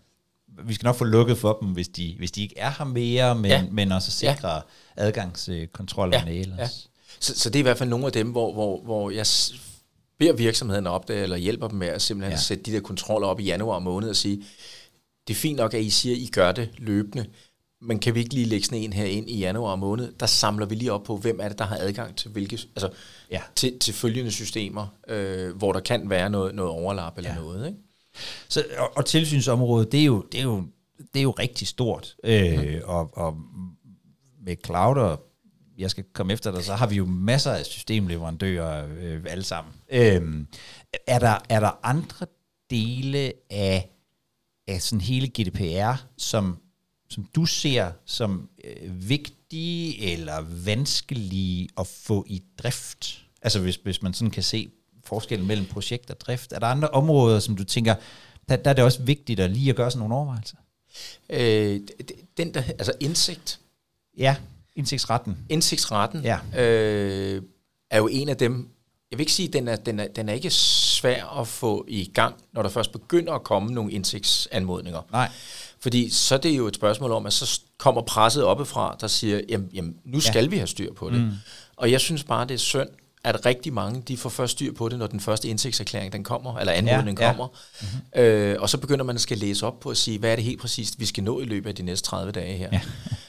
vi 0.63 0.73
skal 0.73 0.85
nok 0.85 0.95
få 0.95 1.03
lukket 1.03 1.37
for 1.37 1.57
dem, 1.61 1.69
hvis 1.69 1.87
de, 1.87 2.15
hvis 2.17 2.31
de 2.31 2.41
ikke 2.41 2.57
er 2.57 2.71
her 2.77 2.85
mere, 2.85 3.35
men, 3.35 3.51
ja. 3.51 3.65
Men 3.71 3.91
også 3.91 4.11
sikre 4.11 4.53
ja. 4.53 4.61
adgangskontrollerne 4.97 6.31
Ja, 6.31 6.39
ellers. 6.39 6.59
ja. 6.59 6.67
Så, 7.19 7.39
så 7.39 7.49
det 7.49 7.55
er 7.55 7.59
i 7.59 7.63
hvert 7.63 7.77
fald 7.77 7.89
nogle 7.89 8.05
af 8.05 8.11
dem, 8.11 8.31
hvor, 8.31 8.53
hvor, 8.53 8.81
hvor 8.81 9.09
jeg 9.09 9.25
beder 10.19 10.33
virksomheden 10.33 10.87
op 10.87 11.07
det, 11.07 11.23
eller 11.23 11.37
hjælper 11.37 11.67
dem 11.67 11.77
med 11.77 11.87
at 11.87 12.01
simpelthen 12.01 12.31
ja. 12.31 12.41
sætte 12.41 12.63
de 12.63 12.71
der 12.71 12.79
kontroller 12.79 13.27
op 13.27 13.39
i 13.39 13.43
januar 13.43 13.79
måned 13.79 14.09
og 14.09 14.15
sige, 14.15 14.43
det 15.27 15.33
er 15.33 15.37
fint 15.37 15.57
nok, 15.57 15.73
at 15.73 15.81
I 15.81 15.89
siger, 15.89 16.15
at 16.15 16.21
I 16.21 16.29
gør 16.33 16.51
det 16.51 16.69
løbende, 16.77 17.25
men 17.81 17.99
kan 17.99 18.15
vi 18.15 18.19
ikke 18.19 18.33
lige 18.33 18.45
lægge 18.45 18.65
sådan 18.65 18.79
en 18.83 18.93
her 18.93 19.05
ind 19.05 19.29
i 19.29 19.39
januar 19.39 19.75
måned? 19.75 20.11
Der 20.19 20.25
samler 20.25 20.65
vi 20.65 20.75
lige 20.75 20.91
op 20.91 21.03
på, 21.03 21.17
hvem 21.17 21.39
er 21.41 21.47
det, 21.49 21.59
der 21.59 21.65
har 21.65 21.77
adgang 21.79 22.15
til 22.15 22.31
hvilke, 22.31 22.59
altså 22.75 22.89
Ja. 23.31 23.41
til, 23.55 23.79
til 23.79 23.93
følgende 23.93 24.31
systemer, 24.31 24.87
øh, 25.07 25.55
hvor 25.57 25.73
der 25.73 25.79
kan 25.79 26.09
være 26.09 26.29
noget, 26.29 26.55
noget 26.55 26.71
overlap 26.71 27.17
eller 27.17 27.29
Ja. 27.29 27.35
noget. 27.39 27.67
Ikke? 27.67 27.79
Så, 28.49 28.63
og, 28.77 28.91
og 28.97 29.05
tilsynsområdet, 29.05 29.91
det 29.91 29.99
er 30.01 30.05
jo, 30.05 30.25
det 30.31 30.39
er 30.39 30.43
jo, 30.43 30.63
det 31.13 31.19
er 31.19 31.23
jo 31.23 31.31
rigtig 31.31 31.67
stort. 31.67 32.15
Øh, 32.23 32.57
Mhm. 32.59 32.81
og, 32.85 33.17
og 33.17 33.37
med 34.45 34.55
cloud 34.65 34.97
og 34.97 35.25
jeg 35.77 35.91
skal 35.91 36.03
komme 36.13 36.33
efter 36.33 36.51
dig, 36.51 36.63
så 36.63 36.73
har 36.75 36.87
vi 36.87 36.95
jo 36.95 37.05
masser 37.05 37.51
af 37.51 37.65
systemleverandører 37.65 38.87
øh, 38.99 39.23
alle 39.29 39.43
sammen. 39.43 39.73
Øh, 39.91 40.45
er, 41.07 41.19
der, 41.19 41.37
er 41.49 41.59
der 41.59 41.79
andre 41.83 42.25
dele 42.69 43.33
af, 43.49 43.89
af 44.67 44.81
sådan 44.81 45.01
hele 45.01 45.27
GDPR, 45.27 46.05
som, 46.17 46.57
som 47.09 47.23
du 47.35 47.45
ser 47.45 47.91
som 48.05 48.49
øh, 48.63 49.09
vigtige 49.09 50.11
eller 50.13 50.41
vanskelige 50.65 51.69
at 51.79 51.87
få 51.87 52.25
i 52.27 52.43
drift? 52.63 53.21
Altså 53.41 53.59
hvis, 53.59 53.75
hvis 53.75 54.01
man 54.01 54.13
sådan 54.13 54.31
kan 54.31 54.43
se 54.43 54.69
forskellen 55.03 55.47
mellem 55.47 55.65
projekt 55.65 56.09
og 56.11 56.19
drift. 56.19 56.51
Er 56.53 56.59
der 56.59 56.67
andre 56.67 56.87
områder, 56.87 57.39
som 57.39 57.55
du 57.55 57.63
tænker, 57.63 57.95
der, 58.49 58.55
der 58.55 58.69
er 58.69 58.73
det 58.73 58.83
også 58.83 59.01
vigtigt 59.01 59.39
at 59.39 59.51
lige 59.51 59.69
at 59.69 59.75
gøre 59.75 59.91
sådan 59.91 59.99
nogle 59.99 60.15
overvejelser? 60.15 60.55
Øh, 61.29 61.81
den 62.37 62.53
der, 62.53 62.61
altså 62.61 62.93
indsigt, 62.99 63.59
Ja, 64.17 64.35
indsigtsretten. 64.75 65.37
indsigtsretten, 65.49 66.21
Ja. 66.23 66.39
øh, 66.57 67.41
er 67.91 67.97
jo 67.97 68.07
en 68.07 68.29
af 68.29 68.37
dem, 68.37 68.69
jeg 69.11 69.17
vil 69.17 69.23
ikke 69.23 69.33
sige, 69.33 69.47
at 69.47 69.53
den 69.53 69.67
er, 69.67 69.75
den, 69.75 69.99
er, 69.99 70.07
den 70.07 70.29
er 70.29 70.33
ikke 70.33 70.49
svær 70.99 71.39
at 71.39 71.47
få 71.47 71.85
i 71.87 72.11
gang, 72.13 72.35
når 72.53 72.61
der 72.61 72.69
først 72.69 72.91
begynder 72.91 73.33
at 73.33 73.43
komme 73.43 73.73
nogle 73.73 73.91
indsigtsanmodninger. 73.91 75.01
Nej. 75.11 75.29
Fordi 75.79 76.09
så 76.09 76.35
er 76.35 76.39
det 76.39 76.57
jo 76.57 76.67
et 76.67 76.75
spørgsmål 76.75 77.11
om, 77.11 77.25
at 77.25 77.33
så 77.33 77.61
kommer 77.77 78.01
presset 78.01 78.43
oppefra, 78.43 78.97
der 79.01 79.07
siger, 79.07 79.41
jamen, 79.49 79.69
jamen 79.73 79.95
nu 80.05 80.19
skal 80.19 80.43
ja. 80.43 80.49
vi 80.49 80.57
have 80.57 80.67
styr 80.67 80.93
på 80.93 81.09
det. 81.09 81.21
Mm. 81.21 81.31
Og 81.77 81.91
jeg 81.91 82.01
synes 82.01 82.23
bare, 82.23 82.47
det 82.47 82.53
er 82.53 82.57
synd, 82.57 82.89
at 83.23 83.45
rigtig 83.45 83.73
mange, 83.73 84.01
de 84.07 84.17
får 84.17 84.29
først 84.29 84.51
styr 84.51 84.73
på 84.73 84.89
det, 84.89 84.99
når 84.99 85.07
den 85.07 85.19
første 85.19 85.47
indsigtserklæring 85.47 86.13
den 86.13 86.23
kommer, 86.23 86.57
eller 86.57 86.73
anmodning 86.73 87.19
Ja, 87.19 87.25
ja. 87.25 87.31
kommer. 87.31 87.47
Mm-hmm. 87.81 88.21
Øh, 88.21 88.55
og 88.59 88.69
så 88.69 88.77
begynder 88.77 89.05
man 89.05 89.15
at 89.15 89.21
skal 89.21 89.37
læse 89.37 89.65
op 89.65 89.79
på 89.79 89.89
at 89.89 89.97
sige, 89.97 90.19
hvad 90.19 90.31
er 90.31 90.35
det 90.35 90.43
helt 90.43 90.59
præcist, 90.61 90.99
vi 90.99 91.05
skal 91.05 91.23
nå 91.23 91.39
i 91.39 91.45
løbet 91.45 91.69
af 91.69 91.75
de 91.75 91.83
næste 91.83 92.07
30 92.07 92.31
dage 92.31 92.57
her. 92.57 92.79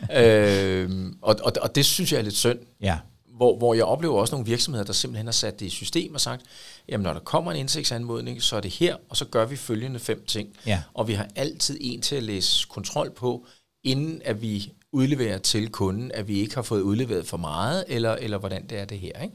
Ja. 0.09 0.23
øh, 0.85 1.13
og, 1.23 1.37
og, 1.43 1.53
og 1.63 1.75
det 1.75 1.85
synes 1.87 2.13
jeg 2.13 2.19
er 2.19 2.23
lidt 2.23 2.37
synd, 2.37 2.59
Ja. 2.83 2.99
Hvor, 3.41 3.57
hvor 3.57 3.75
jeg 3.75 3.85
oplever 3.85 4.15
også 4.21 4.35
nogle 4.35 4.47
virksomheder, 4.47 4.85
der 4.85 4.93
simpelthen 4.93 5.27
har 5.27 5.33
sat 5.33 5.61
det 5.61 5.67
i 5.67 5.71
system 5.71 6.15
og 6.15 6.21
sagt, 6.21 6.43
jamen 6.89 7.03
når 7.03 7.13
der 7.13 7.21
kommer 7.21 7.53
en 7.53 7.59
indsigtsanmodning, 7.59 8.43
så 8.43 8.57
er 8.57 8.61
det 8.61 8.71
her, 8.71 8.97
og 9.09 9.17
så 9.17 9.25
gør 9.25 9.45
vi 9.47 9.57
følgende 9.57 9.99
fem 9.99 10.25
ting. 10.27 10.49
Ja. 10.67 10.83
Og 10.95 11.09
vi 11.09 11.13
har 11.13 11.29
altid 11.37 11.79
en 11.81 12.01
til 12.03 12.17
at 12.17 12.23
læse 12.23 12.67
kontrol 12.69 13.11
på, 13.11 13.47
inden 13.85 14.23
at 14.25 14.43
vi 14.43 14.73
udleverer 14.93 15.39
til 15.39 15.69
kunden, 15.69 16.13
at 16.13 16.29
vi 16.29 16.39
ikke 16.39 16.55
har 16.55 16.63
fået 16.63 16.81
udleveret 16.81 17.27
for 17.27 17.37
meget, 17.37 17.85
eller, 17.89 18.13
eller 18.15 18.39
hvordan 18.39 18.67
det 18.67 18.79
er 18.79 18.85
det 18.85 18.99
her. 18.99 19.23
Ikke? 19.23 19.35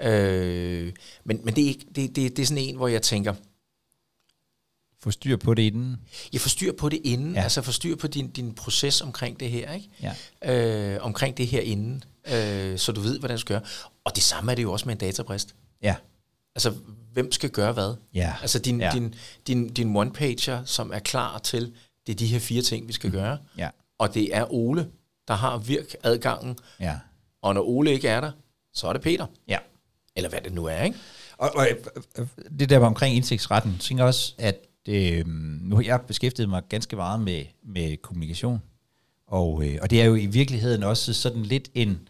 Ja. 0.00 0.10
Øh, 0.10 0.92
men 1.24 1.40
men 1.44 1.54
det, 1.56 1.64
er 1.64 1.68
ikke, 1.68 1.86
det, 1.94 2.16
det, 2.16 2.36
det 2.36 2.42
er 2.42 2.46
sådan 2.46 2.62
en, 2.64 2.76
hvor 2.76 2.88
jeg 2.88 3.02
tænker, 3.02 3.34
Få 5.02 5.10
styr 5.10 5.36
på 5.36 5.54
det 5.54 5.62
inden. 5.62 5.96
jeg 6.32 6.40
får 6.40 6.48
styr 6.48 6.72
på 6.72 6.88
det 6.88 7.00
inden, 7.04 7.32
Ja. 7.32 7.38
ja. 7.38 7.42
altså 7.42 7.62
få 7.62 7.72
styr 7.72 7.96
på 7.96 8.06
din, 8.06 8.30
din 8.30 8.54
proces 8.54 9.00
omkring 9.00 9.40
det 9.40 9.50
her, 9.50 9.72
ikke? 9.72 9.88
Ja. 10.42 10.94
Øh, 10.94 11.04
omkring 11.04 11.36
det 11.36 11.46
her 11.46 11.60
inden, 11.60 12.04
øh, 12.34 12.78
så 12.78 12.92
du 12.92 13.00
ved, 13.00 13.18
hvordan 13.18 13.36
du 13.36 13.40
skal 13.40 13.54
gøre. 13.56 13.64
Og 14.04 14.14
det 14.16 14.22
samme 14.22 14.50
er 14.50 14.56
det 14.56 14.62
jo 14.62 14.72
også 14.72 14.86
med 14.86 14.94
en 14.94 14.98
databrist. 14.98 15.54
Ja. 15.82 15.96
Altså, 16.54 16.74
hvem 17.12 17.32
skal 17.32 17.50
gøre 17.50 17.72
hvad? 17.72 17.94
Ja. 18.14 18.34
Altså, 18.40 18.58
din, 18.58 18.80
Ja. 18.80 18.90
din, 18.94 19.14
din, 19.46 19.68
din 19.68 19.96
one-pager, 19.96 20.64
som 20.64 20.90
er 20.94 20.98
klar 20.98 21.38
til, 21.38 21.72
det 22.06 22.12
er 22.12 22.16
de 22.16 22.26
her 22.26 22.38
fire 22.38 22.62
ting, 22.62 22.88
vi 22.88 22.92
skal 22.92 23.10
gøre. 23.10 23.38
Ja. 23.58 23.68
Og 23.98 24.14
det 24.14 24.36
er 24.36 24.52
Ole, 24.54 24.88
der 25.28 25.34
har 25.34 25.58
virk 25.58 25.94
adgangen. 26.02 26.56
Ja. 26.80 26.98
Og 27.42 27.54
når 27.54 27.62
Ole 27.62 27.92
ikke 27.92 28.08
er 28.08 28.20
der, 28.20 28.32
så 28.74 28.86
er 28.86 28.92
det 28.92 29.02
Peter. 29.02 29.26
Ja. 29.48 29.58
Eller 30.16 30.30
hvad 30.30 30.40
det 30.40 30.52
nu 30.52 30.64
er, 30.64 30.82
ikke? 30.82 30.98
Og, 31.38 31.50
og 31.56 31.66
det 32.58 32.70
der 32.70 32.78
var 32.78 32.86
omkring 32.86 33.16
indsigtsretten, 33.16 33.72
jeg 33.72 33.80
tænker 33.80 34.04
også, 34.04 34.34
at 34.38 34.56
øh, 34.88 35.26
nu 35.60 35.76
har 35.76 35.82
jeg 35.82 36.00
beskæftiget 36.00 36.48
mig 36.48 36.62
ganske 36.68 36.96
meget 36.96 37.20
med, 37.20 37.44
med 37.64 37.96
kommunikation, 37.96 38.62
og, 39.26 39.64
øh, 39.64 39.78
og 39.82 39.90
det 39.90 40.00
er 40.00 40.04
jo 40.04 40.14
i 40.14 40.26
virkeligheden 40.26 40.82
også 40.82 41.12
sådan 41.12 41.42
lidt 41.42 41.70
en, 41.74 42.08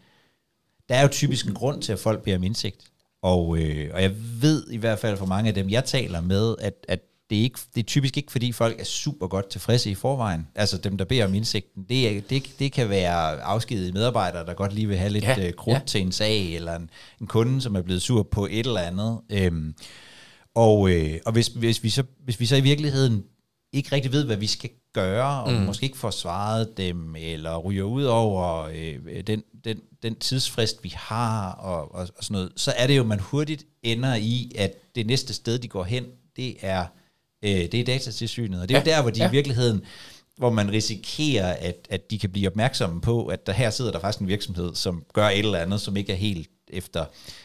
der 0.91 0.97
er 0.97 1.03
jo 1.03 1.09
typisk 1.09 1.47
en 1.47 1.55
grund 1.55 1.83
til, 1.83 1.93
at 1.93 1.99
folk 1.99 2.23
beder 2.23 2.37
om 2.37 2.45
indsigt, 2.45 2.91
og, 3.23 3.59
øh, 3.59 3.91
og 3.95 4.03
jeg 4.03 4.13
ved 4.41 4.67
i 4.71 4.77
hvert 4.77 4.99
fald 4.99 5.17
for 5.17 5.27
mange 5.27 5.49
af 5.49 5.55
dem, 5.55 5.71
jeg 5.71 5.85
taler 5.85 6.21
med, 6.21 6.55
at, 6.59 6.75
at 6.89 7.01
det, 7.31 7.39
er 7.39 7.43
ikke, 7.43 7.59
det 7.75 7.81
er 7.83 7.87
typisk 7.87 8.17
ikke, 8.17 8.33
fordi 8.33 8.53
folk 8.53 8.81
er 8.81 8.85
super 8.85 9.27
godt 9.27 9.51
tilfredse 9.51 9.91
i 9.91 9.95
forvejen. 9.95 10.47
Altså 10.55 10.79
dem, 10.79 10.99
der 10.99 11.05
beder 11.05 11.25
om 11.25 11.35
indsigten. 11.35 11.85
Det, 11.89 12.17
er, 12.17 12.21
det, 12.21 12.51
det 12.59 12.73
kan 12.73 12.89
være 12.89 13.41
afskedigede 13.43 13.93
medarbejdere, 13.93 14.47
der 14.47 14.55
godt 14.55 14.73
lige 14.73 14.87
vil 14.87 14.97
have 14.97 15.13
lidt 15.13 15.25
ja, 15.25 15.47
øh, 15.47 15.53
krudt 15.53 15.75
ja. 15.75 15.83
til 15.87 16.01
en 16.01 16.13
sag, 16.13 16.55
eller 16.55 16.77
en, 16.77 16.91
en 17.21 17.27
kunde, 17.27 17.61
som 17.61 17.77
er 17.77 17.83
blevet 17.83 18.03
sur 18.03 18.23
på 18.23 18.49
et 18.51 18.67
eller 18.67 18.81
andet. 18.81 19.21
Øhm, 19.31 19.75
og 20.55 20.91
øh, 20.91 21.19
og 21.27 21.33
hvis, 21.33 21.47
hvis, 21.47 21.83
vi 21.83 21.91
så, 21.91 22.03
hvis 22.25 22.41
vi 22.41 22.47
så 22.47 22.57
i 22.57 22.61
virkeligheden 22.61 23.25
ikke 23.73 23.93
rigtig 23.93 24.13
ved, 24.13 24.25
hvad 24.25 24.37
vi 24.37 24.47
skal 24.47 24.71
gøre, 24.93 25.43
og 25.45 25.53
mm. 25.53 25.59
måske 25.59 25.85
ikke 25.85 25.99
får 25.99 26.11
svaret 26.11 26.77
dem, 26.77 27.17
eller 27.17 27.57
ryger 27.57 27.85
ud 27.85 28.05
over 28.05 28.63
øh, 28.63 29.27
den, 29.27 29.43
den, 29.65 29.81
den 30.03 30.15
tidsfrist, 30.15 30.85
vi 30.85 30.93
har, 30.97 31.53
og, 31.53 31.95
og, 31.95 32.09
og 32.17 32.25
sådan 32.25 32.35
noget, 32.35 32.53
så 32.57 32.73
er 32.77 32.87
det 32.87 32.97
jo, 32.97 33.05
man 33.05 33.21
hurtigt 33.21 33.67
ender 33.83 34.15
i, 34.15 34.53
at 34.59 34.95
det 34.95 35.07
næste 35.07 35.35
sted, 35.35 35.59
de 35.59 35.69
går 35.69 35.85
hen, 35.85 36.05
det 36.37 36.57
er, 36.61 36.87
øh, 37.45 37.51
det 37.51 37.75
er 37.75 37.85
datatilsynet. 37.85 38.63
Og 38.63 38.69
det 38.69 38.75
er 38.75 38.79
ja. 38.79 38.91
Jo 38.91 38.97
der, 38.97 39.03
hvor 39.03 39.11
de 39.11 39.23
ja. 39.23 39.29
i 39.29 39.31
virkeligheden, 39.31 39.85
hvor 40.37 40.51
man 40.51 40.73
risikerer, 40.73 41.53
at, 41.53 41.87
at 41.91 42.11
de 42.11 42.19
kan 42.19 42.31
blive 42.31 42.49
opmærksomme 42.49 43.01
på, 43.01 43.27
at 43.27 43.47
der 43.47 43.53
her 43.53 43.71
sidder 43.71 43.93
der 43.93 44.01
faktisk 44.01 44.21
en 44.21 44.29
virksomhed, 44.29 44.75
som 44.75 45.05
gør 45.13 45.29
et 45.29 45.39
eller 45.39 45.59
andet, 45.59 45.81
som 45.81 45.97
ikke 45.97 46.13
er 46.13 46.17
helt 46.17 46.51
efter 46.69 47.05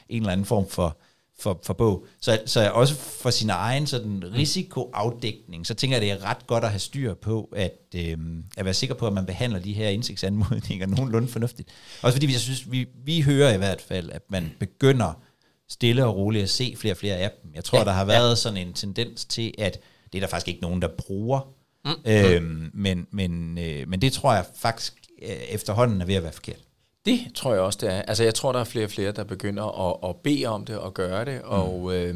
en 0.09 0.21
eller 0.21 0.31
anden 0.31 0.45
form 0.45 0.69
for, 0.69 0.97
for, 1.39 1.60
for 1.63 1.74
bog. 1.74 2.06
Så, 2.21 2.41
så 2.45 2.69
også 2.69 2.95
for 2.95 3.30
sin 3.30 3.50
egen 3.50 3.88
sådan 3.88 4.24
risikoafdækning, 4.34 5.67
så 5.67 5.74
tænker 5.74 5.98
jeg, 5.98 6.02
det 6.02 6.12
er 6.12 6.30
ret 6.30 6.48
godt 6.48 6.63
at 6.63 6.69
have 6.69 6.80
styr 6.80 7.13
på, 7.13 7.50
at, 7.56 7.80
øh, 7.95 8.17
at 8.58 8.65
være 8.65 8.74
sikker 8.74 8.95
på, 8.95 9.08
at 9.08 9.13
man 9.13 9.26
behandler 9.26 9.60
de 9.60 9.74
her 9.74 9.89
indsigtsanmodninger 9.89 10.88
nogenlunde 10.98 11.28
fornuftigt. 11.28 11.69
Også 12.02 12.15
fordi 12.15 12.32
jeg 12.32 12.39
synes, 12.39 12.71
vi, 12.71 12.88
vi 13.06 13.21
hører 13.21 13.54
i 13.54 13.58
hvert 13.58 13.82
fald, 13.82 14.10
at 14.10 14.21
man 14.30 14.52
begynder 14.60 15.21
stille 15.69 16.06
og 16.06 16.15
roligt 16.15 16.43
at 16.43 16.50
se 16.50 16.76
flere 16.78 16.93
og 16.93 16.98
flere 16.98 17.15
af 17.15 17.32
dem. 17.43 17.52
Jeg 17.56 17.63
tror, 17.63 17.78
ja, 17.78 17.84
der 17.86 17.91
har 17.91 18.06
været 18.06 18.30
ja. 18.30 18.36
sådan 18.36 18.67
en 18.67 18.74
tendens 18.74 19.26
til, 19.26 19.54
at 19.58 19.80
det 20.13 20.17
er 20.17 20.21
der 20.21 20.28
faktisk 20.28 20.48
ikke 20.48 20.62
nogen, 20.62 20.82
der 20.82 20.88
bruger. 20.98 21.48
Mm. 21.86 21.91
Øhm, 22.06 22.71
men, 22.74 23.08
men, 23.12 23.58
øh, 23.58 23.88
men 23.88 24.02
det 24.02 24.13
tror 24.13 24.34
jeg 24.34 24.45
faktisk 24.56 24.93
øh, 25.21 25.30
efterhånden 25.30 26.02
er 26.02 26.06
ved 26.06 26.15
at 26.15 26.24
være 26.24 26.32
forkert. 26.32 26.60
Det 27.05 27.19
tror 27.35 27.53
jeg 27.53 27.61
også, 27.61 27.79
det 27.81 27.93
er. 27.93 28.01
Altså, 28.01 28.23
jeg 28.23 28.35
tror, 28.35 28.51
der 28.51 28.59
er 28.59 28.63
flere 28.63 28.85
og 28.85 28.91
flere, 28.91 29.11
der 29.11 29.23
begynder 29.23 29.89
at, 29.89 30.09
at 30.09 30.15
bede 30.15 30.45
om 30.45 30.65
det 30.65 30.77
og 30.77 30.93
gøre 30.93 31.25
det, 31.25 31.41
mm. 31.43 31.49
og, 31.49 31.95
øh, 31.95 32.15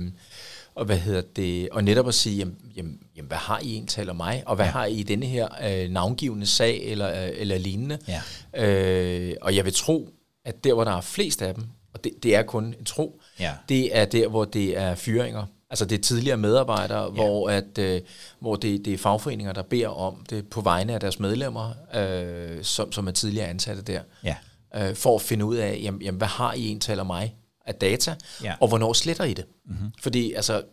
og 0.76 0.86
hvad 0.86 0.98
hedder 0.98 1.22
det, 1.36 1.70
og 1.70 1.84
netop 1.84 2.08
at 2.08 2.14
sige, 2.14 2.38
jamen, 2.38 2.58
jamen, 2.76 3.00
jamen 3.16 3.28
hvad 3.28 3.38
har 3.38 3.60
I 3.60 3.74
egentlig 3.74 4.10
om 4.10 4.16
mig, 4.16 4.44
og 4.46 4.56
hvad 4.56 4.66
ja. 4.66 4.72
har 4.72 4.86
I 4.86 4.94
i 4.94 5.04
denne 5.04 5.26
her 5.26 5.48
øh, 5.64 5.90
navngivende 5.90 6.46
sag, 6.46 6.84
eller, 6.84 7.24
øh, 7.24 7.30
eller 7.34 7.58
lignende. 7.58 7.98
Ja. 8.08 8.22
Øh, 8.66 9.36
og 9.42 9.56
jeg 9.56 9.66
vil 9.66 9.74
tro, 9.74 10.10
at 10.46 10.64
der, 10.64 10.74
hvor 10.74 10.84
der 10.84 10.98
er 10.98 11.02
flest 11.02 11.42
af 11.42 11.54
dem, 11.54 11.64
og 11.94 12.04
det, 12.04 12.14
det 12.24 12.36
er 12.36 12.44
kun 12.44 12.76
en 12.80 12.86
tro, 12.86 13.22
ja. 13.40 13.54
det 13.70 13.98
er 13.98 14.06
der, 14.06 14.28
hvor 14.28 14.46
det 14.46 14.78
er 14.78 14.96
fyringer. 14.96 15.46
Altså 15.70 15.86
det 15.86 15.98
er 15.98 16.02
tidligere 16.02 16.38
medarbejdere, 16.38 17.04
ja. 17.04 17.10
hvor, 17.10 17.50
at, 17.50 17.78
øh, 17.80 18.02
hvor 18.40 18.56
det, 18.56 18.86
det 18.86 18.94
er 18.94 18.98
fagforeninger, 18.98 19.54
der 19.54 19.62
beder 19.62 19.88
om 19.88 20.26
det 20.30 20.50
på 20.50 20.62
vegne 20.62 20.94
af 20.94 21.00
deres 21.00 21.20
medlemmer, 21.20 21.74
øh, 21.96 22.64
som, 22.64 22.92
som 22.92 23.08
er 23.08 23.12
tidligere 23.12 23.48
ansatte 23.48 23.82
der. 23.82 24.02
Ja 24.24 24.36
øh, 24.76 24.96
for 24.96 25.16
at 25.16 25.22
finde 25.22 25.46
ud 25.46 25.56
af, 25.56 25.80
jamen, 25.84 26.02
jamen, 26.02 26.18
hvad 26.18 26.28
har 26.28 26.54
I 26.54 26.68
en 26.68 26.80
taler 26.80 27.04
mig 27.04 27.36
af 27.66 27.76
data, 27.76 28.16
ja. 28.44 28.56
og 28.60 28.68
hvornår 28.68 28.94
sletter 28.94 29.24
I 29.24 29.34
det? 29.34 29.46
Mm-hmm. 29.66 29.92
Fordi 30.02 30.34
altså, 30.34 30.64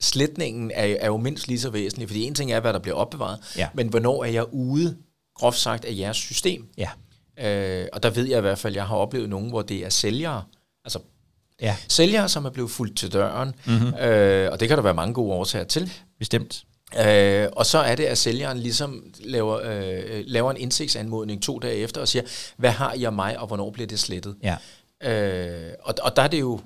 sletningen 0.00 0.70
er, 0.74 0.96
er 1.00 1.06
jo 1.06 1.16
mindst 1.16 1.48
lige 1.48 1.60
så 1.60 1.70
væsentlig, 1.70 2.08
fordi 2.08 2.22
en 2.22 2.34
ting 2.34 2.52
er, 2.52 2.60
hvad 2.60 2.72
der 2.72 2.78
bliver 2.78 2.96
opbevaret, 2.96 3.38
ja. 3.56 3.68
men 3.74 3.88
hvornår 3.88 4.24
er 4.24 4.28
jeg 4.28 4.54
ude, 4.54 4.96
groft 5.34 5.58
sagt, 5.58 5.84
af 5.84 5.96
jeres 5.96 6.16
system? 6.16 6.68
Ja. 6.78 6.90
Øh, 7.38 7.86
og 7.92 8.02
der 8.02 8.10
ved 8.10 8.28
jeg 8.28 8.38
i 8.38 8.40
hvert 8.40 8.58
fald, 8.58 8.72
at 8.72 8.76
jeg 8.76 8.86
har 8.86 8.96
oplevet 8.96 9.28
nogen, 9.28 9.48
hvor 9.48 9.62
det 9.62 9.84
er 9.84 9.88
sælgere, 9.88 10.44
altså 10.84 10.98
ja. 11.60 11.76
sælgere, 11.88 12.28
som 12.28 12.44
er 12.44 12.50
blevet 12.50 12.70
fuldt 12.70 12.96
til 12.96 13.12
døren, 13.12 13.54
mm-hmm. 13.66 13.94
øh, 13.94 14.52
og 14.52 14.60
det 14.60 14.68
kan 14.68 14.76
der 14.76 14.82
være 14.82 14.94
mange 14.94 15.14
gode 15.14 15.32
årsager 15.32 15.64
til. 15.64 15.92
Bestemt. 16.18 16.64
Øh, 16.98 17.48
og 17.52 17.66
så 17.66 17.78
er 17.78 17.94
det, 17.94 18.04
at 18.04 18.18
sælgeren 18.18 18.58
ligesom 18.58 19.04
laver, 19.20 19.60
øh, 19.64 20.22
laver 20.26 20.50
en 20.50 20.56
indsigtsanmodning 20.56 21.42
to 21.42 21.58
dage 21.58 21.76
efter 21.76 22.00
og 22.00 22.08
siger, 22.08 22.22
hvad 22.56 22.70
har 22.70 22.92
I 22.92 23.04
af 23.04 23.12
mig, 23.12 23.38
og 23.38 23.46
hvornår 23.46 23.70
bliver 23.70 23.86
det 23.86 23.98
slettet? 23.98 24.36
Ja. 24.42 24.56
Øh, 25.02 25.72
og, 25.82 25.94
og 26.02 26.16
der 26.16 26.22
er 26.22 26.28
det 26.28 26.40
jo 26.40 26.60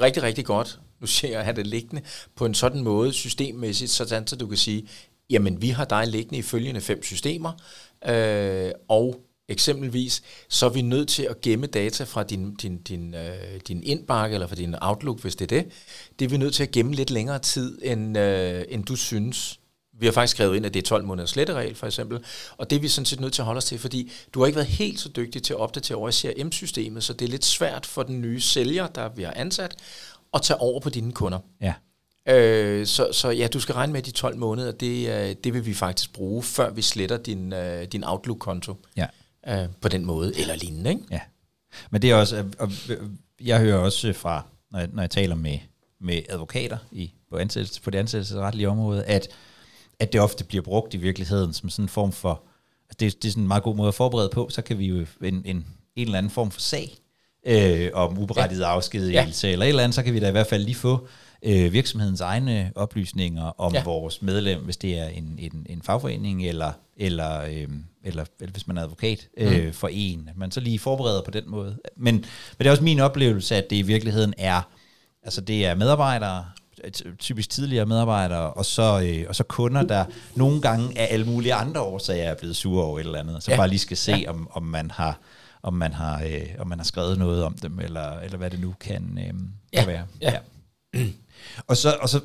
rigtig, 0.00 0.22
rigtig 0.22 0.44
godt, 0.44 0.78
nu 1.00 1.06
siger 1.06 1.30
jeg 1.30 1.38
at 1.38 1.44
have 1.44 1.56
det 1.56 1.66
liggende, 1.66 2.02
på 2.36 2.46
en 2.46 2.54
sådan 2.54 2.82
måde 2.82 3.12
systemmæssigt, 3.12 3.90
sådan 3.90 4.26
så 4.26 4.36
du 4.36 4.46
kan 4.46 4.56
sige, 4.56 4.88
jamen 5.30 5.62
vi 5.62 5.68
har 5.68 5.84
dig 5.84 6.06
liggende 6.06 6.38
i 6.38 6.42
følgende 6.42 6.80
fem 6.80 7.02
systemer, 7.02 7.52
øh, 8.06 8.70
og 8.88 9.20
Eksempelvis, 9.48 10.22
så 10.48 10.66
er 10.66 10.70
vi 10.70 10.82
nødt 10.82 11.08
til 11.08 11.22
at 11.22 11.40
gemme 11.40 11.66
data 11.66 12.04
fra 12.04 12.22
din, 12.22 12.54
din, 12.54 12.82
din, 12.82 13.14
øh, 13.14 13.60
din 13.68 13.82
indbakke 13.82 14.34
eller 14.34 14.46
fra 14.46 14.54
din 14.54 14.74
Outlook, 14.80 15.20
hvis 15.20 15.36
det 15.36 15.52
er 15.52 15.60
det. 15.60 15.72
Det 16.18 16.24
er 16.24 16.28
vi 16.28 16.36
nødt 16.36 16.54
til 16.54 16.62
at 16.62 16.70
gemme 16.70 16.94
lidt 16.94 17.10
længere 17.10 17.38
tid, 17.38 17.78
end, 17.82 18.18
øh, 18.18 18.64
end 18.68 18.84
du 18.84 18.96
synes. 18.96 19.60
Vi 19.98 20.06
har 20.06 20.12
faktisk 20.12 20.36
skrevet 20.36 20.56
ind, 20.56 20.66
at 20.66 20.74
det 20.74 20.82
er 20.82 20.86
12 20.86 21.04
måneders 21.04 21.30
sletteregel, 21.30 21.74
for 21.74 21.86
eksempel. 21.86 22.24
Og 22.56 22.70
det 22.70 22.76
er 22.76 22.80
vi 22.80 22.88
sådan 22.88 23.06
set 23.06 23.20
nødt 23.20 23.32
til 23.32 23.42
at 23.42 23.46
holde 23.46 23.58
os 23.58 23.64
til, 23.64 23.78
fordi 23.78 24.12
du 24.34 24.40
har 24.40 24.46
ikke 24.46 24.56
været 24.56 24.68
helt 24.68 25.00
så 25.00 25.08
dygtig 25.08 25.42
til 25.42 25.52
at 25.52 25.60
opdatere 25.60 25.98
over 25.98 26.08
i 26.08 26.12
CRM-systemet, 26.12 27.04
så 27.04 27.12
det 27.12 27.24
er 27.24 27.30
lidt 27.30 27.44
svært 27.44 27.86
for 27.86 28.02
den 28.02 28.20
nye 28.20 28.40
sælger, 28.40 28.86
der 28.86 29.08
vi 29.08 29.22
har 29.22 29.32
ansat, 29.36 29.76
at 30.34 30.42
tage 30.42 30.60
over 30.60 30.80
på 30.80 30.90
dine 30.90 31.12
kunder. 31.12 31.38
Ja. 31.60 31.74
Øh, 32.28 32.86
så, 32.86 33.08
så 33.12 33.30
ja, 33.30 33.46
du 33.46 33.60
skal 33.60 33.74
regne 33.74 33.92
med 33.92 34.02
de 34.02 34.10
12 34.10 34.36
måneder, 34.36 34.72
det, 34.72 35.08
øh, 35.08 35.36
det 35.44 35.54
vil 35.54 35.66
vi 35.66 35.74
faktisk 35.74 36.12
bruge, 36.12 36.42
før 36.42 36.70
vi 36.70 36.82
sletter 36.82 37.16
din, 37.16 37.52
øh, 37.52 37.84
din 37.84 38.04
Outlook-konto. 38.04 38.76
Ja 38.96 39.06
øh, 39.48 39.68
på 39.80 39.88
den 39.88 40.04
måde, 40.04 40.40
eller 40.40 40.56
lignende. 40.56 40.90
Ikke? 40.90 41.02
Ja. 41.10 41.20
Men 41.90 42.02
det 42.02 42.10
er 42.10 42.14
også, 42.14 42.44
og 42.58 42.70
jeg 43.40 43.60
hører 43.60 43.78
også 43.78 44.12
fra, 44.12 44.46
når 44.70 44.78
jeg, 44.78 44.88
når 44.92 45.02
jeg 45.02 45.10
taler 45.10 45.34
med, 45.34 45.58
med 46.00 46.22
advokater 46.28 46.78
i, 46.92 47.12
på, 47.30 47.36
ansættelse, 47.36 47.82
på 47.82 47.90
det 47.90 47.98
ansættelsesretlige 47.98 48.68
område, 48.68 49.04
at, 49.04 49.28
at 50.00 50.12
det 50.12 50.20
ofte 50.20 50.44
bliver 50.44 50.62
brugt 50.62 50.94
i 50.94 50.96
virkeligheden 50.96 51.52
som 51.52 51.70
sådan 51.70 51.84
en 51.84 51.88
form 51.88 52.12
for, 52.12 52.42
altså 52.84 52.96
det, 53.00 53.22
det 53.22 53.28
er 53.28 53.32
sådan 53.32 53.42
en 53.42 53.48
meget 53.48 53.62
god 53.62 53.76
måde 53.76 53.88
at 53.88 53.94
forberede 53.94 54.28
på, 54.28 54.48
så 54.50 54.62
kan 54.62 54.78
vi 54.78 54.86
jo 54.86 55.06
en, 55.22 55.34
en, 55.44 55.44
en 55.44 55.66
eller 55.96 56.18
anden 56.18 56.30
form 56.30 56.50
for 56.50 56.60
sag 56.60 56.96
øh, 57.46 57.90
om 57.94 58.18
uberettiget 58.18 58.60
ja. 58.60 58.66
afskedigelse, 58.66 59.46
ja. 59.46 59.52
eller 59.52 59.64
et 59.64 59.68
eller 59.68 59.82
andet, 59.82 59.94
så 59.94 60.02
kan 60.02 60.14
vi 60.14 60.20
da 60.20 60.28
i 60.28 60.32
hvert 60.32 60.46
fald 60.46 60.64
lige 60.64 60.74
få 60.74 61.06
øh, 61.44 61.72
virksomhedens 61.72 62.20
egne 62.20 62.72
oplysninger 62.74 63.60
om 63.60 63.74
ja. 63.74 63.84
vores 63.84 64.22
medlem, 64.22 64.60
hvis 64.60 64.76
det 64.76 64.98
er 64.98 65.08
en, 65.08 65.38
en, 65.38 65.66
en 65.68 65.82
fagforening, 65.82 66.46
eller, 66.46 66.72
eller, 66.96 67.40
øh, 67.40 67.68
eller, 68.04 68.24
eller 68.40 68.52
hvis 68.52 68.66
man 68.66 68.78
er 68.78 68.82
advokat 68.82 69.28
øh, 69.36 69.66
mm. 69.66 69.72
for 69.72 69.88
en. 69.92 70.30
Man 70.36 70.50
så 70.50 70.60
lige 70.60 70.78
forbereder 70.78 71.22
på 71.22 71.30
den 71.30 71.44
måde. 71.46 71.78
Men, 71.96 72.14
men 72.14 72.24
det 72.58 72.66
er 72.66 72.70
også 72.70 72.84
min 72.84 73.00
oplevelse, 73.00 73.56
at 73.56 73.70
det 73.70 73.76
i 73.76 73.82
virkeligheden 73.82 74.34
er, 74.38 74.68
altså 75.22 75.40
det 75.40 75.66
er 75.66 75.74
medarbejdere, 75.74 76.44
typisk 77.18 77.50
tidligere 77.50 77.86
medarbejdere, 77.86 78.52
og 78.52 78.64
så, 78.64 79.00
øh, 79.04 79.24
og 79.28 79.36
så 79.36 79.44
kunder, 79.44 79.82
der 79.82 80.04
nogle 80.34 80.60
gange 80.60 80.98
af 80.98 81.08
alle 81.10 81.26
mulige 81.26 81.54
andre 81.54 81.80
årsager 81.80 82.24
er 82.24 82.34
blevet 82.34 82.56
sure 82.56 82.84
over 82.84 82.98
et 82.98 83.04
eller 83.04 83.20
andet, 83.20 83.42
så 83.42 83.50
ja. 83.50 83.56
bare 83.56 83.68
lige 83.68 83.78
skal 83.78 83.96
se, 83.96 84.12
ja. 84.12 84.30
om, 84.30 84.48
om 84.52 84.62
man 84.62 84.90
har 84.90 85.18
om 85.62 85.74
man 85.74 85.92
har 85.92 86.22
øh, 86.22 86.46
om 86.58 86.68
man 86.68 86.78
har 86.78 86.84
skrevet 86.84 87.18
noget 87.18 87.44
om 87.44 87.54
dem 87.54 87.78
eller 87.78 88.18
eller 88.18 88.38
hvad 88.38 88.50
det 88.50 88.60
nu 88.60 88.74
kan, 88.80 89.18
øh, 89.18 89.34
ja. 89.72 89.78
kan 89.78 89.86
være. 89.86 90.06
Ja. 90.20 90.32
ja. 90.94 91.00
Og 91.66 91.76
så, 91.76 91.96
og 92.00 92.08
så 92.08 92.20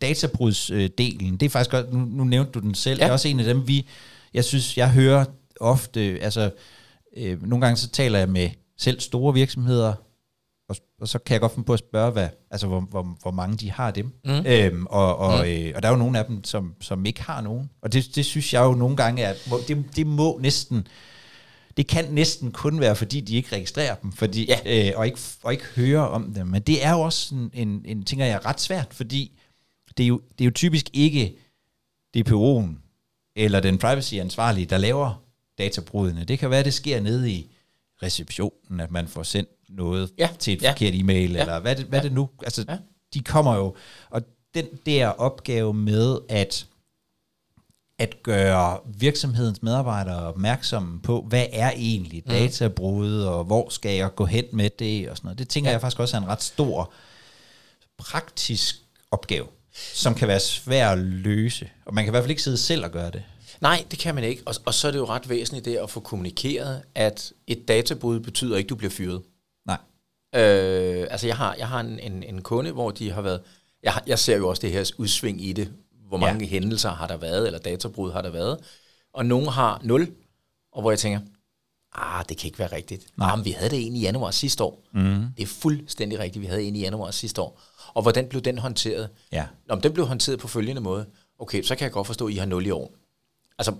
databrudsdelen, 0.00 1.36
det 1.36 1.46
er 1.46 1.50
faktisk 1.50 1.70
godt, 1.70 1.92
nu, 1.92 1.98
nu 1.98 2.24
nævnte 2.24 2.52
du 2.52 2.58
den 2.58 2.74
selv, 2.74 2.98
ja. 2.98 3.04
det 3.04 3.08
er 3.08 3.12
også 3.12 3.28
en 3.28 3.40
af 3.40 3.44
dem, 3.44 3.68
vi, 3.68 3.86
jeg 4.34 4.44
synes, 4.44 4.76
jeg 4.76 4.90
hører 4.90 5.24
ofte, 5.60 6.00
altså 6.00 6.50
øh, 7.16 7.42
nogle 7.42 7.66
gange 7.66 7.76
så 7.76 7.88
taler 7.88 8.18
jeg 8.18 8.28
med 8.28 8.50
selv 8.78 9.00
store 9.00 9.34
virksomheder, 9.34 9.94
og, 10.68 10.76
og 11.00 11.08
så 11.08 11.18
kan 11.18 11.32
jeg 11.32 11.40
godt 11.40 11.52
finde 11.52 11.66
på 11.66 11.72
at 11.72 11.78
spørge, 11.78 12.12
hvad, 12.12 12.28
altså, 12.50 12.66
hvor, 12.66 12.80
hvor, 12.80 13.16
hvor 13.22 13.30
mange 13.30 13.56
de 13.56 13.70
har 13.70 13.90
dem. 13.90 14.12
Mm. 14.24 14.46
Øhm, 14.46 14.86
og, 14.86 15.16
og, 15.16 15.38
mm. 15.38 15.50
øh, 15.50 15.72
og 15.76 15.82
der 15.82 15.88
er 15.88 15.92
jo 15.92 15.98
nogle 15.98 16.18
af 16.18 16.24
dem, 16.24 16.44
som, 16.44 16.74
som 16.80 17.06
ikke 17.06 17.22
har 17.22 17.40
nogen. 17.40 17.70
Og 17.82 17.92
det, 17.92 18.14
det 18.14 18.24
synes 18.24 18.54
jeg 18.54 18.62
jo 18.62 18.72
nogle 18.72 18.96
gange 18.96 19.22
er, 19.22 19.34
det, 19.68 19.84
det 19.96 20.06
må 20.06 20.38
næsten, 20.42 20.86
det 21.76 21.86
kan 21.86 22.04
næsten 22.10 22.52
kun 22.52 22.80
være, 22.80 22.96
fordi 22.96 23.20
de 23.20 23.36
ikke 23.36 23.56
registrerer 23.56 23.94
dem, 23.94 24.12
fordi, 24.12 24.46
ja. 24.46 24.88
øh, 24.88 24.98
og, 24.98 25.06
ikke, 25.06 25.18
og 25.42 25.52
ikke 25.52 25.64
hører 25.64 26.02
om 26.02 26.34
dem. 26.34 26.46
Men 26.46 26.62
det 26.62 26.84
er 26.84 26.92
jo 26.92 27.00
også 27.00 27.34
en, 27.34 27.50
en, 27.54 27.82
en 27.84 28.04
ting, 28.04 28.20
jeg 28.20 28.28
er 28.28 28.46
ret 28.46 28.60
svært, 28.60 28.94
fordi 28.94 29.38
det 29.96 30.02
er 30.02 30.08
jo, 30.08 30.20
det 30.38 30.44
er 30.44 30.44
jo 30.44 30.50
typisk 30.54 30.90
ikke 30.92 31.36
DPO'en 32.16 32.74
eller 33.36 33.60
den 33.60 33.78
privacy-ansvarlige, 33.78 34.66
der 34.66 34.78
laver 34.78 35.22
databrudene. 35.58 36.24
Det 36.24 36.38
kan 36.38 36.50
være, 36.50 36.62
det 36.62 36.74
sker 36.74 37.00
nede 37.00 37.30
i 37.30 37.50
receptionen, 38.02 38.80
at 38.80 38.90
man 38.90 39.08
får 39.08 39.22
sendt 39.22 39.50
noget 39.68 40.12
ja. 40.18 40.28
til 40.38 40.52
et 40.52 40.62
ja. 40.62 40.70
forkert 40.70 40.94
e-mail, 40.94 41.32
ja. 41.32 41.40
eller 41.40 41.60
hvad 41.60 41.76
det, 41.76 41.86
hvad 41.86 41.98
ja. 41.98 42.02
det 42.02 42.12
nu... 42.12 42.28
Altså, 42.42 42.64
ja. 42.68 42.76
de 43.14 43.20
kommer 43.20 43.56
jo... 43.56 43.74
Og 44.10 44.22
den 44.54 44.66
der 44.86 45.08
opgave 45.08 45.74
med 45.74 46.18
at 46.28 46.66
at 48.00 48.22
gøre 48.22 48.78
virksomhedens 48.84 49.62
medarbejdere 49.62 50.26
opmærksomme 50.26 51.00
på, 51.00 51.24
hvad 51.28 51.46
er 51.52 51.70
egentlig 51.70 52.22
mm. 52.26 52.30
databrud, 52.30 53.20
og 53.22 53.44
hvor 53.44 53.68
skal 53.68 53.96
jeg 53.96 54.14
gå 54.14 54.24
hen 54.24 54.44
med 54.52 54.70
det, 54.78 55.10
og 55.10 55.16
sådan 55.16 55.26
noget. 55.26 55.38
Det 55.38 55.48
tænker 55.48 55.70
ja. 55.70 55.72
jeg 55.72 55.80
faktisk 55.80 56.00
også 56.00 56.16
er 56.16 56.20
en 56.20 56.28
ret 56.28 56.42
stor 56.42 56.92
praktisk 57.98 58.76
opgave, 59.10 59.46
som 59.94 60.14
kan 60.14 60.28
være 60.28 60.40
svær 60.40 60.90
at 60.90 60.98
løse. 60.98 61.70
Og 61.84 61.94
man 61.94 62.04
kan 62.04 62.10
i 62.10 62.12
hvert 62.12 62.22
fald 62.22 62.30
ikke 62.30 62.42
sidde 62.42 62.58
selv 62.58 62.84
og 62.84 62.90
gøre 62.90 63.10
det. 63.10 63.22
Nej, 63.60 63.84
det 63.90 63.98
kan 63.98 64.14
man 64.14 64.24
ikke. 64.24 64.42
Og, 64.46 64.54
og 64.66 64.74
så 64.74 64.88
er 64.88 64.92
det 64.92 64.98
jo 64.98 65.04
ret 65.04 65.28
væsentligt 65.28 65.64
det 65.64 65.76
at 65.76 65.90
få 65.90 66.00
kommunikeret, 66.00 66.82
at 66.94 67.32
et 67.46 67.68
databrud 67.68 68.20
betyder 68.20 68.56
ikke, 68.56 68.66
at 68.66 68.70
du 68.70 68.74
bliver 68.74 68.90
fyret. 68.90 69.22
Nej. 69.66 69.78
Øh, 70.34 71.06
altså 71.10 71.26
jeg 71.26 71.36
har, 71.36 71.54
jeg 71.58 71.68
har 71.68 71.80
en, 71.80 71.98
en, 71.98 72.22
en 72.22 72.42
kunde, 72.42 72.72
hvor 72.72 72.90
de 72.90 73.10
har 73.12 73.22
været... 73.22 73.40
Jeg, 73.82 74.00
jeg 74.06 74.18
ser 74.18 74.36
jo 74.36 74.48
også 74.48 74.62
det 74.62 74.72
her 74.72 74.90
udsving 74.98 75.44
i 75.44 75.52
det, 75.52 75.72
hvor 76.10 76.18
mange 76.18 76.44
ja. 76.44 76.50
hændelser 76.50 76.90
har 76.90 77.06
der 77.06 77.16
været, 77.16 77.46
eller 77.46 77.58
databrud 77.58 78.12
har 78.12 78.22
der 78.22 78.30
været. 78.30 78.58
Og 79.12 79.26
nogle 79.26 79.50
har 79.50 79.80
0, 79.84 80.12
og 80.72 80.80
hvor 80.80 80.90
jeg 80.90 80.98
tænker, 80.98 81.20
ah, 81.94 82.24
det 82.28 82.36
kan 82.36 82.46
ikke 82.46 82.58
være 82.58 82.72
rigtigt. 82.72 83.06
Nej. 83.16 83.36
men 83.36 83.44
vi 83.44 83.50
havde 83.50 83.70
det 83.70 83.86
en 83.86 83.96
i 83.96 84.00
januar 84.00 84.30
sidste 84.30 84.64
år. 84.64 84.82
Mm. 84.92 85.24
Det 85.36 85.42
er 85.42 85.46
fuldstændig 85.46 86.18
rigtigt, 86.18 86.42
vi 86.42 86.46
havde 86.46 86.62
en 86.62 86.76
i 86.76 86.80
januar 86.80 87.10
sidste 87.10 87.40
år. 87.40 87.60
Og 87.94 88.02
hvordan 88.02 88.26
blev 88.28 88.42
den 88.42 88.58
håndteret? 88.58 89.08
Ja. 89.32 89.46
Nå, 89.66 89.74
den 89.74 89.92
blev 89.92 90.06
håndteret 90.06 90.38
på 90.38 90.48
følgende 90.48 90.80
måde. 90.80 91.06
Okay, 91.38 91.62
så 91.62 91.76
kan 91.76 91.84
jeg 91.84 91.92
godt 91.92 92.06
forstå, 92.06 92.26
at 92.26 92.32
I 92.32 92.36
har 92.36 92.46
0 92.46 92.66
i 92.66 92.70
år. 92.70 92.94
Altså, 93.58 93.74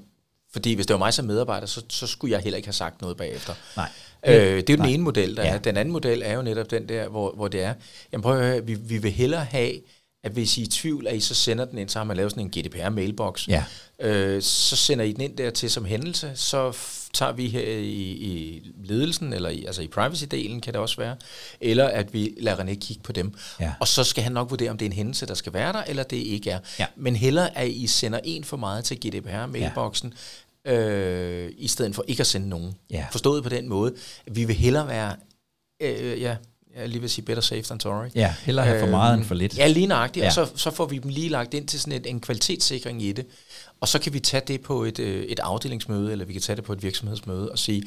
fordi 0.52 0.74
hvis 0.74 0.86
det 0.86 0.94
var 0.94 0.98
mig 0.98 1.14
som 1.14 1.24
medarbejder, 1.24 1.66
så, 1.66 1.82
så 1.88 2.06
skulle 2.06 2.32
jeg 2.32 2.40
heller 2.40 2.56
ikke 2.56 2.66
have 2.66 2.72
sagt 2.72 3.00
noget 3.00 3.16
bagefter. 3.16 3.54
Nej. 3.76 3.88
Øh, 4.26 4.34
det 4.34 4.42
er 4.42 4.54
jo 4.56 4.60
den 4.66 4.78
Nej. 4.78 4.88
ene 4.88 5.02
model, 5.02 5.36
der 5.36 5.42
ja. 5.42 5.54
er. 5.54 5.58
Den 5.58 5.76
anden 5.76 5.92
model 5.92 6.22
er 6.24 6.32
jo 6.32 6.42
netop 6.42 6.70
den 6.70 6.88
der, 6.88 7.08
hvor, 7.08 7.32
hvor 7.32 7.48
det 7.48 7.62
er, 7.62 7.74
jamen 8.12 8.22
prøv 8.22 8.38
at 8.38 8.46
høre, 8.46 8.66
vi, 8.66 8.74
vi 8.74 8.98
vil 8.98 9.10
hellere 9.10 9.44
have 9.44 9.72
at 10.24 10.32
hvis 10.32 10.58
I 10.58 10.60
er 10.60 10.64
i 10.64 10.68
tvivl, 10.68 11.06
at 11.06 11.16
I 11.16 11.20
så 11.20 11.34
sender 11.34 11.64
den 11.64 11.78
ind, 11.78 11.88
så 11.88 11.98
har 11.98 12.04
man 12.04 12.16
lavet 12.16 12.32
sådan 12.32 12.44
en 12.44 12.52
GDPR-mailbox. 12.56 13.48
Ja. 13.48 13.64
Øh, 14.00 14.42
så 14.42 14.76
sender 14.76 15.04
I 15.04 15.12
den 15.12 15.20
ind 15.20 15.36
der 15.36 15.50
til 15.50 15.70
som 15.70 15.84
hændelse, 15.84 16.32
så 16.34 16.76
tager 17.12 17.32
vi 17.32 17.48
her 17.48 17.62
i, 17.78 18.10
i 18.10 18.62
ledelsen, 18.84 19.32
eller 19.32 19.48
i, 19.48 19.64
altså 19.64 19.82
i 19.82 19.88
privacy-delen 19.96 20.60
kan 20.60 20.72
det 20.72 20.76
også 20.76 20.96
være, 20.96 21.16
eller 21.60 21.88
at 21.88 22.14
vi 22.14 22.34
lader 22.40 22.56
René 22.56 22.74
kigge 22.74 23.02
på 23.02 23.12
dem. 23.12 23.34
Ja. 23.60 23.72
Og 23.80 23.88
så 23.88 24.04
skal 24.04 24.24
han 24.24 24.32
nok 24.32 24.50
vurdere, 24.50 24.70
om 24.70 24.78
det 24.78 24.86
er 24.86 24.90
en 24.90 24.96
hændelse, 24.96 25.26
der 25.26 25.34
skal 25.34 25.52
være 25.52 25.72
der, 25.72 25.82
eller 25.82 26.02
det 26.02 26.16
ikke 26.16 26.50
er. 26.50 26.58
Ja. 26.78 26.86
Men 26.96 27.16
heller, 27.16 27.48
at 27.54 27.68
I 27.68 27.86
sender 27.86 28.20
en 28.24 28.44
for 28.44 28.56
meget 28.56 28.84
til 28.84 28.96
GDPR-mailboksen, 29.06 30.12
øh, 30.64 31.52
i 31.56 31.68
stedet 31.68 31.94
for 31.94 32.04
ikke 32.08 32.20
at 32.20 32.26
sende 32.26 32.48
nogen. 32.48 32.74
Ja. 32.90 33.06
Forstået 33.10 33.42
på 33.42 33.48
den 33.48 33.68
måde, 33.68 33.94
vi 34.26 34.44
vil 34.44 34.56
hellere 34.56 34.88
være, 34.88 35.16
øh, 35.80 36.20
ja, 36.20 36.36
jeg 36.76 36.88
lige 36.88 37.00
vil 37.00 37.10
sige 37.10 37.24
better 37.24 37.42
safe 37.42 37.62
than 37.62 37.80
sorry. 37.80 38.08
Ja, 38.14 38.34
hellere 38.42 38.66
have 38.66 38.80
for 38.80 38.86
meget 38.86 39.14
end 39.18 39.24
for 39.24 39.34
lidt. 39.34 39.58
Ja, 39.58 39.66
lige 39.66 39.86
nøjagtigt, 39.86 40.22
Ja. 40.22 40.26
og 40.28 40.32
så, 40.32 40.48
så 40.54 40.70
får 40.70 40.86
vi 40.86 40.98
dem 40.98 41.10
lige 41.10 41.28
lagt 41.28 41.54
ind 41.54 41.68
til 41.68 41.80
sådan 41.80 41.92
et, 42.00 42.06
en 42.06 42.20
kvalitetssikring 42.20 43.02
i 43.02 43.12
det, 43.12 43.26
og 43.80 43.88
så 43.88 43.98
kan 43.98 44.12
vi 44.12 44.20
tage 44.20 44.42
det 44.46 44.60
på 44.60 44.84
et, 44.84 44.98
øh, 44.98 45.24
et 45.24 45.38
afdelingsmøde, 45.38 46.12
eller 46.12 46.24
vi 46.24 46.32
kan 46.32 46.42
tage 46.42 46.56
det 46.56 46.64
på 46.64 46.72
et 46.72 46.82
virksomhedsmøde 46.82 47.52
og 47.52 47.58
sige, 47.58 47.82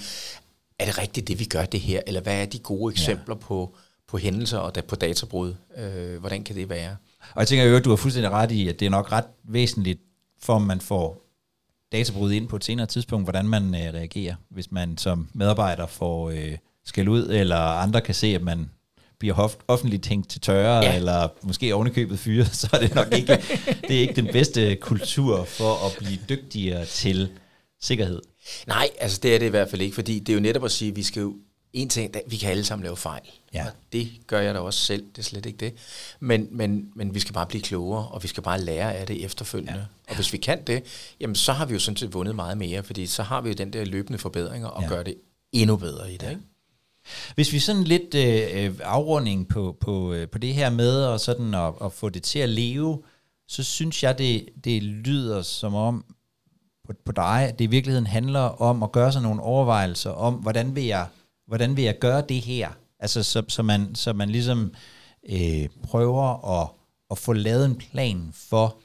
er 0.79 0.85
det 0.85 0.97
rigtigt 0.97 1.27
det, 1.27 1.39
vi 1.39 1.45
gør 1.45 1.65
det 1.65 1.79
her, 1.79 2.01
eller 2.07 2.21
hvad 2.21 2.41
er 2.41 2.45
de 2.45 2.59
gode 2.59 2.91
eksempler 2.91 3.35
ja. 3.35 3.39
på, 3.45 3.75
på 4.07 4.17
hændelser 4.17 4.57
og 4.57 4.75
da, 4.75 4.81
på 4.81 4.95
databrud? 4.95 5.53
Øh, 5.77 6.19
hvordan 6.19 6.43
kan 6.43 6.55
det 6.55 6.69
være? 6.69 6.95
Og 7.33 7.39
jeg 7.39 7.47
tænker 7.47 7.65
jo, 7.65 7.75
at 7.75 7.85
du 7.85 7.89
har 7.89 7.95
fuldstændig 7.97 8.31
ret 8.31 8.51
i, 8.51 8.67
at 8.67 8.79
det 8.79 8.85
er 8.85 8.89
nok 8.89 9.11
ret 9.11 9.25
væsentligt, 9.43 9.99
for 10.41 10.59
man 10.59 10.81
får 10.81 11.21
databrud 11.91 12.31
ind 12.31 12.47
på 12.47 12.55
et 12.55 12.63
senere 12.63 12.85
tidspunkt, 12.87 13.25
hvordan 13.25 13.47
man 13.47 13.75
øh, 13.75 13.93
reagerer, 13.93 14.35
hvis 14.49 14.71
man 14.71 14.97
som 14.97 15.27
medarbejder 15.33 15.87
får 15.87 16.29
øh, 16.29 16.57
skæld 16.85 17.07
ud, 17.09 17.27
eller 17.29 17.57
andre 17.57 18.01
kan 18.01 18.15
se, 18.15 18.27
at 18.27 18.41
man 18.41 18.69
bliver 19.19 19.51
offentligt 19.67 20.03
tænkt 20.03 20.29
til 20.29 20.41
tørre, 20.41 20.77
ja. 20.77 20.89
Ja. 20.91 20.95
eller 20.95 21.27
måske 21.41 21.75
ovenikøbet 21.75 22.19
fyret, 22.19 22.55
så 22.55 22.69
er 22.73 22.79
det 22.79 22.95
nok 22.95 23.13
ikke, 23.13 23.43
det 23.87 23.95
er 23.97 24.01
ikke 24.01 24.13
den 24.15 24.27
bedste 24.27 24.75
kultur 24.75 25.43
for 25.43 25.85
at 25.85 25.95
blive 25.97 26.19
dygtigere 26.29 26.85
til 26.85 27.29
sikkerhed. 27.81 28.21
Nej, 28.67 28.89
altså 28.99 29.19
det 29.23 29.35
er 29.35 29.39
det 29.39 29.45
i 29.45 29.49
hvert 29.49 29.69
fald 29.69 29.81
ikke, 29.81 29.95
fordi 29.95 30.19
det 30.19 30.29
er 30.29 30.33
jo 30.33 30.39
netop 30.39 30.65
at 30.65 30.71
sige, 30.71 30.89
at 30.89 30.95
vi 30.95 31.03
skal 31.03 31.21
jo, 31.21 31.35
en 31.73 31.89
ting, 31.89 32.13
vi 32.27 32.37
kan 32.37 32.51
alle 32.51 32.63
sammen 32.63 32.83
lave 32.83 32.97
fejl. 32.97 33.21
Ja. 33.53 33.65
Og 33.65 33.71
det 33.93 34.09
gør 34.27 34.39
jeg 34.39 34.53
da 34.53 34.59
også 34.59 34.79
selv, 34.79 35.03
det 35.11 35.17
er 35.17 35.23
slet 35.23 35.45
ikke 35.45 35.57
det. 35.57 35.73
Men, 36.19 36.47
men, 36.51 36.85
men 36.95 37.15
vi 37.15 37.19
skal 37.19 37.33
bare 37.33 37.45
blive 37.45 37.61
klogere, 37.61 38.07
og 38.07 38.23
vi 38.23 38.27
skal 38.27 38.43
bare 38.43 38.61
lære 38.61 38.93
af 38.95 39.07
det 39.07 39.25
efterfølgende. 39.25 39.73
Ja. 39.79 40.09
Og 40.09 40.15
hvis 40.15 40.33
vi 40.33 40.37
kan 40.37 40.63
det, 40.67 40.83
jamen 41.19 41.35
så 41.35 41.53
har 41.53 41.65
vi 41.65 41.73
jo 41.73 41.79
sådan 41.79 41.97
set 41.97 42.13
vundet 42.13 42.35
meget 42.35 42.57
mere, 42.57 42.83
fordi 42.83 43.05
så 43.07 43.23
har 43.23 43.41
vi 43.41 43.49
jo 43.49 43.55
den 43.55 43.73
der 43.73 43.85
løbende 43.85 44.19
forbedringer 44.19 44.67
og 44.67 44.81
Ja. 44.81 44.87
ja. 44.89 44.95
gør 44.95 45.03
det 45.03 45.15
endnu 45.51 45.75
bedre 45.75 46.13
i 46.13 46.17
det. 46.17 46.29
Ikke? 46.29 46.41
Hvis 47.35 47.53
vi 47.53 47.59
sådan 47.59 47.83
lidt 47.83 48.15
øh, 48.15 48.65
øh 48.65 48.79
afrunding 48.83 49.47
på, 49.47 49.77
på, 49.79 50.13
øh, 50.13 50.29
på 50.29 50.37
det 50.37 50.53
her 50.53 50.69
med 50.69 51.05
og 51.05 51.19
sådan 51.19 51.53
at, 51.53 51.73
at 51.81 51.93
få 51.93 52.09
det 52.09 52.23
til 52.23 52.39
at 52.39 52.49
leve, 52.49 53.03
så 53.47 53.63
synes 53.63 54.03
jeg, 54.03 54.17
det, 54.17 54.49
det 54.63 54.83
lyder 54.83 55.41
som 55.41 55.75
om 55.75 56.05
på, 56.87 56.93
på 57.05 57.11
dig, 57.11 57.47
at 57.49 57.59
det 57.59 57.65
i 57.65 57.67
virkeligheden 57.67 58.07
handler 58.07 58.39
om 58.39 58.83
at 58.83 58.91
gøre 58.91 59.11
sig 59.11 59.21
nogle 59.21 59.41
overvejelser 59.41 60.11
om, 60.11 60.33
hvordan 60.33 60.75
vil 60.75 60.83
jeg, 60.83 61.07
hvordan 61.47 61.77
vil 61.77 61.83
jeg 61.83 61.99
gøre 61.99 62.23
det 62.29 62.41
her? 62.41 62.69
Altså, 62.99 63.23
så, 63.23 63.43
så, 63.47 63.63
man, 63.63 63.95
så 63.95 64.13
man 64.13 64.29
ligesom 64.29 64.73
øh, 65.29 65.69
prøver 65.83 66.61
at, 66.61 66.69
at 67.11 67.17
få 67.17 67.33
lavet 67.33 67.65
en 67.65 67.75
plan 67.75 68.29
for 68.33 68.77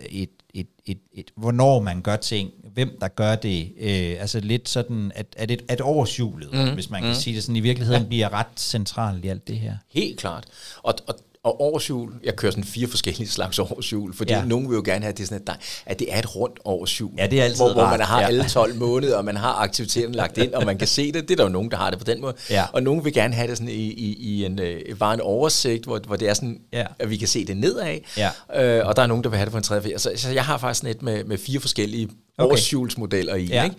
et, 0.00 0.30
et, 0.54 0.66
et, 0.86 0.98
et, 1.12 1.30
hvornår 1.36 1.80
man 1.80 2.02
gør 2.02 2.16
ting, 2.16 2.50
hvem 2.74 2.96
der 3.00 3.08
gør 3.08 3.34
det, 3.34 3.72
øh, 3.80 4.16
altså 4.20 4.40
lidt 4.40 4.68
sådan, 4.68 5.12
at, 5.14 5.26
at, 5.36 5.50
et, 5.50 5.62
at 5.68 5.80
årshjulet, 5.80 6.52
mm, 6.52 6.74
hvis 6.74 6.90
man 6.90 7.00
kan 7.00 7.10
mm. 7.10 7.14
sige 7.14 7.36
det 7.36 7.42
sådan, 7.42 7.56
i 7.56 7.60
virkeligheden 7.60 8.02
ja. 8.02 8.08
bliver 8.08 8.32
ret 8.32 8.46
centralt 8.56 9.24
i 9.24 9.28
alt 9.28 9.48
det 9.48 9.58
her. 9.58 9.76
Helt 9.88 10.18
klart. 10.18 10.46
Og, 10.82 10.94
og, 11.06 11.14
og 11.44 11.60
årshjul, 11.62 12.12
jeg 12.24 12.36
kører 12.36 12.52
sådan 12.52 12.64
fire 12.64 12.86
forskellige 12.88 13.28
slags 13.38 13.58
årshjul, 13.58 14.14
fordi 14.14 14.32
Ja. 14.32 14.44
nogen 14.44 14.68
vil 14.70 14.74
jo 14.76 14.82
gerne 14.84 15.00
have, 15.00 15.08
at 15.12 15.16
det, 15.18 15.22
er 15.22 15.26
sådan, 15.26 15.40
at, 15.40 15.46
der, 15.46 15.52
at 15.86 15.98
det 15.98 16.14
er 16.14 16.18
et 16.18 16.36
rundt 16.36 16.58
årshjul. 16.64 17.10
Ja, 17.18 17.26
det 17.26 17.40
er 17.40 17.44
altid 17.44 17.56
hvor, 17.56 17.72
hvor 17.72 17.86
man 17.86 18.00
har 18.00 18.16
Ja. 18.20 18.22
ja. 18.22 18.28
alle 18.28 18.44
12 18.48 18.74
måneder, 18.74 19.16
og 19.16 19.24
man 19.24 19.36
har 19.36 19.52
aktiviteterne 19.54 20.14
lagt 20.14 20.38
ind, 20.38 20.52
og 20.54 20.66
man 20.66 20.78
kan 20.78 20.88
se 20.88 21.12
det. 21.12 21.22
Det 21.22 21.30
er 21.30 21.36
der 21.36 21.42
jo 21.44 21.48
nogen, 21.50 21.70
der 21.70 21.76
har 21.76 21.90
det 21.90 21.98
på 21.98 22.04
den 22.04 22.20
måde. 22.20 22.34
Ja. 22.50 22.64
Og 22.72 22.82
nogen 22.82 23.04
vil 23.04 23.12
gerne 23.12 23.34
have 23.34 23.48
det 23.48 23.56
sådan 23.58 23.68
i, 23.68 23.72
i, 23.72 24.16
i 24.18 24.44
en, 24.44 24.58
øh, 24.58 24.80
bare 24.98 25.14
en 25.14 25.20
oversigt, 25.20 25.84
hvor, 25.84 26.00
hvor 26.06 26.16
det 26.16 26.28
er 26.28 26.34
sådan, 26.34 26.58
Ja. 26.72 26.84
at 26.98 27.10
vi 27.10 27.16
kan 27.16 27.28
se 27.28 27.44
det 27.46 27.56
nedad. 27.56 27.98
Ja. 28.16 28.30
Øh, 28.78 28.86
og 28.86 28.96
der 28.96 29.02
er 29.02 29.06
nogen, 29.06 29.24
der 29.24 29.30
vil 29.30 29.36
have 29.36 29.44
det 29.44 29.52
på 29.52 29.56
en 29.58 29.62
tredje. 29.62 29.98
Så, 29.98 30.10
så 30.16 30.30
jeg 30.30 30.44
har 30.44 30.58
faktisk 30.58 30.80
sådan 30.80 30.96
et 30.96 31.02
med, 31.02 31.24
med 31.24 31.38
fire 31.38 31.60
forskellige 31.60 32.08
Okay. 32.44 32.52
årshjulsmodeller 32.52 33.34
i. 33.34 33.44
Ja, 33.44 33.64
Ikke? 33.64 33.76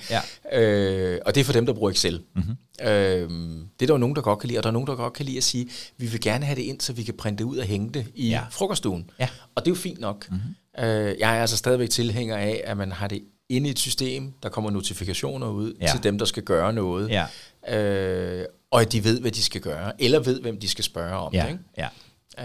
ja. 0.51 0.59
Øh, 0.59 1.19
og 1.25 1.35
det 1.35 1.41
er 1.41 1.45
for 1.45 1.53
dem, 1.53 1.65
der 1.65 1.73
bruger 1.73 1.91
Excel. 1.91 2.21
Mm-hmm. 2.35 2.55
Øh, 2.81 2.89
det 2.89 3.81
er 3.81 3.87
der 3.87 3.93
jo 3.93 3.97
nogen, 3.97 4.15
der 4.15 4.21
godt 4.21 4.39
kan 4.39 4.47
lide, 4.47 4.59
og 4.59 4.63
der 4.63 4.69
er 4.69 4.73
nogen, 4.73 4.87
der 4.87 4.95
godt 4.95 5.13
kan 5.13 5.25
lide 5.25 5.37
at 5.37 5.43
sige, 5.43 5.67
vi 5.97 6.05
vil 6.05 6.21
gerne 6.21 6.45
have 6.45 6.55
det 6.55 6.61
ind, 6.61 6.81
så 6.81 6.93
vi 6.93 7.03
kan 7.03 7.13
printe 7.13 7.43
det 7.43 7.49
ud 7.49 7.57
og 7.57 7.65
hænge 7.65 7.89
det 7.93 8.05
i 8.15 8.29
Ja. 8.29 8.41
frokoststuen. 8.51 9.09
Ja. 9.19 9.29
Og 9.55 9.65
det 9.65 9.71
er 9.71 9.75
jo 9.75 9.79
fint 9.81 9.99
nok. 9.99 10.27
Mm-hmm. 10.31 10.83
Øh, 10.85 11.15
jeg 11.19 11.37
er 11.37 11.41
altså 11.41 11.57
stadigvæk 11.57 11.89
tilhænger 11.89 12.37
af, 12.37 12.61
at 12.65 12.77
man 12.77 12.91
har 12.91 13.07
det 13.07 13.21
inde 13.49 13.67
i 13.67 13.71
et 13.71 13.79
system, 13.79 14.33
der 14.43 14.49
kommer 14.49 14.69
notifikationer 14.71 15.47
ud 15.49 15.73
Ja. 15.81 15.87
til 15.91 16.03
dem, 16.03 16.17
der 16.17 16.25
skal 16.25 16.43
gøre 16.43 16.73
noget. 16.73 17.09
Ja. 17.09 17.25
Øh, 17.77 18.45
og 18.71 18.81
at 18.81 18.91
de 18.91 19.03
ved, 19.03 19.19
hvad 19.21 19.31
de 19.31 19.43
skal 19.43 19.61
gøre, 19.61 20.01
eller 20.01 20.19
ved, 20.19 20.41
hvem 20.41 20.59
de 20.59 20.67
skal 20.69 20.83
spørge 20.83 21.13
om 21.17 21.33
Ja, 21.33 21.41
det. 21.43 21.49
Ikke? 21.51 21.63
ja. 21.77 21.87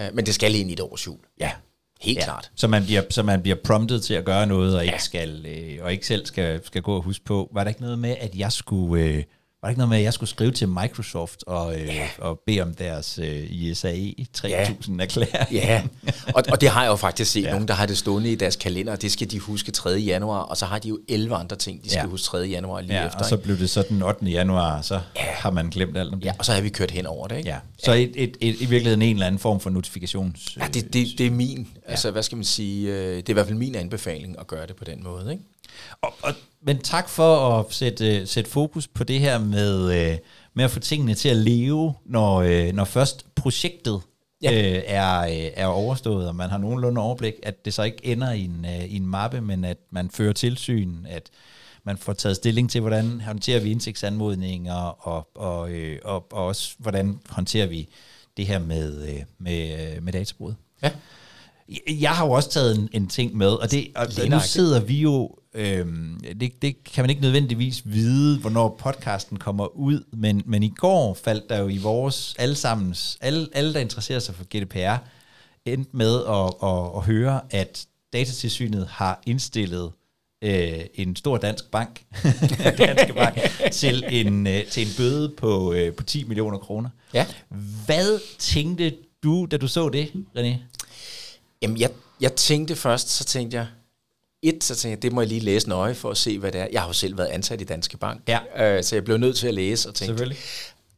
Øh, 0.07 0.14
men 0.14 0.27
det 0.27 0.35
skal 0.35 0.55
ind 0.55 0.71
i 0.71 0.73
et 0.73 0.81
årshjul. 0.81 1.19
Ja. 1.41 1.51
Helt 2.01 2.18
ja. 2.18 2.24
klart. 2.24 2.51
Så 2.55 2.68
man 2.68 2.84
bliver, 2.84 3.03
så 3.11 3.22
man 3.22 3.42
bliver 3.42 3.57
promptet 3.64 4.03
til 4.03 4.14
at 4.14 4.24
gøre 4.24 4.47
noget, 4.47 4.76
og 4.76 4.82
ikke, 4.84 4.94
Ja. 4.94 4.99
skal, 4.99 5.47
øh, 5.47 5.84
og 5.84 5.92
ikke 5.92 6.07
selv 6.07 6.26
skal, 6.26 6.61
skal 6.66 6.82
gå 6.82 6.97
og 6.97 7.03
huske 7.03 7.24
på. 7.24 7.49
Var 7.53 7.64
der 7.64 7.68
ikke 7.68 7.80
noget 7.80 7.99
med, 7.99 8.16
at 8.20 8.34
jeg 8.34 8.53
skulle... 8.53 9.05
Øh, 9.05 9.22
var 9.67 9.69
der 9.69 9.71
ikke 9.71 9.79
noget 9.79 9.89
med, 9.89 9.99
at 9.99 10.05
jeg 10.05 10.12
skulle 10.12 10.31
skrive 10.31 10.51
til 10.53 10.69
Microsoft 10.69 11.45
og, 11.47 11.81
øh, 11.81 11.87
Ja. 11.87 12.09
og 12.19 12.41
bede 12.47 12.61
om 12.61 12.75
deres 12.75 13.19
øh, 13.23 13.47
ISAE 13.51 14.14
3000 14.33 15.01
erklæring? 15.01 15.53
Ja, 15.53 15.83
og, 16.35 16.43
og 16.53 16.61
det 16.61 16.69
har 16.69 16.83
jeg 16.83 16.91
jo 16.91 16.97
faktisk 16.97 17.33
set 17.33 17.43
Ja. 17.43 17.47
ja. 17.47 17.53
nogen, 17.53 17.69
der 17.69 17.75
har 17.75 17.87
det 17.87 17.99
stående 17.99 18.33
i 18.33 18.35
deres 18.35 18.57
kalender, 18.57 18.93
og 18.93 19.03
det 19.03 19.12
skal 19.12 19.31
de 19.31 19.39
huske 19.39 19.73
3. 19.73 19.91
januar, 19.91 20.39
og 20.39 20.57
så 20.57 20.67
har 20.67 20.79
de 20.79 20.89
jo 20.89 20.99
11 21.09 21.35
andre 21.37 21.57
ting, 21.57 21.85
de 21.85 21.89
skal 21.89 21.99
Ja. 21.99 22.03
ja. 22.05 22.09
huske 22.11 22.25
3. 22.27 22.39
januar 22.39 22.81
lige 22.81 22.95
Ja, 23.01 23.07
efter. 23.07 23.19
og 23.19 23.25
så 23.25 23.37
blev 23.37 23.59
det 23.59 23.71
så 23.71 23.85
den 23.89 24.03
8. 24.03 24.27
januar, 24.27 24.83
så 24.83 24.95
ja. 24.95 25.21
har 25.23 25.51
man 25.51 25.71
glemt 25.71 25.97
alt 25.97 26.12
om 26.12 26.21
det. 26.21 26.27
ja, 26.27 26.33
og 26.39 26.45
så 26.45 26.53
har 26.53 26.61
vi 26.61 26.69
kørt 26.69 26.91
hen 26.91 27.07
over 27.07 27.27
det. 27.27 27.37
Ikke? 27.37 27.49
Ja. 27.49 27.59
Så 27.79 27.93
et, 27.93 28.12
et, 28.14 28.37
et, 28.41 28.61
i 28.61 28.64
virkeligheden 28.67 29.03
en 29.03 29.17
eller 29.17 29.27
anden 29.27 29.39
form 29.39 29.61
for 29.61 29.71
notifikations... 29.71 30.57
Ja, 30.57 30.67
det, 30.75 30.93
det, 30.93 31.07
det 31.19 31.27
er 31.27 31.31
min, 31.31 31.69
ja. 31.87 31.91
altså 31.91 32.11
hvad 32.11 32.23
skal 32.23 32.37
man 32.37 32.45
sige, 32.45 32.93
øh, 32.93 33.17
det 33.17 33.29
er 33.29 33.31
i 33.31 33.33
hvert 33.33 33.47
fald 33.47 33.59
min 33.59 33.75
anbefaling 33.75 34.37
at 34.41 34.47
gøre 34.47 34.67
det 34.67 34.77
på 34.77 34.85
den 34.85 35.03
måde. 35.05 35.33
Ikke? 35.33 35.43
Og, 36.01 36.14
og, 36.22 36.35
men 36.62 36.79
tak 36.79 37.09
for 37.09 37.59
at 37.59 37.66
sætte, 37.70 38.27
sætte 38.27 38.51
fokus 38.51 38.89
på 38.89 39.05
det 39.05 39.20
her 39.20 39.39
med, 39.39 39.93
øh, 39.93 40.18
med 40.55 40.64
at 40.64 40.70
få 40.70 40.81
tingene 40.81 41.14
til 41.14 41.29
at 41.29 41.37
leve, 41.37 41.95
når, 42.05 42.37
øh, 42.37 42.72
når 42.72 42.85
først 42.85 43.27
projektet 43.35 44.01
ja. 44.43 44.53
Øh, 44.53 44.83
er, 44.87 45.20
øh, 45.20 45.51
er 45.55 45.66
overstået, 45.66 46.29
og 46.29 46.37
man 46.37 46.51
har 46.51 46.59
nogenlunde 46.59 47.01
overblik, 47.01 47.35
at 47.43 47.64
det 47.64 47.74
så 47.74 47.83
ikke 47.83 48.07
ender 48.07 48.33
i 48.33 48.45
en, 48.45 48.64
øh, 48.64 48.85
i 48.85 48.97
en 48.97 49.07
mappe, 49.07 49.41
men 49.41 49.64
at 49.64 49.79
man 49.91 50.11
fører 50.11 50.33
tilsyn, 50.33 51.07
at 51.09 51.31
man 51.85 51.97
får 51.99 52.12
taget 52.12 52.37
stilling 52.37 52.70
til, 52.70 52.81
hvordan 52.81 53.20
håndterer 53.20 53.61
vi 53.61 53.70
indsigtsanmodninger, 53.70 54.74
og, 55.09 55.29
og, 55.35 55.70
øh, 55.70 55.99
og, 56.05 56.27
og 56.33 56.47
også 56.47 56.74
hvordan 56.79 57.20
håndterer 57.29 57.66
vi 57.66 57.89
det 58.37 58.47
her 58.47 58.59
med, 58.59 59.09
øh, 59.09 59.22
med, 59.39 59.95
øh, 59.97 60.03
med 60.03 60.12
databrud. 60.12 60.55
Ja. 60.83 60.91
Jeg 61.89 62.11
har 62.11 62.27
jo 62.27 62.33
også 62.33 62.51
taget 62.51 62.77
en, 62.77 62.89
en 62.93 63.09
ting 63.09 63.37
med, 63.37 63.49
og, 63.49 63.70
det, 63.70 63.87
og 63.97 64.07
nu 64.29 64.41
sidder 64.41 64.81
vi 64.81 65.01
jo, 65.01 65.31
øhm, 65.57 66.20
det, 66.40 66.62
det 66.62 66.84
kan 66.84 67.02
man 67.02 67.11
ikke 67.11 67.22
nødvendigvis 67.22 67.82
vide, 67.84 68.38
hvornår 68.38 68.76
podcasten 68.80 69.36
kommer 69.36 69.76
ud, 69.76 70.04
men, 70.12 70.42
men 70.46 70.62
i 70.62 70.72
går 70.76 71.14
faldt 71.24 71.48
der 71.48 71.59
jo 71.59 71.68
i 71.68 71.78
vores 71.78 72.34
allesammens, 72.38 73.18
alle, 73.20 73.48
alle 73.52 73.74
der 73.74 73.80
interesserer 73.80 74.18
sig 74.18 74.34
for 74.34 74.44
GDPR, 74.44 74.96
endte 75.64 75.96
med 75.96 76.24
at, 76.24 76.68
at, 76.68 76.96
at 76.96 77.02
høre, 77.02 77.40
at 77.50 77.86
datatilsynet 78.12 78.86
har 78.86 79.22
indstillet 79.26 79.92
øh, 80.42 80.80
en 80.94 81.16
stor 81.16 81.36
dansk 81.36 81.70
bank, 81.70 82.04
Danske 82.78 83.12
Bank 83.12 83.38
til, 83.72 84.04
en, 84.09 84.46
øh, 84.46 84.66
til 84.66 84.86
en 84.86 84.92
bøde 84.96 85.28
på, 85.28 85.72
øh, 85.72 85.94
på 85.94 86.02
10 86.02 86.24
millioner 86.24 86.59
kroner. 86.59 86.90
Ja. 87.14 87.26
Hvad 87.86 88.20
tænkte 88.38 88.94
du, 89.22 89.46
da 89.50 89.57
du 89.57 89.68
så 89.68 89.88
det, 89.88 90.12
René? 90.38 90.54
Jamen, 91.62 91.80
jeg, 91.80 91.90
jeg 92.20 92.32
tænkte 92.32 92.76
først, 92.76 93.09
så 93.09 93.24
tænkte 93.24 93.57
jeg, 93.57 93.66
et, 94.49 94.64
så 94.64 94.74
tænkte 94.74 94.90
jeg, 94.90 95.03
det 95.03 95.12
må 95.12 95.20
jeg 95.20 95.28
lige 95.28 95.40
læse 95.40 95.68
nøje 95.68 95.94
for 95.94 96.11
at 96.11 96.16
se, 96.16 96.38
hvad 96.38 96.53
det 96.53 96.61
er. 96.61 96.68
Jeg 96.72 96.80
har 96.80 96.88
jo 96.88 96.92
selv 96.92 97.18
været 97.18 97.26
ansat 97.28 97.61
i 97.61 97.64
Danske 97.64 97.97
Bank, 97.97 98.22
Ja. 98.28 98.76
øh, 98.76 98.84
så 98.84 98.97
jeg 98.97 99.05
blev 99.05 99.16
nødt 99.18 99.36
til 99.36 99.49
at 99.49 99.55
læse 99.55 99.88
og 99.88 99.94
tænke, 99.94 100.12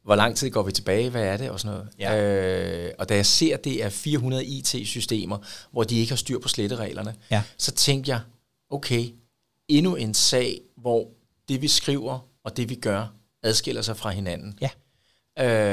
hvor 0.05 0.17
lang 0.17 0.37
tid 0.37 0.51
går 0.51 0.63
vi 0.63 0.73
tilbage, 0.73 1.11
hvad 1.11 1.23
er 1.23 1.37
det 1.37 1.51
og 1.51 1.61
sådan 1.61 1.77
noget. 1.77 1.89
Ja. 1.99 2.87
Øh, 2.87 2.93
og 2.99 3.09
da 3.09 3.15
jeg 3.15 3.27
ser, 3.27 3.55
at 3.55 3.65
det 3.65 3.85
er 3.85 3.89
400 3.89 4.45
IT-systemer, 4.45 5.39
hvor 5.73 5.85
de 5.85 5.99
ikke 5.99 6.11
har 6.11 6.17
styr 6.17 6.39
på 6.39 6.49
slettereglerne, 6.49 7.15
Ja. 7.31 7.43
så 7.59 7.73
tænkte 7.73 8.11
jeg, 8.11 8.21
okay, 8.71 9.05
endnu 9.69 9.97
en 9.97 10.15
sag, 10.15 10.61
hvor 10.77 11.09
det 11.49 11.63
vi 11.63 11.69
skriver 11.69 12.19
og 12.45 12.57
det 12.57 12.69
vi 12.69 12.75
gør, 12.75 13.13
adskiller 13.43 13.83
sig 13.83 13.97
fra 13.97 14.11
hinanden. 14.11 14.59
Ja. 14.61 14.71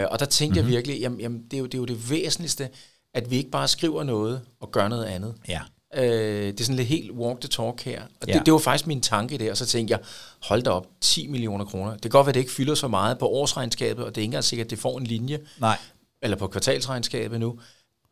Øh, 0.01 0.07
og 0.11 0.19
der 0.19 0.25
tænkte 0.25 0.61
mm-hmm. 0.61 0.71
jeg 0.73 0.77
virkelig, 0.77 0.99
jamen, 1.01 1.19
jamen 1.19 1.43
det, 1.43 1.53
er 1.53 1.59
jo, 1.59 1.65
det 1.65 1.73
er 1.73 1.77
jo 1.77 1.85
det 1.85 2.09
væsentligste, 2.09 2.69
at 3.13 3.31
vi 3.31 3.37
ikke 3.37 3.49
bare 3.49 3.67
skriver 3.67 4.03
noget 4.03 4.41
og 4.59 4.71
gør 4.71 4.87
noget 4.87 5.05
andet. 5.05 5.33
Ja. 5.47 5.61
Øh, 5.95 6.47
det 6.47 6.59
er 6.59 6.63
sådan 6.63 6.75
lidt 6.75 6.87
helt 6.87 7.11
walk 7.11 7.41
the 7.41 7.47
talk 7.49 7.81
her. 7.81 8.01
Og 8.21 8.27
Ja. 8.27 8.33
det, 8.33 8.45
det 8.45 8.53
var 8.53 8.59
faktisk 8.59 8.87
min 8.87 9.01
tanke 9.01 9.37
der, 9.37 9.51
og 9.51 9.57
så 9.57 9.65
tænkte 9.65 9.91
jeg, 9.91 9.99
hold 10.41 10.63
da 10.63 10.69
op, 10.69 10.87
10 11.01 11.27
millioner 11.27 11.65
kroner. 11.65 11.91
Det 11.91 12.01
kan 12.01 12.11
godt 12.11 12.25
være, 12.25 12.31
at 12.31 12.35
det 12.35 12.39
ikke 12.39 12.51
fylder 12.51 12.75
så 12.75 12.87
meget 12.87 13.19
på 13.19 13.27
årsregnskabet, 13.27 14.05
og 14.05 14.15
det 14.15 14.17
er 14.17 14.21
ikke 14.21 14.27
engang 14.27 14.43
sikkert, 14.43 14.65
at 14.65 14.71
det 14.71 14.79
får 14.79 14.97
en 14.97 15.07
linje, 15.07 15.39
Nej. 15.59 15.77
eller 16.21 16.37
på 16.37 16.47
kvartalsregnskabet 16.47 17.39
nu. 17.39 17.59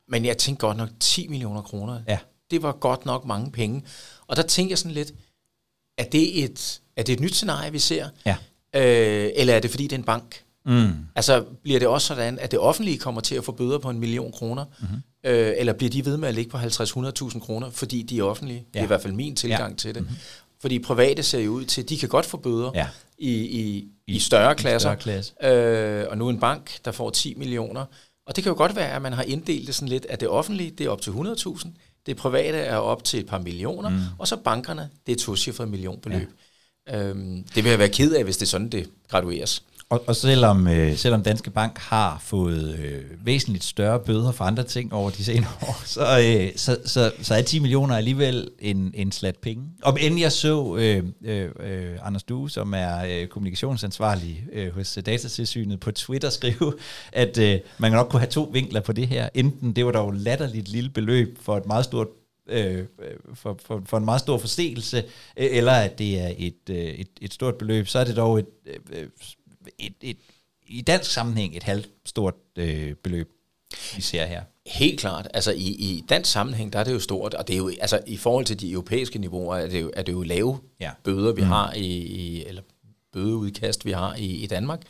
Men 0.07 0.25
jeg 0.25 0.37
tænkte 0.37 0.61
godt 0.67 0.77
nok, 0.77 0.89
10 0.99 1.27
millioner 1.27 1.61
kroner, 1.61 1.99
Ja. 2.07 2.17
det 2.51 2.61
var 2.63 2.71
godt 2.71 3.05
nok 3.05 3.25
mange 3.25 3.51
penge. 3.51 3.83
Og 4.27 4.35
der 4.35 4.41
tænkte 4.43 4.71
jeg 4.71 4.77
sådan 4.77 4.91
lidt, 4.91 5.11
er 5.97 6.03
det 6.03 6.43
et 6.43 6.79
er 6.95 7.03
det 7.03 7.13
et 7.13 7.19
nyt 7.19 7.35
scenarie, 7.35 7.71
vi 7.71 7.79
ser? 7.79 8.09
Ja. 8.25 8.35
Øh, 8.75 9.31
eller 9.35 9.53
er 9.55 9.59
det, 9.59 9.71
fordi 9.71 9.83
det 9.83 9.91
er 9.91 9.97
en 9.97 10.03
bank? 10.03 10.43
Mm. 10.65 10.89
Altså, 11.15 11.45
bliver 11.63 11.79
det 11.79 11.87
også 11.87 12.07
sådan, 12.07 12.39
at 12.39 12.51
det 12.51 12.59
offentlige 12.59 12.97
kommer 12.97 13.21
til 13.21 13.35
at 13.35 13.43
få 13.43 13.51
bøder 13.51 13.77
på 13.77 13.89
en 13.89 13.99
million 13.99 14.31
kroner? 14.31 14.65
Mm-hmm. 14.79 15.01
Øh, 15.25 15.53
eller 15.57 15.73
bliver 15.73 15.89
de 15.89 16.05
ved 16.05 16.17
med 16.17 16.27
at 16.27 16.35
ligge 16.35 16.51
på 16.51 16.57
50-100.000 16.57 17.39
kroner, 17.39 17.69
fordi 17.69 18.01
de 18.01 18.19
er 18.19 18.23
offentlige? 18.23 18.57
Ja. 18.59 18.63
Det 18.73 18.79
er 18.79 18.83
i 18.83 18.87
hvert 18.87 19.01
fald 19.01 19.13
min 19.13 19.35
tilgang 19.35 19.71
ja. 19.71 19.77
til 19.77 19.95
det. 19.95 20.01
Mm-hmm. 20.01 20.17
Fordi 20.61 20.79
private 20.79 21.23
ser 21.23 21.39
jo 21.39 21.51
ud 21.51 21.65
til, 21.65 21.81
at 21.81 21.89
de 21.89 21.97
kan 21.97 22.09
godt 22.09 22.25
få 22.25 22.37
bøder 22.37 22.71
ja. 22.75 22.87
i, 23.17 23.31
i, 23.31 23.87
i 24.07 24.19
større 24.19 24.55
klasser. 24.55 24.91
I 24.91 24.99
større 24.99 25.01
klasse. 25.01 25.45
øh, 25.45 26.05
og 26.09 26.17
nu 26.17 26.29
en 26.29 26.39
bank, 26.39 26.71
der 26.85 26.91
får 26.91 27.09
10 27.09 27.33
millioner. 27.37 27.85
Og 28.27 28.35
det 28.35 28.43
kan 28.43 28.51
jo 28.51 28.57
godt 28.57 28.75
være, 28.75 28.91
at 28.91 29.01
man 29.01 29.13
har 29.13 29.23
inddelt 29.23 29.67
det 29.67 29.75
sådan 29.75 29.89
lidt, 29.89 30.05
at 30.09 30.19
det 30.19 30.29
offentlige, 30.29 30.71
det 30.71 30.85
er 30.85 30.89
op 30.89 31.01
til 31.01 31.11
100.000, 31.11 31.67
det 32.05 32.17
private 32.17 32.57
er 32.57 32.77
op 32.77 33.03
til 33.03 33.19
et 33.19 33.25
par 33.25 33.39
millioner, 33.39 33.89
mm. 33.89 33.99
og 34.19 34.27
så 34.27 34.35
bankerne, 34.35 34.89
det 35.05 35.11
er 35.11 35.15
et 35.15 35.21
tocifret 35.21 35.67
millionbeløb. 35.67 36.29
Ja. 36.87 37.03
Øhm, 37.07 37.43
det 37.55 37.63
vil 37.63 37.69
jeg 37.69 37.79
være 37.79 37.89
ked 37.89 38.13
af, 38.13 38.23
hvis 38.23 38.37
det 38.37 38.45
er 38.45 38.49
sådan, 38.49 38.69
det 38.69 38.89
gradueres. 39.09 39.63
Og, 39.89 40.03
og 40.07 40.15
selvom, 40.15 40.67
øh, 40.67 40.95
selvom 40.95 41.23
Danske 41.23 41.51
Bank 41.51 41.77
har 41.77 42.17
fået 42.21 42.79
øh, 42.79 43.01
væsentligt 43.25 43.63
større 43.63 43.99
bøder 43.99 44.31
for 44.31 44.45
andre 44.45 44.63
ting 44.63 44.93
over 44.93 45.09
de 45.09 45.23
senere 45.23 45.51
år, 45.67 45.81
så, 45.85 46.01
øh, 46.01 46.51
så, 46.55 46.77
så, 46.85 47.11
så 47.21 47.35
er 47.35 47.41
10 47.41 47.59
millioner 47.59 47.95
alligevel 47.95 48.49
en, 48.59 48.91
en 48.95 49.11
slat 49.11 49.35
penge. 49.37 49.63
Om 49.83 49.97
end 49.99 50.19
jeg 50.19 50.31
så 50.31 50.75
øh, 50.75 51.03
øh, 51.25 51.49
øh 51.59 51.97
Anders 52.03 52.23
Due, 52.23 52.49
som 52.49 52.73
er 52.73 53.05
øh, 53.05 53.27
kommunikationsansvarlig 53.27 54.43
øh, 54.53 54.73
hos 54.73 54.97
øh, 54.97 55.05
Datatilsynet, 55.05 55.79
på 55.79 55.91
Twitter 55.91 56.29
skrive, 56.29 56.73
at 57.11 57.37
øh, 57.37 57.59
man 57.77 57.91
nok 57.91 58.09
kunne 58.09 58.19
have 58.19 58.29
to 58.29 58.49
vinkler 58.53 58.81
på 58.81 58.91
det 58.91 59.07
her. 59.07 59.29
Enten 59.33 59.73
det 59.73 59.85
var 59.85 59.91
dog 59.91 60.13
latterligt 60.13 60.67
lille 60.67 60.89
beløb 60.89 61.37
for 61.41 61.57
et 61.57 61.65
meget 61.65 61.85
stort 61.85 62.07
øh, 62.49 62.85
for, 63.33 63.59
for, 63.65 63.81
for 63.85 63.97
en 63.97 64.05
meget 64.05 64.21
stor 64.21 64.37
forseelse, 64.37 64.97
øh, 64.97 65.47
eller 65.51 65.71
at 65.71 65.99
det 65.99 66.19
er 66.19 66.31
et, 66.37 66.69
øh, 66.69 66.77
et, 66.77 67.09
et 67.21 67.33
stort 67.33 67.55
beløb, 67.55 67.87
så 67.87 67.99
er 67.99 68.03
det 68.03 68.15
dog 68.15 68.39
et, 68.39 68.45
øh, 68.91 69.07
et, 69.77 69.93
et, 70.01 70.17
i 70.67 70.81
dansk 70.81 71.11
sammenhæng 71.11 71.57
et 71.57 71.63
halvt 71.63 71.89
stort 72.05 72.35
øh, 72.55 72.95
beløb, 72.95 73.31
vi 73.95 74.01
ser 74.01 74.25
her. 74.25 74.43
Helt 74.65 74.99
klart. 74.99 75.27
Altså 75.33 75.51
i, 75.51 75.67
i 75.67 76.03
dansk 76.09 76.31
sammenhæng, 76.31 76.73
der 76.73 76.79
er 76.79 76.83
det 76.83 76.93
jo 76.93 76.99
stort, 76.99 77.33
og 77.33 77.47
det 77.47 77.53
er 77.53 77.57
jo, 77.57 77.71
altså 77.81 77.99
i 78.07 78.17
forhold 78.17 78.45
til 78.45 78.59
de 78.59 78.71
europæiske 78.71 79.19
niveauer, 79.19 79.55
er 79.55 79.67
det 79.67 79.81
jo, 79.81 79.91
er 79.93 80.03
det 80.03 80.11
jo 80.11 80.21
lave 80.21 80.59
ja. 80.79 80.91
bøder, 81.03 81.33
vi 81.33 81.41
mm. 81.41 81.47
har 81.47 81.73
i, 81.73 81.87
i, 81.97 82.45
eller 82.45 82.61
bødeudkast, 83.13 83.85
vi 83.85 83.91
har 83.91 84.15
i, 84.15 84.25
i 84.25 84.47
Danmark. 84.47 84.81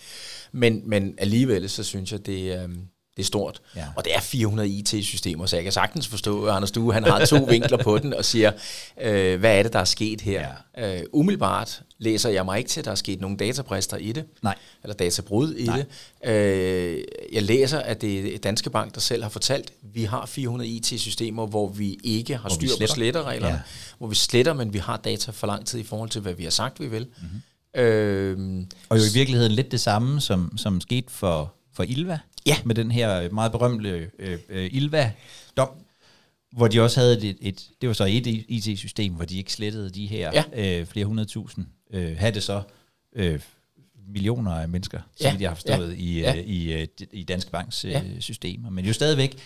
Men, 0.52 0.82
men 0.86 1.16
alligevel, 1.18 1.70
så 1.70 1.84
synes 1.84 2.12
jeg, 2.12 2.26
det, 2.26 2.64
øh, 2.64 2.70
det 3.18 3.24
er 3.24 3.28
stort. 3.28 3.62
Ja. 3.76 3.86
Og 3.96 4.06
det 4.06 4.16
er 4.16 4.20
400 4.20 4.70
IT-systemer, 4.70 5.46
så 5.46 5.56
jeg 5.56 5.64
kan 5.64 5.72
sagtens 5.72 6.08
forstå, 6.08 6.46
at 6.46 6.56
Anders 6.56 6.72
Due 6.72 6.94
han 6.94 7.04
har 7.04 7.26
to 7.26 7.36
vinkler 7.50 7.78
på 7.84 7.98
den 7.98 8.14
og 8.14 8.26
siger, 8.26 8.52
øh, 9.02 9.40
hvad 9.40 9.58
er 9.58 9.64
det, 9.64 9.74
der 9.74 9.80
er 9.80 9.86
sket 9.86 10.22
her? 10.22 10.48
Ja. 10.78 10.98
Øh, 10.98 11.04
umiddelbart 11.14 11.82
læser 11.98 12.30
jeg 12.30 12.46
mig 12.46 12.58
ikke 12.58 12.70
til, 12.70 12.82
at 12.82 12.86
der 12.86 12.92
er 12.92 12.96
sket 12.96 13.22
nogle 13.22 13.38
databrister 13.38 13.98
i 13.98 14.12
det, 14.12 14.26
Nej. 14.42 14.56
eller 14.84 14.96
databrud 14.96 15.56
i 15.56 15.66
Nej. 15.66 15.84
det. 16.24 16.30
Øh, 16.32 17.04
jeg 17.34 17.44
læser, 17.44 17.80
at 17.80 18.02
det 18.02 18.36
er 18.36 18.38
Danske 18.38 18.70
Bank, 18.70 18.96
der 18.96 19.02
selv 19.02 19.24
har 19.24 19.30
fortalt, 19.30 19.74
vi 19.82 20.04
har 20.04 20.26
400 20.26 20.70
IT-systemer, 20.70 21.46
hvor 21.46 21.70
vi 21.70 22.00
ikke 22.04 22.38
har 22.38 22.50
styr 22.50 22.70
på 22.82 22.88
sletterreglerne, 22.88 23.54
ja. 23.54 23.62
hvor 23.98 24.08
vi 24.08 24.16
sletter, 24.16 24.54
men 24.54 24.74
vi 24.74 24.78
har 24.78 24.98
data 24.98 25.32
for 25.32 25.48
lang 25.48 25.66
tid 25.66 25.80
i 25.80 25.84
forhold 25.84 26.10
til, 26.10 26.22
hvad 26.22 26.34
vi 26.34 26.44
har 26.44 26.52
sagt, 26.52 26.80
vi 26.80 26.88
vil. 26.88 27.08
Mm-hmm. 27.22 27.42
Øh, 27.82 28.66
og 28.90 28.98
jo 28.98 29.04
i 29.04 29.14
virkeligheden 29.14 29.52
lidt 29.52 29.72
det 29.72 29.82
samme, 29.82 30.22
som, 30.22 30.58
som 30.58 30.82
skete 30.82 31.08
for, 31.10 31.54
for 31.74 31.84
Ilva, 31.84 32.20
Ja. 32.46 32.58
Med 32.66 32.76
den 32.76 32.92
her 32.92 33.30
meget 33.30 33.52
berømte 33.52 34.10
øh, 34.20 34.40
øh, 34.50 34.70
Ilva-dom, 34.74 35.70
hvor 36.52 36.68
de 36.68 36.82
også 36.82 37.00
havde 37.00 37.30
et, 37.30 37.38
et 37.42 37.70
det 37.82 37.88
var 37.88 37.94
så 37.94 38.06
et 38.06 38.28
IT-system, 38.28 39.14
hvor 39.14 39.26
de 39.26 39.38
ikke 39.38 39.54
slettede 39.54 39.90
de 39.90 40.08
her 40.08 40.44
ja. 40.54 40.80
øh, 40.80 40.86
flere 40.86 41.06
hundredtusind. 41.06 41.66
Øh, 41.94 42.18
havde 42.18 42.34
det 42.34 42.44
så 42.44 42.62
øh, 43.16 43.40
millioner 44.08 44.52
af 44.52 44.70
mennesker, 44.70 45.02
ja. 45.22 45.32
som 45.32 45.42
jeg 45.42 45.50
har 45.50 45.56
forstået, 45.56 45.90
ja. 45.90 46.04
i, 46.04 46.20
ja. 46.20 46.36
Øh, 46.36 46.44
i, 46.44 46.74
øh, 46.74 46.88
i 47.12 47.24
Danske 47.24 47.52
Banks 47.52 47.86
øh, 47.86 47.92
ja. 47.92 48.02
systemer. 48.20 48.70
Men 48.70 48.86
jo 48.86 48.94
stadigvæk, 48.94 49.38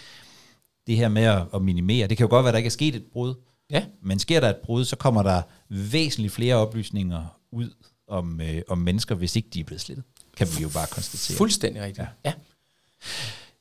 det 0.88 0.98
her 0.98 1.10
med 1.10 1.24
at, 1.24 1.42
at 1.54 1.62
minimere, 1.62 2.08
det 2.08 2.18
kan 2.18 2.24
jo 2.24 2.30
godt 2.30 2.44
være, 2.44 2.50
at 2.50 2.54
der 2.54 2.58
ikke 2.58 2.68
er 2.68 2.72
sket 2.72 2.96
et 2.96 3.06
brud, 3.14 3.36
ja. 3.70 3.86
men 4.02 4.20
sker 4.20 4.40
der 4.40 4.50
et 4.50 4.56
brud, 4.56 4.86
så 4.86 4.96
kommer 4.96 5.24
der 5.24 5.42
væsentligt 5.70 6.34
flere 6.34 6.56
oplysninger 6.56 7.40
ud 7.52 7.70
om, 8.08 8.42
øh, 8.42 8.62
om 8.68 8.78
mennesker, 8.78 9.16
hvis 9.16 9.36
ikke 9.36 9.50
de 9.54 9.60
er 9.60 9.64
blevet 9.64 9.82
slettet. 9.82 10.06
Kan 10.38 10.48
vi 10.58 10.62
jo 10.62 10.70
bare 10.70 10.88
konstatere. 10.88 11.38
Fuldstændig 11.38 11.82
rigtigt. 11.82 12.08
Ja. 12.26 12.30
ja. 12.30 12.34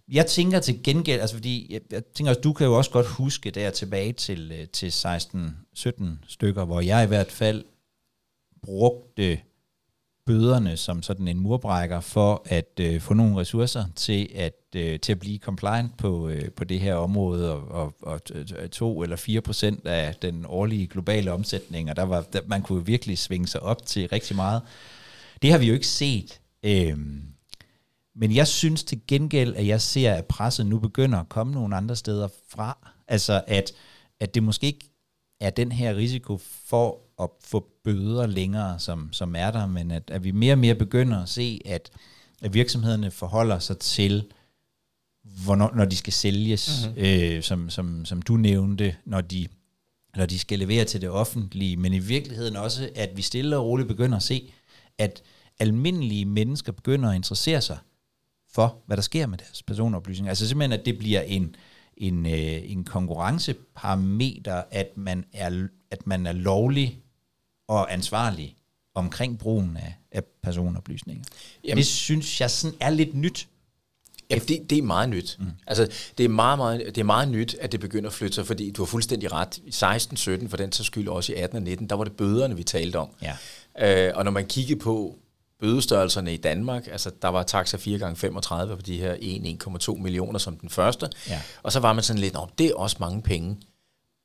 Jeg 0.09 0.27
tænker 0.27 0.61
til 0.61 0.83
gengæld, 0.83 1.21
altså 1.21 1.37
fordi, 1.37 1.67
jeg, 1.71 1.81
jeg 1.91 2.05
tænker 2.05 2.31
også, 2.31 2.41
du 2.41 2.53
kan 2.53 2.67
jo 2.67 2.77
også 2.77 2.91
godt 2.91 3.07
huske 3.07 3.51
der 3.51 3.71
tilbage 3.71 4.13
til, 4.13 4.53
øh, 4.53 4.69
til 4.69 4.89
16-17 4.91 6.05
stykker, 6.27 6.65
hvor 6.65 6.81
jeg 6.81 7.05
i 7.05 7.07
hvert 7.07 7.33
fald 7.33 7.65
brugte 8.63 9.39
bøderne 10.27 10.77
som 10.77 11.03
sådan 11.03 11.29
en 11.29 11.41
murbrækker 11.41 12.01
for 12.01 12.43
at 12.45 12.81
øh, 12.81 13.01
få 13.01 13.15
nogle 13.15 13.37
ressourcer 13.37 13.85
til 13.97 14.29
at 14.35 14.55
øh, 14.77 15.01
til 15.01 15.13
at 15.13 15.19
blive 15.19 15.39
compliant 15.39 15.97
på 15.97 16.29
øh, 16.29 16.51
på 16.51 16.65
det 16.65 16.81
her 16.81 16.95
område 16.95 17.53
og, 17.53 17.95
og, 18.03 18.21
og 18.57 18.71
to 18.71 19.03
eller 19.03 19.17
4 19.17 19.41
procent 19.41 19.87
af 19.87 20.15
den 20.15 20.45
årlige 20.49 20.87
globale 20.87 21.33
omsætning 21.33 21.91
og 21.91 21.97
der 21.97 22.03
var 22.03 22.21
der, 22.33 22.41
man 22.47 22.63
kunne 22.63 22.87
virkelig 22.87 23.19
svinge 23.19 23.47
sig 23.47 23.63
op 23.63 23.87
til 23.87 24.09
rigtig 24.09 24.37
meget. 24.37 24.63
Det 25.43 25.51
har 25.51 25.59
vi 25.59 25.67
jo 25.67 25.75
ikke 25.75 25.87
set. 25.87 26.41
Øh, 26.63 26.99
men 28.17 28.35
jeg 28.35 28.47
synes 28.47 28.85
til 28.85 29.01
gengæld, 29.09 29.57
at 29.57 29.67
jeg 29.67 29.81
ser, 29.81 30.15
at 30.15 30.25
presset 30.25 30.67
nu 30.67 30.79
begynder 30.79 31.19
at 31.19 31.29
komme 31.29 31.53
nogle 31.53 31.77
andre 31.77 31.97
steder 31.97 32.29
fra. 32.49 32.93
Altså, 33.09 33.45
at, 33.47 33.73
at 34.21 34.35
det 34.35 34.43
måske 34.43 34.67
ikke 34.67 34.91
er 35.41 35.51
den 35.51 35.73
her 35.73 35.97
risiko 35.97 36.41
for 36.67 36.99
at 37.23 37.29
få 37.45 37.69
bøder 37.85 38.27
længere, 38.27 38.79
som, 38.79 39.13
som 39.13 39.37
er 39.37 39.51
der, 39.51 39.67
men 39.67 39.91
at, 39.91 40.11
at 40.11 40.25
vi 40.25 40.31
mere 40.31 40.55
og 40.55 40.59
mere 40.59 40.75
begynder 40.75 41.23
at 41.23 41.29
se, 41.29 41.61
at, 41.65 41.91
at 42.43 42.55
virksomhederne 42.55 43.11
forholder 43.11 43.59
sig 43.59 43.79
til, 43.79 44.25
hvornår, 45.45 45.75
når 45.75 45.85
de 45.85 45.97
skal 45.97 46.13
sælges, 46.13 46.87
mm-hmm. 46.87 47.05
øh, 47.05 47.43
som, 47.43 47.71
som, 47.71 48.05
som 48.05 48.23
du 48.23 48.37
nævnte, 48.37 48.97
når 49.05 49.21
de, 49.21 49.49
når 50.17 50.27
de 50.27 50.39
skal 50.39 50.59
levere 50.59 50.85
til 50.85 51.01
det 51.01 51.11
offentlige, 51.11 51.77
men 51.77 51.93
i 51.93 51.99
virkeligheden 51.99 52.57
også, 52.57 52.91
at 52.95 53.17
vi 53.17 53.23
stille 53.23 53.57
og 53.57 53.65
roligt 53.65 53.89
begynder 53.89 54.17
at 54.17 54.23
se, 54.23 54.53
at 54.99 55.23
almindelige 55.59 56.25
mennesker 56.25 56.73
begynder 56.73 57.11
at 57.11 57.17
interessere 57.17 57.61
sig 57.61 57.79
for, 58.57 58.83
hvad 58.87 58.97
der 58.97 59.03
sker 59.03 59.27
med 59.27 59.39
deres 59.39 59.63
personoplysninger. 59.63 60.31
Altså 60.31 60.49
simpelthen, 60.49 60.81
at 60.81 60.87
det 60.87 60.99
bliver 60.99 61.21
en, 61.21 61.57
en, 61.97 62.27
øh, 62.27 62.71
en 62.73 62.85
konkurrenceparameter, 62.85 64.63
at 64.71 64.97
man, 64.97 65.25
er, 65.33 65.69
at 65.91 66.07
man 66.07 66.27
er 66.27 66.33
lovlig 66.33 67.01
og 67.69 67.93
ansvarlig 67.93 68.57
omkring 68.95 69.39
brugen 69.39 69.77
af, 69.77 69.95
af 70.13 70.23
personoplysninger. 70.43 71.25
Jamen, 71.65 71.77
det 71.77 71.87
synes 71.87 72.41
jeg 72.41 72.51
sådan 72.51 72.77
er 72.81 72.91
lidt 72.91 73.15
nyt. 73.15 73.49
Ja, 74.31 74.39
det, 74.49 74.71
det 74.71 74.79
er 74.79 74.83
meget 74.83 75.09
nyt. 75.09 75.37
Mm. 75.41 75.47
Altså, 75.67 75.89
det 76.19 76.25
er 76.25 76.29
meget, 76.29 76.59
meget, 76.59 76.87
det 76.87 76.99
er 76.99 77.05
meget 77.05 77.29
nyt, 77.29 77.57
at 77.61 77.73
det 77.73 77.81
begynder 77.81 78.09
at 78.09 78.15
flytte 78.15 78.35
sig, 78.35 78.47
fordi 78.47 78.71
du 78.71 78.83
har 78.83 78.87
fuldstændig 78.87 79.33
ret. 79.33 79.59
I 79.65 79.71
16, 79.71 80.17
17, 80.17 80.49
for 80.49 80.57
den 80.57 80.73
så 80.73 80.85
skyld 80.85 81.09
også 81.09 81.33
i 81.33 81.37
18 81.37 81.57
og 81.57 81.63
19, 81.63 81.89
der 81.91 81.97
var 81.97 82.05
det 82.05 82.13
bøderne, 82.13 82.57
vi 82.57 82.63
talte 82.63 82.97
om. 82.97 83.09
Ja. 83.23 83.37
Øh, 84.09 84.13
og 84.17 84.25
når 84.25 84.31
man 84.31 84.47
kiggede 84.47 84.79
på, 84.79 85.19
bødestørrelserne 85.61 86.35
i 86.35 86.37
Danmark. 86.37 86.87
Altså, 86.87 87.11
der 87.23 87.29
var 87.29 87.43
taxa 87.43 87.77
4 87.77 87.99
gange 87.99 88.17
35 88.17 88.77
på 88.77 88.83
de 88.83 88.99
her 88.99 89.15
1,2 89.89 90.03
millioner 90.03 90.39
som 90.39 90.57
den 90.57 90.71
første. 90.71 91.09
Ja. 91.29 91.43
Og 91.63 91.73
så 91.73 91.81
var 91.81 91.93
man 91.93 92.05
sådan 92.05 92.21
lidt, 92.21 92.37
det 92.59 92.67
er 92.67 92.75
også 92.75 92.97
mange 93.01 93.23
penge. 93.23 93.49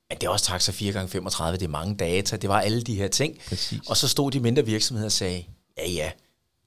Men 0.10 0.18
det 0.22 0.24
er 0.24 0.30
også 0.30 0.46
taxa 0.46 0.72
4 0.72 0.94
gange 0.94 1.10
35 1.10 1.58
det 1.58 1.66
er 1.66 1.70
mange 1.70 1.96
data, 1.96 2.36
det 2.36 2.50
var 2.50 2.60
alle 2.60 2.82
de 2.82 2.96
her 2.96 3.08
ting. 3.08 3.38
Præcis. 3.48 3.80
Og 3.90 3.98
så 3.98 4.08
stod 4.08 4.32
de 4.32 4.40
mindre 4.40 4.66
virksomheder 4.66 5.06
og 5.06 5.12
sagde, 5.12 5.44
ja 5.78 5.90
ja, 5.90 6.12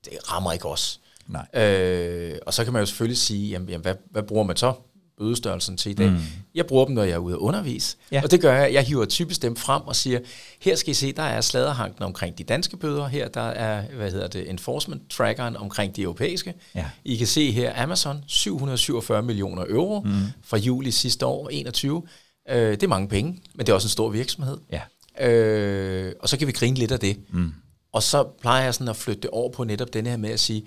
det 0.05 0.33
rammer 0.33 0.53
ikke 0.53 0.69
os. 0.69 1.01
Nej. 1.27 1.63
Øh, 1.63 2.39
og 2.47 2.55
så 2.55 2.65
kan 2.65 2.73
man 2.73 2.83
jo 2.83 2.87
selvfølgelig 2.87 3.19
sige, 3.19 3.51
jamen, 3.51 3.69
jamen 3.69 3.83
hvad, 3.83 3.95
hvad 4.11 4.23
bruger 4.23 4.45
man 4.45 4.57
så 4.57 4.73
bødestørrelsen 5.19 5.77
til 5.77 5.91
i 5.91 5.95
dag. 5.95 6.11
Mm. 6.11 6.19
Jeg 6.55 6.67
bruger 6.67 6.85
dem, 6.85 6.95
når 6.95 7.03
jeg 7.03 7.13
er 7.13 7.19
ude 7.19 7.35
at 7.35 7.39
undervise. 7.39 7.97
Ja. 8.13 8.21
Og 8.23 8.31
det 8.31 8.41
gør 8.41 8.55
jeg. 8.55 8.73
Jeg 8.73 8.83
hiver 8.83 9.05
typisk 9.05 9.43
dem 9.43 9.57
frem 9.57 9.83
og 9.83 9.97
siger, 9.97 10.19
her 10.61 10.77
skal 10.77 10.91
I 10.91 10.95
se, 10.95 11.13
der 11.13 11.23
er 11.23 11.41
sladerhanken 11.41 12.03
omkring 12.03 12.39
de 12.39 12.45
danske 12.45 12.77
bøder. 12.77 13.07
Her 13.07 13.29
der 13.29 13.41
er, 13.41 13.83
hvad 13.97 14.11
hedder 14.11 14.29
det, 14.29 14.51
enforcement 14.51 15.11
trackeren 15.11 15.57
omkring 15.57 15.97
de 15.97 16.03
europæiske. 16.03 16.55
Ja. 16.75 16.85
I 17.05 17.17
kan 17.17 17.27
se 17.27 17.51
her 17.51 17.83
Amazon, 17.83 18.25
747 18.27 19.23
millioner 19.23 19.65
euro 19.69 20.01
mm. 20.01 20.11
fra 20.45 20.57
juli 20.57 20.91
sidste 20.91 21.27
år, 21.27 21.49
21. 21.49 22.03
Øh, 22.51 22.71
det 22.71 22.83
er 22.83 22.89
mange 22.89 23.09
penge, 23.09 23.41
men 23.55 23.67
det 23.67 23.73
er 23.73 23.75
også 23.75 23.87
en 23.87 23.91
stor 23.91 24.11
virksomhed. 24.11 24.59
Ja. 24.73 24.81
Øh, 25.29 26.13
og 26.21 26.29
så 26.29 26.39
kan 26.39 26.47
vi 26.47 26.53
grine 26.53 26.77
lidt 26.77 26.93
af 26.93 27.01
det. 27.01 27.17
Mm. 27.31 27.53
Og 27.93 28.03
så 28.03 28.25
plejer 28.41 28.65
jeg 28.65 28.75
sådan 28.75 28.89
at 28.89 28.97
flytte 28.97 29.23
det 29.23 29.31
over 29.31 29.53
på 29.53 29.65
netop 29.65 29.93
denne 29.93 30.11
her 30.11 30.17
med 30.17 30.31
at 30.31 30.41
sige, 30.41 30.67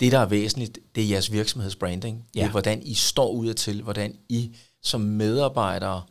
det, 0.00 0.12
der 0.12 0.18
er 0.18 0.26
væsentligt, 0.26 0.78
det 0.94 1.04
er 1.04 1.08
jeres 1.08 1.32
virksomhedsbranding. 1.32 2.26
Ja. 2.34 2.40
Det 2.40 2.46
er, 2.46 2.50
hvordan 2.50 2.82
I 2.82 2.94
står 2.94 3.30
ud 3.30 3.54
til, 3.54 3.82
hvordan 3.82 4.16
I 4.28 4.56
som 4.82 5.00
medarbejdere 5.00 6.02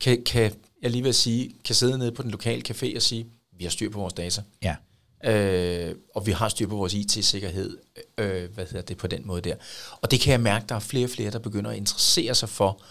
kan, 0.00 0.22
kan, 0.26 0.52
jeg 0.82 0.90
lige 0.90 1.02
vil 1.02 1.14
sige, 1.14 1.54
kan 1.64 1.74
sidde 1.74 1.98
nede 1.98 2.12
på 2.12 2.22
den 2.22 2.30
lokale 2.30 2.62
café 2.68 2.96
og 2.96 3.02
sige, 3.02 3.26
vi 3.52 3.64
har 3.64 3.70
styr 3.70 3.90
på 3.90 3.98
vores 3.98 4.14
data. 4.14 4.42
Ja. 4.62 4.76
Øh, 5.24 5.94
og 6.14 6.26
vi 6.26 6.32
har 6.32 6.48
styr 6.48 6.66
på 6.66 6.76
vores 6.76 6.94
IT-sikkerhed, 6.94 7.78
øh, 8.18 8.50
hvad 8.54 8.66
hedder 8.66 8.82
det, 8.82 8.96
på 8.96 9.06
den 9.06 9.26
måde 9.26 9.40
der. 9.40 9.54
Og 10.00 10.10
det 10.10 10.20
kan 10.20 10.32
jeg 10.32 10.40
mærke, 10.40 10.66
der 10.68 10.74
er 10.74 10.80
flere 10.80 11.06
og 11.06 11.10
flere, 11.10 11.30
der 11.30 11.38
begynder 11.38 11.70
at 11.70 11.76
interessere 11.76 12.34
sig 12.34 12.48
for, 12.48 12.82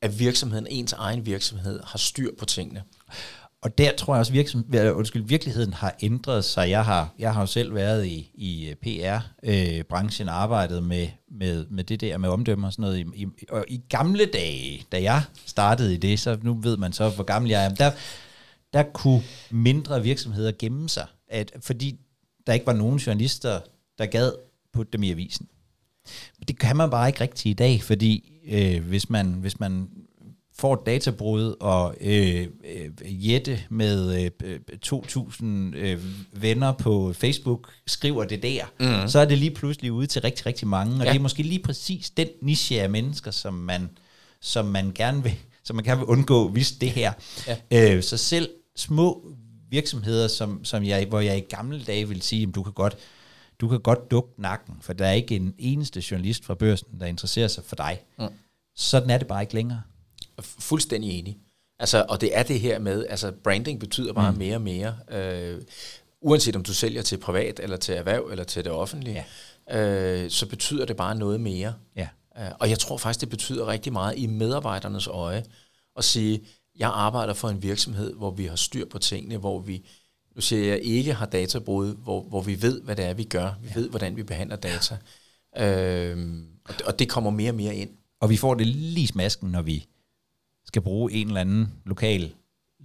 at 0.00 0.18
virksomheden, 0.18 0.66
ens 0.66 0.92
egen 0.92 1.26
virksomhed, 1.26 1.80
har 1.84 1.98
styr 1.98 2.30
på 2.38 2.44
tingene 2.44 2.82
og 3.64 3.78
der 3.78 3.92
tror 3.96 4.14
jeg 4.14 4.18
også, 4.18 4.32
virksom, 4.32 4.64
undskyld, 4.94 5.22
virkeligheden 5.22 5.72
har 5.72 5.94
ændret 6.02 6.44
sig. 6.44 6.70
Jeg 6.70 6.84
har, 6.84 7.14
jeg 7.18 7.34
har 7.34 7.40
jo 7.40 7.46
selv 7.46 7.74
været 7.74 8.06
i, 8.06 8.30
i 8.34 8.74
PR-branchen, 8.82 10.28
øh, 10.28 10.34
øh 10.34 10.40
arbejdet 10.40 10.82
med, 10.84 11.08
med, 11.30 11.66
med 11.70 11.84
det 11.84 12.00
der 12.00 12.18
med 12.18 12.28
omdømme 12.28 12.66
og 12.66 12.72
sådan 12.72 12.82
noget. 12.82 12.98
I, 12.98 13.22
i, 13.22 13.26
og 13.50 13.64
i 13.68 13.80
gamle 13.88 14.26
dage, 14.26 14.86
da 14.92 15.02
jeg 15.02 15.22
startede 15.46 15.94
i 15.94 15.96
det, 15.96 16.20
så 16.20 16.38
nu 16.42 16.54
ved 16.54 16.76
man 16.76 16.92
så, 16.92 17.08
hvor 17.10 17.24
gammel 17.24 17.50
jeg 17.50 17.64
er, 17.64 17.68
der, 17.68 17.90
der 18.72 18.82
kunne 18.82 19.22
mindre 19.50 20.02
virksomheder 20.02 20.52
gemme 20.58 20.88
sig, 20.88 21.06
at, 21.28 21.52
fordi 21.60 22.00
der 22.46 22.52
ikke 22.52 22.66
var 22.66 22.72
nogen 22.72 22.98
journalister, 22.98 23.60
der 23.98 24.06
gad 24.06 24.32
putte 24.72 24.92
dem 24.92 25.02
i 25.02 25.10
avisen. 25.10 25.48
Det 26.48 26.58
kan 26.58 26.76
man 26.76 26.90
bare 26.90 27.08
ikke 27.08 27.20
rigtig 27.20 27.50
i 27.50 27.54
dag, 27.54 27.82
fordi 27.82 28.40
øh, 28.48 28.84
hvis, 28.84 29.10
man, 29.10 29.26
hvis 29.26 29.60
man 29.60 29.88
får 30.56 30.74
et 30.74 30.80
databrud, 30.86 31.54
og 31.60 31.94
øh, 32.00 32.46
øh, 32.74 33.30
Jette 33.30 33.60
med 33.70 34.30
øh, 34.44 34.58
2.000 34.86 35.44
øh, 35.76 36.00
venner 36.32 36.72
på 36.72 37.12
Facebook 37.12 37.72
skriver 37.86 38.24
det 38.24 38.42
der, 38.42 38.64
mm. 38.80 39.08
så 39.08 39.18
er 39.18 39.24
det 39.24 39.38
lige 39.38 39.50
pludselig 39.50 39.92
ude 39.92 40.06
til 40.06 40.22
rigtig, 40.22 40.46
rigtig 40.46 40.68
mange. 40.68 40.94
Og 40.94 41.04
ja. 41.04 41.12
det 41.12 41.18
er 41.18 41.22
måske 41.22 41.42
lige 41.42 41.62
præcis 41.62 42.10
den 42.10 42.28
niche 42.42 42.82
af 42.82 42.90
mennesker, 42.90 43.30
som 43.30 43.54
man, 43.54 43.90
som 44.40 44.64
man 44.64 44.92
gerne 44.94 45.22
vil 45.22 45.36
som 45.64 45.76
man 45.76 45.84
gerne 45.84 45.98
vil 46.00 46.06
undgå, 46.06 46.48
hvis 46.48 46.72
det 46.72 46.90
her. 46.90 47.12
Ja. 47.46 47.94
Øh, 47.96 48.02
så 48.02 48.16
selv 48.16 48.48
små 48.76 49.34
virksomheder, 49.70 50.28
som, 50.28 50.64
som 50.64 50.84
jeg, 50.84 51.06
hvor 51.06 51.20
jeg 51.20 51.36
i 51.38 51.40
gamle 51.40 51.84
dage 51.84 52.08
vil 52.08 52.22
sige, 52.22 52.46
at 52.48 52.54
du 52.54 52.62
kan 52.62 52.72
godt 52.72 52.96
du 53.60 53.68
kan 53.68 53.80
godt 53.80 54.10
dukke 54.10 54.42
nakken, 54.42 54.74
for 54.80 54.92
der 54.92 55.06
er 55.06 55.12
ikke 55.12 55.36
en 55.36 55.54
eneste 55.58 56.02
journalist 56.10 56.44
fra 56.44 56.54
børsen, 56.54 57.00
der 57.00 57.06
interesserer 57.06 57.48
sig 57.48 57.64
for 57.64 57.76
dig. 57.76 58.00
Mm. 58.18 58.24
Sådan 58.76 59.10
er 59.10 59.18
det 59.18 59.26
bare 59.26 59.42
ikke 59.42 59.54
længere. 59.54 59.82
Fuldstændig 60.40 61.18
enig. 61.18 61.38
Altså, 61.78 62.06
og 62.08 62.20
det 62.20 62.38
er 62.38 62.42
det 62.42 62.60
her 62.60 62.78
med, 62.78 63.06
altså 63.08 63.32
branding 63.44 63.80
betyder 63.80 64.12
bare 64.12 64.32
mm. 64.32 64.38
mere 64.38 64.54
og 64.54 64.62
mere. 64.62 64.96
Øh, 65.10 65.62
uanset 66.20 66.56
om 66.56 66.62
du 66.62 66.74
sælger 66.74 67.02
til 67.02 67.18
privat, 67.18 67.60
eller 67.62 67.76
til 67.76 67.94
erhverv, 67.94 68.28
eller 68.30 68.44
til 68.44 68.64
det 68.64 68.72
offentlige, 68.72 69.24
ja. 69.70 70.24
øh, 70.24 70.30
så 70.30 70.46
betyder 70.46 70.84
det 70.84 70.96
bare 70.96 71.14
noget 71.14 71.40
mere. 71.40 71.74
Ja. 71.96 72.08
Øh, 72.38 72.50
og 72.60 72.70
jeg 72.70 72.78
tror 72.78 72.96
faktisk, 72.96 73.20
det 73.20 73.28
betyder 73.28 73.66
rigtig 73.66 73.92
meget 73.92 74.18
i 74.18 74.26
medarbejdernes 74.26 75.06
øje, 75.06 75.44
at 75.96 76.04
sige, 76.04 76.40
jeg 76.78 76.90
arbejder 76.94 77.34
for 77.34 77.48
en 77.48 77.62
virksomhed, 77.62 78.14
hvor 78.14 78.30
vi 78.30 78.46
har 78.46 78.56
styr 78.56 78.86
på 78.86 78.98
tingene, 78.98 79.36
hvor 79.36 79.60
vi, 79.60 79.86
nu 80.34 80.40
siger 80.40 80.64
jeg, 80.64 80.80
ikke 80.82 81.14
har 81.14 81.26
databrud, 81.26 81.94
hvor, 81.94 82.22
hvor 82.22 82.40
vi 82.40 82.62
ved, 82.62 82.80
hvad 82.80 82.96
det 82.96 83.04
er, 83.04 83.14
vi 83.14 83.24
gør. 83.24 83.50
Vi 83.62 83.68
ja. 83.68 83.80
ved, 83.80 83.88
hvordan 83.88 84.16
vi 84.16 84.22
behandler 84.22 84.56
data. 84.56 84.98
Ja. 85.56 86.10
Øh, 86.10 86.38
og, 86.64 86.74
det, 86.78 86.82
og 86.82 86.98
det 86.98 87.08
kommer 87.08 87.30
mere 87.30 87.50
og 87.50 87.54
mere 87.54 87.76
ind. 87.76 87.90
Og 88.20 88.30
vi 88.30 88.36
får 88.36 88.54
det 88.54 88.66
lige 88.66 89.06
smasken, 89.06 89.50
når 89.50 89.62
vi 89.62 89.86
skal 90.66 90.82
bruge 90.82 91.12
en 91.12 91.26
eller 91.26 91.40
anden 91.40 91.72
lokal 91.86 92.32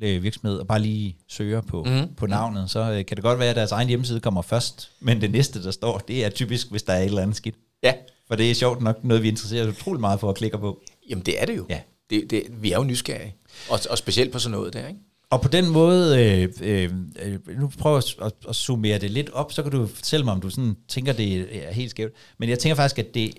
øh, 0.01 0.23
virksomhed 0.23 0.57
og 0.57 0.67
bare 0.67 0.79
lige 0.79 1.17
søger 1.27 1.61
på, 1.61 1.83
mm. 1.83 2.15
på 2.17 2.27
navnet, 2.27 2.69
så 2.69 2.79
øh, 2.79 3.05
kan 3.05 3.17
det 3.17 3.23
godt 3.23 3.39
være, 3.39 3.49
at 3.49 3.55
deres 3.55 3.71
egen 3.71 3.87
hjemmeside 3.87 4.19
kommer 4.19 4.41
først, 4.41 4.91
men 4.99 5.21
det 5.21 5.31
næste, 5.31 5.63
der 5.63 5.71
står, 5.71 5.97
det 5.97 6.25
er 6.25 6.29
typisk, 6.29 6.71
hvis 6.71 6.83
der 6.83 6.93
er 6.93 6.99
et 6.99 7.05
eller 7.05 7.21
andet 7.21 7.37
skidt. 7.37 7.55
Ja. 7.83 7.93
For 8.27 8.35
det 8.35 8.51
er 8.51 8.55
sjovt 8.55 8.81
nok 8.81 9.03
noget, 9.03 9.23
vi 9.23 9.27
interesserer 9.27 9.67
os 9.67 9.77
utrolig 9.77 10.01
meget 10.01 10.19
for 10.19 10.29
at 10.29 10.35
klikke 10.35 10.57
på. 10.57 10.81
Jamen 11.09 11.25
det 11.25 11.41
er 11.41 11.45
det 11.45 11.57
jo. 11.57 11.65
Ja. 11.69 11.79
Det, 12.09 12.31
det, 12.31 12.43
vi 12.61 12.71
er 12.71 12.77
jo 12.77 12.83
nysgerrige, 12.83 13.35
og, 13.69 13.79
og 13.89 13.97
specielt 13.97 14.31
på 14.31 14.39
sådan 14.39 14.57
noget 14.57 14.73
der, 14.73 14.87
ikke? 14.87 14.99
Og 15.29 15.41
på 15.41 15.47
den 15.47 15.69
måde, 15.69 16.25
øh, 16.25 16.49
øh, 16.61 16.91
øh 17.19 17.59
nu 17.59 17.71
prøver 17.79 18.13
jeg 18.19 18.25
at, 18.25 18.49
at 18.49 18.55
summere 18.55 18.99
det 18.99 19.11
lidt 19.11 19.29
op, 19.29 19.53
så 19.53 19.63
kan 19.63 19.71
du 19.71 19.87
fortælle 19.87 20.23
mig, 20.23 20.33
om 20.33 20.41
du 20.41 20.49
sådan 20.49 20.75
tænker, 20.87 21.13
det 21.13 21.67
er 21.67 21.71
helt 21.71 21.91
skævt. 21.91 22.13
Men 22.37 22.49
jeg 22.49 22.59
tænker 22.59 22.75
faktisk, 22.75 22.99
at, 22.99 23.13
det, 23.13 23.33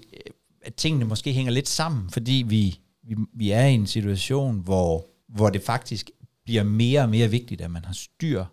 at 0.62 0.74
tingene 0.74 1.05
måske 1.05 1.32
hænger 1.32 1.53
lidt 1.53 1.68
sammen, 1.68 2.11
fordi 2.11 2.45
vi, 2.49 2.78
vi, 3.11 3.16
vi 3.32 3.50
er 3.50 3.64
i 3.64 3.74
en 3.74 3.86
situation, 3.86 4.58
hvor, 4.58 5.06
hvor 5.28 5.50
det 5.50 5.62
faktisk 5.62 6.11
bliver 6.44 6.62
mere 6.62 7.00
og 7.00 7.08
mere 7.08 7.28
vigtigt, 7.28 7.61
at 7.61 7.70
man 7.70 7.84
har 7.84 7.92
styr 7.92 8.44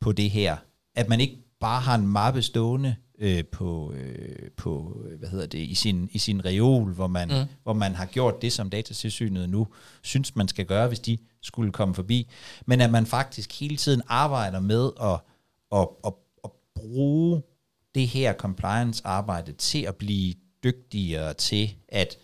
på 0.00 0.12
det 0.12 0.30
her. 0.30 0.56
At 0.94 1.08
man 1.08 1.20
ikke 1.20 1.38
bare 1.60 1.80
har 1.80 1.94
en 1.94 2.06
mappe 2.06 2.42
stående 2.42 2.96
øh, 3.18 3.44
på, 3.44 3.92
øh, 3.92 4.50
på 4.56 5.02
hvad 5.18 5.28
hedder 5.28 5.46
det, 5.46 5.58
i 5.58 5.74
sin, 5.74 6.08
i 6.12 6.18
sin 6.18 6.44
reol, 6.44 6.92
hvor 6.92 7.06
man, 7.06 7.28
mm. 7.28 7.48
hvor 7.62 7.72
man 7.72 7.94
har 7.94 8.06
gjort 8.06 8.42
det, 8.42 8.52
som 8.52 8.70
datatilsynet 8.70 9.48
nu 9.48 9.66
synes, 10.02 10.36
man 10.36 10.48
skal 10.48 10.66
gøre, 10.66 10.88
hvis 10.88 11.00
de 11.00 11.18
skulle 11.42 11.72
komme 11.72 11.94
forbi. 11.94 12.30
Men 12.66 12.80
at 12.80 12.90
man 12.90 13.06
faktisk 13.06 13.60
hele 13.60 13.76
tiden 13.76 14.02
arbejder 14.06 14.60
med 14.60 14.90
at, 15.02 15.20
at, 15.72 15.88
at, 16.06 16.12
at 16.44 16.50
bruge 16.74 17.42
det 17.94 18.08
her 18.08 18.32
compliance-arbejde 18.32 19.52
til 19.52 19.82
at 19.82 19.96
blive 19.96 20.34
dygtigere 20.64 21.34
til 21.34 21.74
at 21.88 22.16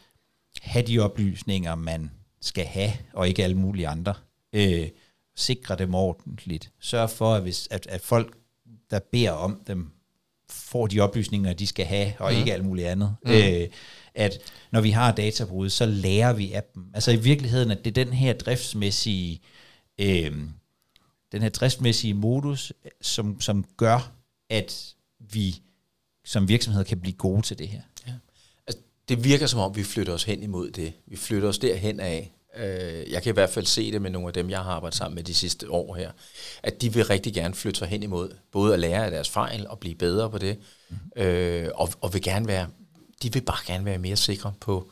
have 0.62 0.86
de 0.86 0.98
oplysninger, 0.98 1.74
man 1.74 2.10
skal 2.40 2.64
have, 2.64 2.92
og 3.12 3.28
ikke 3.28 3.44
alle 3.44 3.56
mulige 3.56 3.88
andre. 3.88 4.14
Øh, 4.52 4.88
sikre 5.36 5.76
dem 5.76 5.94
ordentligt. 5.94 6.72
Sørg 6.80 7.10
for, 7.10 7.34
at, 7.34 7.42
hvis, 7.42 7.68
at, 7.70 7.86
at 7.86 8.00
folk, 8.00 8.36
der 8.90 8.98
beder 9.12 9.30
om 9.30 9.62
dem, 9.66 9.90
får 10.50 10.86
de 10.86 11.00
oplysninger, 11.00 11.52
de 11.52 11.66
skal 11.66 11.86
have, 11.86 12.12
og 12.18 12.32
mm. 12.32 12.38
ikke 12.38 12.52
alt 12.52 12.64
muligt 12.64 12.88
andet. 12.88 13.16
Mm. 13.24 13.30
Øh, 13.30 13.68
at 14.14 14.38
når 14.70 14.80
vi 14.80 14.90
har 14.90 15.12
databrud, 15.12 15.70
så 15.70 15.86
lærer 15.86 16.32
vi 16.32 16.52
af 16.52 16.62
dem. 16.74 16.90
Altså 16.94 17.10
i 17.10 17.16
virkeligheden, 17.16 17.70
at 17.70 17.84
det 17.84 17.98
er 17.98 18.04
den 18.04 18.12
her 18.12 18.32
driftsmæssige, 18.32 19.40
øh, 19.98 20.32
den 21.32 21.42
her 21.42 21.48
driftsmæssige 21.48 22.14
modus, 22.14 22.72
som, 23.00 23.40
som 23.40 23.64
gør, 23.76 24.12
at 24.50 24.94
vi 25.18 25.62
som 26.24 26.48
virksomhed 26.48 26.84
kan 26.84 27.00
blive 27.00 27.12
gode 27.12 27.42
til 27.42 27.58
det 27.58 27.68
her. 27.68 27.80
Det 29.08 29.24
virker 29.24 29.46
som 29.46 29.60
om, 29.60 29.76
vi 29.76 29.84
flytter 29.84 30.12
os 30.12 30.24
hen 30.24 30.42
imod 30.42 30.70
det. 30.70 30.92
Vi 31.06 31.16
flytter 31.16 31.48
os 31.48 31.58
derhen 31.58 32.00
af. 32.00 32.32
Øh, 32.56 33.10
jeg 33.12 33.22
kan 33.22 33.30
i 33.30 33.32
hvert 33.32 33.50
fald 33.50 33.66
se 33.66 33.92
det 33.92 34.02
med 34.02 34.10
nogle 34.10 34.28
af 34.28 34.34
dem, 34.34 34.50
jeg 34.50 34.58
har 34.58 34.72
arbejdet 34.72 34.98
sammen 34.98 35.14
med 35.14 35.24
de 35.24 35.34
sidste 35.34 35.70
år 35.70 35.94
her, 35.94 36.10
at 36.62 36.82
de 36.82 36.92
vil 36.92 37.04
rigtig 37.04 37.34
gerne 37.34 37.54
flytte 37.54 37.78
sig 37.78 37.88
hen 37.88 38.02
imod, 38.02 38.30
både 38.52 38.74
at 38.74 38.80
lære 38.80 39.04
af 39.04 39.10
deres 39.10 39.30
fejl 39.30 39.66
og 39.68 39.78
blive 39.78 39.94
bedre 39.94 40.30
på 40.30 40.38
det, 40.38 40.58
mm. 40.90 41.22
øh, 41.22 41.68
og, 41.74 41.88
og 42.00 42.14
vil 42.14 42.22
gerne 42.22 42.46
være, 42.46 42.68
de 43.22 43.32
vil 43.32 43.40
bare 43.42 43.58
gerne 43.66 43.84
være 43.84 43.98
mere 43.98 44.16
sikre 44.16 44.52
på, 44.60 44.90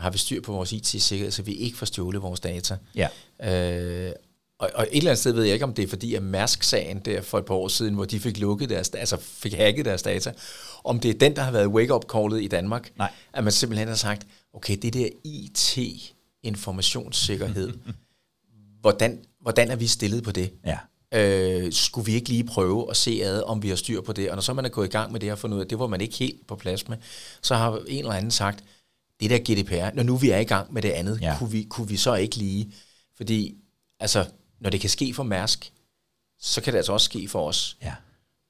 har 0.00 0.10
vi 0.10 0.18
styr 0.18 0.40
på 0.40 0.52
vores 0.52 0.72
IT-sikkerhed, 0.72 1.30
så 1.30 1.42
vi 1.42 1.52
ikke 1.52 1.76
får 1.76 1.86
stjålet 1.86 2.22
vores 2.22 2.40
data. 2.40 2.76
Ja. 2.94 3.08
Øh, 3.42 4.12
og, 4.58 4.70
og 4.74 4.82
et 4.82 4.96
eller 4.96 5.10
andet 5.10 5.18
sted 5.18 5.32
ved 5.32 5.44
jeg 5.44 5.52
ikke, 5.52 5.64
om 5.64 5.74
det 5.74 5.82
er 5.82 5.88
fordi, 5.88 6.14
at 6.14 6.22
Mærsk-sagen 6.22 7.00
der 7.00 7.20
for 7.20 7.38
et 7.38 7.44
par 7.44 7.54
år 7.54 7.68
siden, 7.68 7.94
hvor 7.94 8.04
de 8.04 8.20
fik 8.20 8.38
lukket 8.38 8.68
deres, 8.68 8.90
altså 8.90 9.16
fik 9.20 9.54
hacket 9.54 9.84
deres 9.84 10.02
data, 10.02 10.32
om 10.84 11.00
det 11.00 11.10
er 11.10 11.18
den, 11.18 11.36
der 11.36 11.42
har 11.42 11.50
været 11.50 11.66
wake-up-callet 11.66 12.42
i 12.42 12.48
Danmark, 12.48 12.90
Nej. 12.96 13.12
at 13.32 13.44
man 13.44 13.52
simpelthen 13.52 13.88
har 13.88 13.94
sagt, 13.94 14.26
okay, 14.52 14.76
det 14.82 14.94
der 14.94 15.08
IT, 15.24 15.78
informationssikkerhed. 16.42 17.72
hvordan, 18.80 19.24
hvordan 19.40 19.70
er 19.70 19.76
vi 19.76 19.86
stillet 19.86 20.22
på 20.22 20.32
det? 20.32 20.52
Ja. 20.66 20.78
Øh, 21.14 21.72
skulle 21.72 22.06
vi 22.06 22.14
ikke 22.14 22.28
lige 22.28 22.44
prøve 22.44 22.90
at 22.90 22.96
se 22.96 23.20
ad, 23.22 23.42
om 23.42 23.62
vi 23.62 23.68
har 23.68 23.76
styr 23.76 24.00
på 24.00 24.12
det? 24.12 24.30
Og 24.30 24.36
når 24.36 24.40
så 24.40 24.54
man 24.54 24.64
er 24.64 24.68
gået 24.68 24.86
i 24.86 24.90
gang 24.90 25.12
med 25.12 25.20
det 25.20 25.32
og 25.32 25.38
fundet 25.38 25.56
ud 25.56 25.62
af, 25.62 25.68
det 25.68 25.78
var 25.78 25.86
man 25.86 26.00
ikke 26.00 26.14
helt 26.14 26.46
på 26.46 26.56
plads 26.56 26.88
med, 26.88 26.96
så 27.42 27.54
har 27.54 27.78
en 27.88 27.98
eller 27.98 28.12
anden 28.12 28.30
sagt, 28.30 28.64
det 29.20 29.30
der 29.30 29.38
GDPR, 29.38 29.94
når 29.94 30.02
nu 30.02 30.16
vi 30.16 30.30
er 30.30 30.38
i 30.38 30.44
gang 30.44 30.72
med 30.72 30.82
det 30.82 30.90
andet, 30.90 31.20
ja. 31.20 31.36
kunne, 31.38 31.50
vi, 31.50 31.62
kunne 31.62 31.88
vi 31.88 31.96
så 31.96 32.14
ikke 32.14 32.36
lige? 32.36 32.72
Fordi, 33.16 33.54
altså, 34.00 34.24
når 34.60 34.70
det 34.70 34.80
kan 34.80 34.90
ske 34.90 35.14
for 35.14 35.22
Mærsk, 35.22 35.72
så 36.40 36.60
kan 36.60 36.72
det 36.72 36.76
altså 36.76 36.92
også 36.92 37.04
ske 37.04 37.28
for 37.28 37.48
os. 37.48 37.76
Ja. 37.82 37.94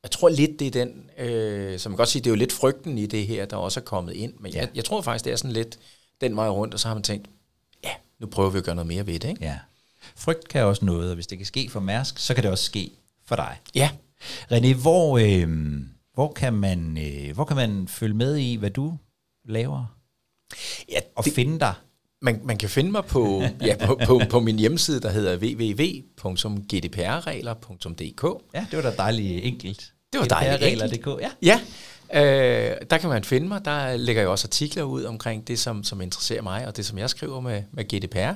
Jeg 0.02 0.10
tror 0.10 0.28
lidt, 0.28 0.60
det 0.60 0.66
er 0.66 0.70
den, 0.70 1.10
øh, 1.18 1.78
som 1.78 1.92
man 1.92 1.96
godt 1.96 2.08
sige, 2.08 2.22
det 2.22 2.26
er 2.26 2.30
jo 2.30 2.36
lidt 2.36 2.52
frygten 2.52 2.98
i 2.98 3.06
det 3.06 3.26
her, 3.26 3.46
der 3.46 3.56
også 3.56 3.80
er 3.80 3.84
kommet 3.84 4.12
ind, 4.12 4.34
men 4.40 4.52
ja. 4.52 4.60
jeg, 4.60 4.68
jeg 4.74 4.84
tror 4.84 5.02
faktisk, 5.02 5.24
det 5.24 5.32
er 5.32 5.36
sådan 5.36 5.52
lidt 5.52 5.78
den 6.20 6.36
vej 6.36 6.48
rundt, 6.48 6.74
og 6.74 6.80
så 6.80 6.88
har 6.88 6.94
man 6.94 7.02
tænkt, 7.02 7.28
nu 8.18 8.26
prøver 8.26 8.50
vi 8.50 8.58
at 8.58 8.64
gøre 8.64 8.74
noget 8.74 8.86
mere 8.86 9.06
ved 9.06 9.18
det. 9.18 9.28
Ikke? 9.28 9.44
Ja. 9.44 9.58
Frygt 10.16 10.48
kan 10.48 10.64
også 10.64 10.84
noget, 10.84 11.08
og 11.08 11.14
hvis 11.14 11.26
det 11.26 11.38
kan 11.38 11.46
ske 11.46 11.68
for 11.70 11.80
Mærsk, 11.80 12.18
så 12.18 12.34
kan 12.34 12.42
det 12.42 12.50
også 12.50 12.64
ske 12.64 12.90
for 13.24 13.36
dig. 13.36 13.60
Ja. 13.74 13.90
René, 14.52 14.74
hvor, 14.82 15.18
øh, 15.18 15.78
hvor, 16.14 16.32
kan 16.32 16.52
man, 16.52 16.98
øh, 16.98 17.34
hvor 17.34 17.44
kan 17.44 17.56
man 17.56 17.88
følge 17.88 18.14
med 18.14 18.36
i, 18.36 18.54
hvad 18.54 18.70
du 18.70 18.98
laver? 19.44 19.96
Ja, 20.88 21.00
og 21.16 21.24
det, 21.24 21.32
finde 21.32 21.60
dig? 21.60 21.74
Man, 22.24 22.40
man 22.44 22.56
kan 22.56 22.68
finde 22.68 22.90
mig 22.90 23.04
på, 23.04 23.42
ja, 23.60 23.86
på, 23.86 24.00
på, 24.06 24.20
på 24.30 24.40
min 24.40 24.58
hjemmeside, 24.58 25.00
der 25.00 25.10
hedder 25.10 25.36
www.gdprregler.dk. 25.36 28.24
Ja, 28.54 28.66
det 28.70 28.84
var 28.84 28.90
da 28.90 28.96
dejligt 28.96 29.44
enkelt. 29.44 29.92
Det 30.12 30.20
var 30.20 30.26
dejligt 30.26 30.82
enkelt. 30.82 31.06
Ja. 31.20 31.30
ja, 31.42 31.60
Øh, 32.14 32.76
der 32.90 32.98
kan 32.98 33.08
man 33.08 33.24
finde 33.24 33.48
mig. 33.48 33.64
Der 33.64 33.96
lægger 33.96 34.22
jeg 34.22 34.28
også 34.28 34.46
artikler 34.46 34.82
ud 34.82 35.04
omkring 35.04 35.48
det, 35.48 35.58
som, 35.58 35.84
som 35.84 36.00
interesserer 36.00 36.42
mig, 36.42 36.66
og 36.66 36.76
det, 36.76 36.86
som 36.86 36.98
jeg 36.98 37.10
skriver 37.10 37.40
med, 37.40 37.62
med 37.72 37.84
GDPR. 37.84 38.32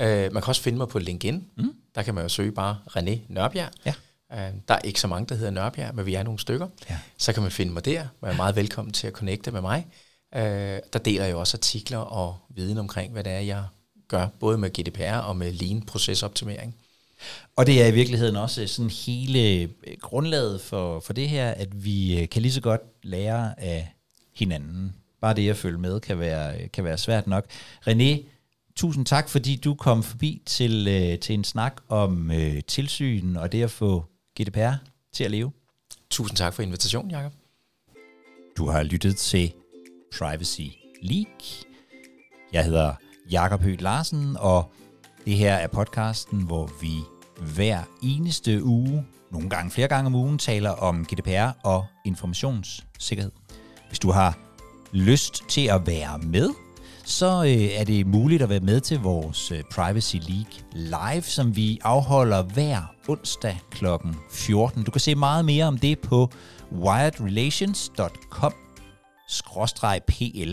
Øh, 0.00 0.32
man 0.32 0.42
kan 0.42 0.48
også 0.48 0.62
finde 0.62 0.78
mig 0.78 0.88
på 0.88 0.98
LinkedIn. 0.98 1.44
Mm. 1.56 1.72
Der 1.94 2.02
kan 2.02 2.14
man 2.14 2.24
jo 2.24 2.28
søge 2.28 2.52
bare 2.52 2.78
René 2.96 3.18
Nørbjerg. 3.28 3.68
Ja. 3.86 3.94
Øh, 4.32 4.38
der 4.68 4.74
er 4.74 4.78
ikke 4.84 5.00
så 5.00 5.06
mange, 5.06 5.26
der 5.26 5.34
hedder 5.34 5.50
Nørbjerg, 5.50 5.94
men 5.94 6.06
vi 6.06 6.14
er 6.14 6.22
nogle 6.22 6.38
stykker. 6.38 6.68
Ja. 6.90 6.98
Så 7.18 7.32
kan 7.32 7.42
man 7.42 7.52
finde 7.52 7.72
mig 7.72 7.84
der. 7.84 8.06
Man 8.22 8.30
er 8.30 8.36
meget 8.36 8.56
velkommen 8.56 8.92
til 8.92 9.06
at 9.06 9.12
connecte 9.12 9.50
med 9.50 9.60
mig. 9.60 9.86
Øh, 10.34 10.78
der 10.92 10.98
deler 11.04 11.24
jeg 11.24 11.36
også 11.36 11.56
artikler 11.56 11.98
og 11.98 12.38
viden 12.48 12.78
omkring, 12.78 13.12
hvad 13.12 13.24
det 13.24 13.32
er, 13.32 13.40
jeg 13.40 13.64
gør, 14.08 14.26
både 14.40 14.58
med 14.58 14.70
GDPR 14.70 15.16
og 15.16 15.36
med 15.36 15.52
Lean-procesoptimering. 15.52 16.74
Og 17.56 17.66
det 17.66 17.82
er 17.82 17.86
i 17.86 17.94
virkeligheden 17.94 18.36
også 18.36 18.66
sådan 18.66 18.90
hele 18.90 19.48
øh, 19.48 19.68
grundlaget 20.00 20.60
for, 20.60 21.00
for 21.00 21.12
det 21.12 21.28
her, 21.28 21.50
at 21.50 21.84
vi 21.84 22.20
øh, 22.20 22.28
kan 22.28 22.42
lige 22.42 22.52
så 22.52 22.60
godt 22.60 22.80
lære 23.02 23.60
af 23.60 23.94
hinanden. 24.34 24.94
Bare 25.20 25.34
det 25.34 25.50
at 25.50 25.56
følge 25.56 25.78
med 25.78 26.00
kan 26.00 26.18
være, 26.18 26.68
kan 26.68 26.84
være 26.84 26.98
svært 26.98 27.26
nok. 27.26 27.46
René, 27.88 28.22
tusind 28.76 29.06
tak, 29.06 29.28
fordi 29.28 29.56
du 29.56 29.74
kom 29.74 30.02
forbi 30.02 30.42
til, 30.46 30.88
øh, 30.88 31.18
til 31.18 31.34
en 31.34 31.44
snak 31.44 31.82
om 31.88 32.30
øh, 32.30 32.62
tilsyn 32.66 33.36
og 33.36 33.52
det 33.52 33.62
at 33.62 33.70
få 33.70 34.04
GDPR 34.40 34.74
til 35.12 35.24
at 35.24 35.30
leve. 35.30 35.52
Tusind 36.10 36.36
tak 36.36 36.54
for 36.54 36.62
invitationen, 36.62 37.10
Jacob. 37.10 37.32
Du 38.56 38.68
har 38.68 38.82
lyttet 38.82 39.16
til 39.16 39.52
Privacy 40.18 40.68
League. 41.02 41.64
Jeg 42.52 42.64
hedder 42.64 42.92
Jakob 43.30 43.62
Høgh 43.62 43.82
Larsen, 43.82 44.36
og 44.40 44.72
det 45.24 45.36
her 45.36 45.54
er 45.54 45.66
podcasten, 45.66 46.42
hvor 46.42 46.70
vi 46.80 46.92
hver 47.54 47.78
eneste 48.02 48.64
uge, 48.64 49.06
nogle 49.32 49.50
gange 49.50 49.70
flere 49.70 49.88
gange 49.88 50.06
om 50.06 50.14
ugen, 50.14 50.38
taler 50.38 50.70
om 50.70 51.04
GDPR 51.04 51.50
og 51.64 51.86
informationssikkerhed. 52.04 53.32
Hvis 53.88 53.98
du 53.98 54.10
har 54.10 54.38
lyst 54.92 55.44
til 55.48 55.66
at 55.66 55.86
være 55.86 56.18
med, 56.18 56.50
så 57.04 57.44
øh, 57.44 57.80
er 57.80 57.84
det 57.84 58.06
muligt 58.06 58.42
at 58.42 58.48
være 58.48 58.60
med 58.60 58.80
til 58.80 59.00
vores 59.00 59.52
øh, 59.52 59.62
Privacy 59.72 60.16
League 60.16 60.52
live, 60.72 61.22
som 61.22 61.56
vi 61.56 61.78
afholder 61.84 62.42
hver 62.42 62.94
onsdag 63.08 63.60
kl. 63.70 63.86
14. 64.30 64.82
Du 64.82 64.90
kan 64.90 65.00
se 65.00 65.14
meget 65.14 65.44
mere 65.44 65.64
om 65.64 65.78
det 65.78 65.98
på 65.98 66.30
wiredrelations.com 66.72 68.54
pl 70.06 70.52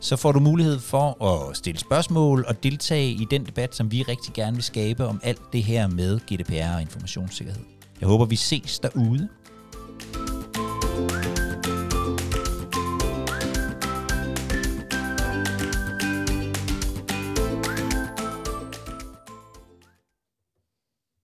Så 0.00 0.16
får 0.16 0.32
du 0.32 0.40
mulighed 0.40 0.78
for 0.78 1.24
at 1.24 1.56
stille 1.56 1.80
spørgsmål 1.80 2.44
og 2.48 2.62
deltage 2.62 3.10
i 3.10 3.26
den 3.30 3.46
debat, 3.46 3.74
som 3.74 3.92
vi 3.92 4.02
rigtig 4.02 4.34
gerne 4.34 4.56
vil 4.56 4.64
skabe 4.64 5.06
om 5.06 5.20
alt 5.22 5.42
det 5.52 5.62
her 5.62 5.86
med 5.86 6.20
GDPR 6.20 6.74
og 6.74 6.80
informationssikkerhed. 6.80 7.62
Jeg 8.00 8.08
håber, 8.08 8.24
vi 8.24 8.36
ses 8.36 8.78
derude. 8.78 9.28